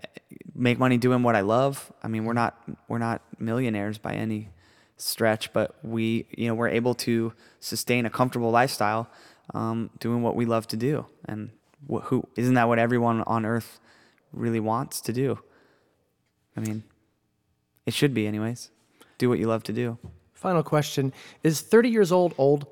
[0.53, 1.91] make money doing what I love.
[2.03, 4.49] I mean we're not we're not millionaires by any
[4.97, 9.09] stretch but we you know we're able to sustain a comfortable lifestyle
[9.53, 11.05] um, doing what we love to do.
[11.25, 11.51] And
[11.89, 13.79] wh- who isn't that what everyone on earth
[14.33, 15.39] really wants to do?
[16.55, 16.83] I mean
[17.87, 18.69] it should be, anyways.
[19.17, 19.97] Do what you love to do.
[20.33, 22.67] Final question Is 30 years old old?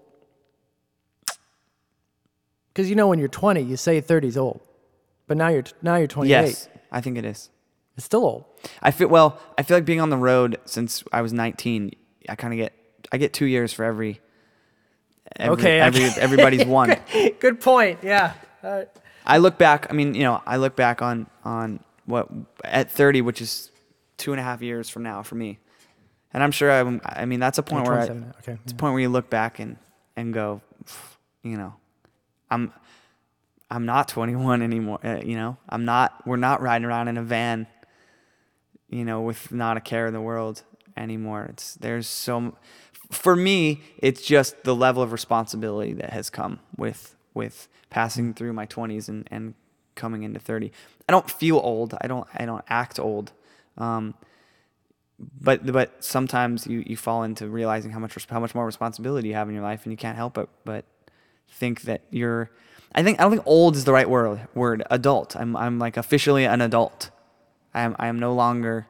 [2.67, 4.61] Because you know, when you're 20, you say 30 is old.
[5.25, 6.29] But now you're, now you're 28.
[6.29, 7.49] Yes, I think it is.
[7.95, 8.45] It's still old.
[8.81, 9.39] I feel well.
[9.57, 11.91] I feel like being on the road since I was 19.
[12.27, 12.73] I kind of get
[13.11, 14.19] I get two years for every.
[15.37, 16.15] every Okay, Every okay.
[16.21, 16.97] everybody's one.
[17.39, 17.99] Good point.
[18.03, 18.33] Yeah.
[19.25, 19.87] I look back.
[19.89, 22.29] I mean, you know, I look back on on what
[22.65, 23.71] at 30, which is
[24.17, 25.59] two and a half years from now for me,
[26.33, 27.01] and I'm sure I'm.
[27.03, 29.09] I mean, that's a point where I, 27 now, okay, it's a point where you
[29.09, 29.77] look back and
[30.15, 30.61] and go,
[31.43, 31.73] you know,
[32.49, 32.73] I'm
[33.69, 34.99] I'm not 21 anymore.
[35.03, 36.25] Uh, you know, I'm not.
[36.25, 37.67] We're not riding around in a van.
[38.89, 40.63] You know, with not a care in the world
[40.95, 41.47] anymore.
[41.49, 42.57] It's there's so.
[43.11, 48.53] For me, it's just the level of responsibility that has come with with passing through
[48.53, 49.53] my 20s and and
[49.95, 50.71] coming into 30.
[51.07, 51.95] I don't feel old.
[52.01, 52.27] I don't.
[52.33, 53.31] I don't act old.
[53.77, 54.15] Um,
[55.39, 59.33] but but sometimes you, you fall into realizing how much how much more responsibility you
[59.35, 60.85] have in your life, and you can't help it but
[61.49, 62.49] think that you're.
[62.93, 64.47] I think I don't think old is the right word.
[64.53, 65.35] Word adult.
[65.35, 67.11] I'm I'm like officially an adult.
[67.73, 68.87] I am I am no longer,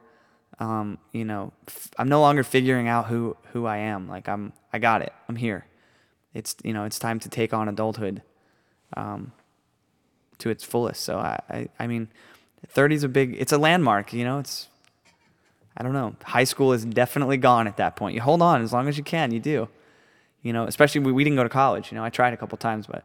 [0.58, 4.08] um, you know, f- I'm no longer figuring out who who I am.
[4.08, 5.12] Like I'm I got it.
[5.28, 5.66] I'm here.
[6.34, 8.22] It's you know it's time to take on adulthood,
[8.96, 9.32] um,
[10.38, 11.02] to its fullest.
[11.02, 12.08] So I I, I mean,
[12.68, 13.36] 30 is a big.
[13.38, 14.12] It's a landmark.
[14.12, 14.68] You know, it's
[15.76, 16.16] I don't know.
[16.24, 18.14] High school is definitely gone at that point.
[18.14, 19.30] You hold on as long as you can.
[19.30, 19.68] You do.
[20.42, 21.90] You know, especially we, we didn't go to college.
[21.90, 23.04] You know, I tried a couple times, but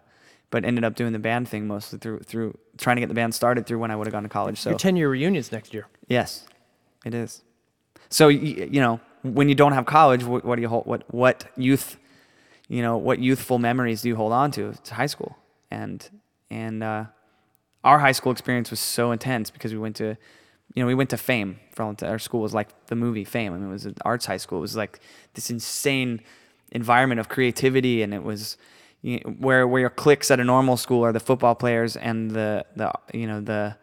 [0.52, 3.34] but ended up doing the band thing mostly through through trying to get the band
[3.35, 4.60] started through when I would have gone to college.
[4.60, 5.88] So Your 10 year reunions next year.
[6.07, 6.45] yes,
[7.06, 7.41] it is.
[8.10, 10.85] So you, you know, when you don't have college, what, what do you hold?
[10.85, 11.98] What what youth,
[12.68, 14.68] you know, what youthful memories do you hold on to?
[14.69, 15.38] It's high school,
[15.69, 16.07] and
[16.49, 17.06] and uh,
[17.84, 20.18] our high school experience was so intense because we went to,
[20.73, 21.60] you know, we went to Fame.
[21.72, 23.53] For all, our school was like the movie Fame.
[23.53, 24.60] I mean, it was an arts high school.
[24.60, 24.99] It was like
[25.34, 26.22] this insane
[26.72, 28.57] environment of creativity, and it was
[29.02, 32.31] you know, where where your cliques at a normal school are the football players and
[32.31, 33.76] the the you know the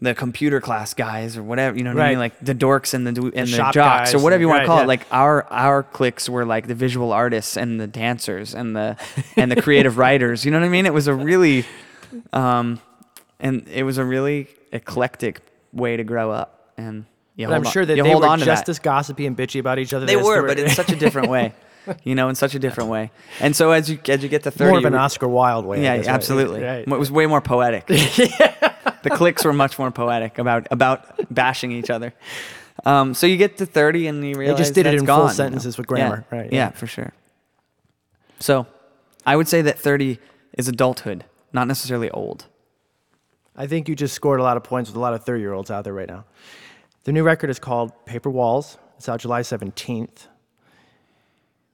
[0.00, 3.06] the computer class guys or whatever you know what I mean like the dorks and
[3.06, 4.84] the and the, shop jocks or whatever you want right, to call yeah.
[4.84, 8.96] it like our our cliques were like the visual artists and the dancers and the
[9.36, 11.64] and the creative writers you know what I mean it was a really
[12.32, 12.80] um
[13.38, 15.40] and it was a really eclectic
[15.72, 17.04] way to grow up and
[17.36, 19.78] you But I'm on- sure that you they were just as gossipy and bitchy about
[19.78, 20.04] each other.
[20.06, 21.52] They were, but in such a different way.
[22.04, 23.10] You know, in such a different way.
[23.40, 25.82] And so as you as you get to thirty, more of an Oscar Wilde way.
[25.82, 26.62] Yeah, absolutely.
[26.62, 26.86] Right.
[26.86, 27.86] It was way more poetic.
[27.86, 31.04] the clicks were much more poetic about about
[31.34, 32.14] bashing each other.
[32.84, 35.06] Um, so you get to thirty and you realize they just did it in full
[35.06, 35.32] gone, you know?
[35.32, 36.58] sentences with Yeah, grammar, right, Yeah.
[36.66, 36.70] yeah.
[36.70, 37.12] for sure.
[38.38, 38.66] So,
[39.26, 40.20] I would say that thirty
[40.56, 42.46] is adulthood, not necessarily old.
[43.54, 45.52] I think you just scored a lot of points with a lot of 30 year
[45.52, 46.24] olds out there right now.
[47.04, 48.78] The new record is called Paper Walls.
[48.96, 50.28] It's out July 17th.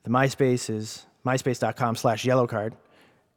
[0.05, 2.73] The MySpace is myspace.com slash yellowcard.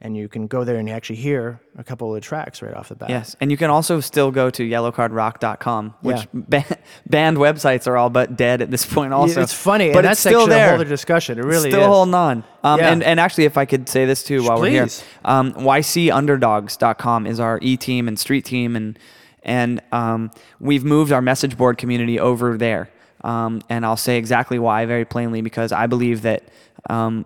[0.04, 2.74] And you can go there and you actually hear a couple of the tracks right
[2.74, 3.12] off the bat.
[3.12, 6.26] Yes, and you can also still go to yellowcardrock.com, which Yeah.
[6.34, 9.14] ba- band websites are all but dead at this point.
[9.14, 10.66] Also, it's funny, but and it's that's still there.
[10.66, 11.38] a whole other discussion.
[11.38, 11.88] It really still is.
[11.88, 12.44] holding on.
[12.64, 12.92] Um, Yeah.
[12.92, 15.04] and, and actually, if I could say this too while we're here, Please.
[15.24, 18.98] um, YCUnderdogs.com is our e team and street team, and
[19.44, 22.90] and um, we've moved our message board community over there.
[23.24, 26.44] Um, and I'll say exactly why very plainly because I believe that
[26.90, 27.26] um,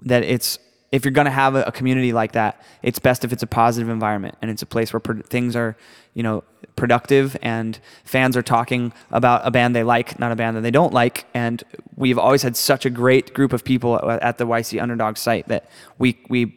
[0.00, 0.58] that it's
[0.90, 3.46] if you're going to have a, a community like that, it's best if it's a
[3.46, 5.76] positive environment and it's a place where pro- things are,
[6.14, 6.42] you know,
[6.76, 10.70] productive and fans are talking about a band they like, not a band that they
[10.70, 11.26] don't like.
[11.34, 11.62] And
[11.96, 15.48] we've always had such a great group of people at, at the YC Underdog site
[15.48, 16.54] that we we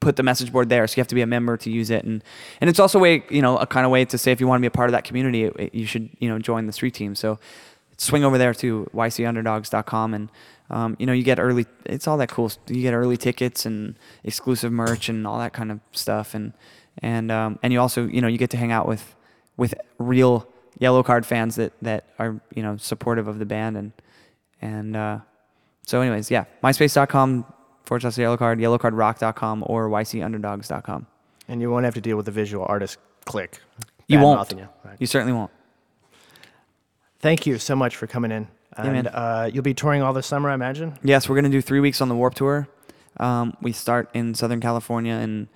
[0.00, 2.04] put the message board there, so you have to be a member to use it.
[2.04, 2.24] And
[2.60, 4.48] and it's also a way, you know, a kind of way to say if you
[4.48, 6.66] want to be a part of that community, it- it- you should, you know, join
[6.66, 7.14] the street team.
[7.14, 7.38] So
[7.98, 10.30] swing over there to ycunderdogs.com and
[10.70, 13.96] um, you know you get early it's all that cool you get early tickets and
[14.24, 16.52] exclusive merch and all that kind of stuff and
[16.98, 19.14] and um, and you also you know you get to hang out with
[19.56, 20.46] with real
[20.80, 23.92] Yellowcard fans that that are you know supportive of the band and
[24.62, 25.18] and uh,
[25.86, 27.44] so anyways yeah myspace.com
[27.84, 31.06] forward slash yellowcard yellowcardrock.com or ycunderdogs.com
[31.48, 33.60] And you won't have to deal with the visual artist click.
[34.06, 34.68] you won't You.
[34.84, 34.96] Right.
[34.98, 35.50] you certainly won't
[37.20, 38.48] Thank you so much for coming in.
[38.76, 39.06] And man.
[39.08, 40.98] uh, you'll be touring all this summer, I imagine.
[41.02, 42.68] Yes, we're gonna do three weeks on the Warped Tour.
[43.18, 45.48] Um, we start in Southern California and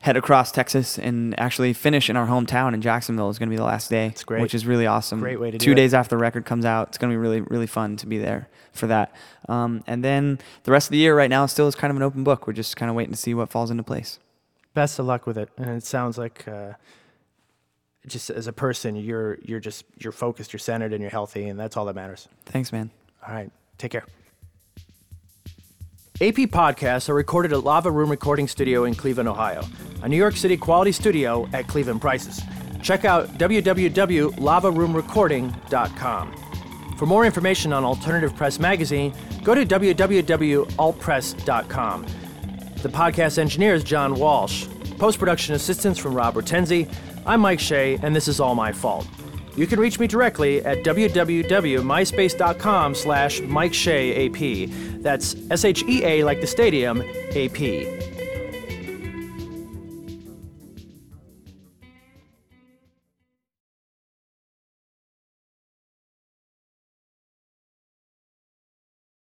[0.00, 3.64] head across Texas and actually finish in our hometown in Jacksonville is gonna be the
[3.64, 4.06] last day.
[4.06, 4.40] It's great.
[4.42, 5.20] which is really awesome.
[5.20, 5.74] Great way to Two do it.
[5.76, 8.48] days after the record comes out, it's gonna be really really fun to be there
[8.72, 9.12] for that.
[9.48, 12.02] Um, and then the rest of the year right now still is kind of an
[12.02, 12.46] open book.
[12.46, 14.18] We're just kind of waiting to see what falls into place.
[14.74, 15.48] Best of luck with it.
[15.56, 16.72] And it sounds like uh,
[18.06, 21.58] just as a person, you're you're just you're focused, you're centered, and you're healthy, and
[21.58, 22.28] that's all that matters.
[22.44, 22.90] Thanks, man.
[23.26, 24.04] All right, take care.
[26.18, 29.62] AP podcasts are recorded at Lava Room Recording Studio in Cleveland, Ohio,
[30.02, 32.40] a New York City quality studio at Cleveland prices.
[32.82, 36.36] Check out www.lavaroomrecording.com.
[36.96, 39.12] For more information on Alternative Press Magazine,
[39.44, 42.06] go to www.altpress.com.
[42.82, 44.66] The podcast engineer is John Walsh.
[44.98, 46.90] Post production assistance from Rob Hortensi.
[47.26, 49.08] I'm Mike Shea, and this is all my fault.
[49.56, 54.70] You can reach me directly at www.myspace.com slash Mike Shea AP.
[55.02, 57.02] That's S H E A like the stadium,
[57.34, 57.58] AP.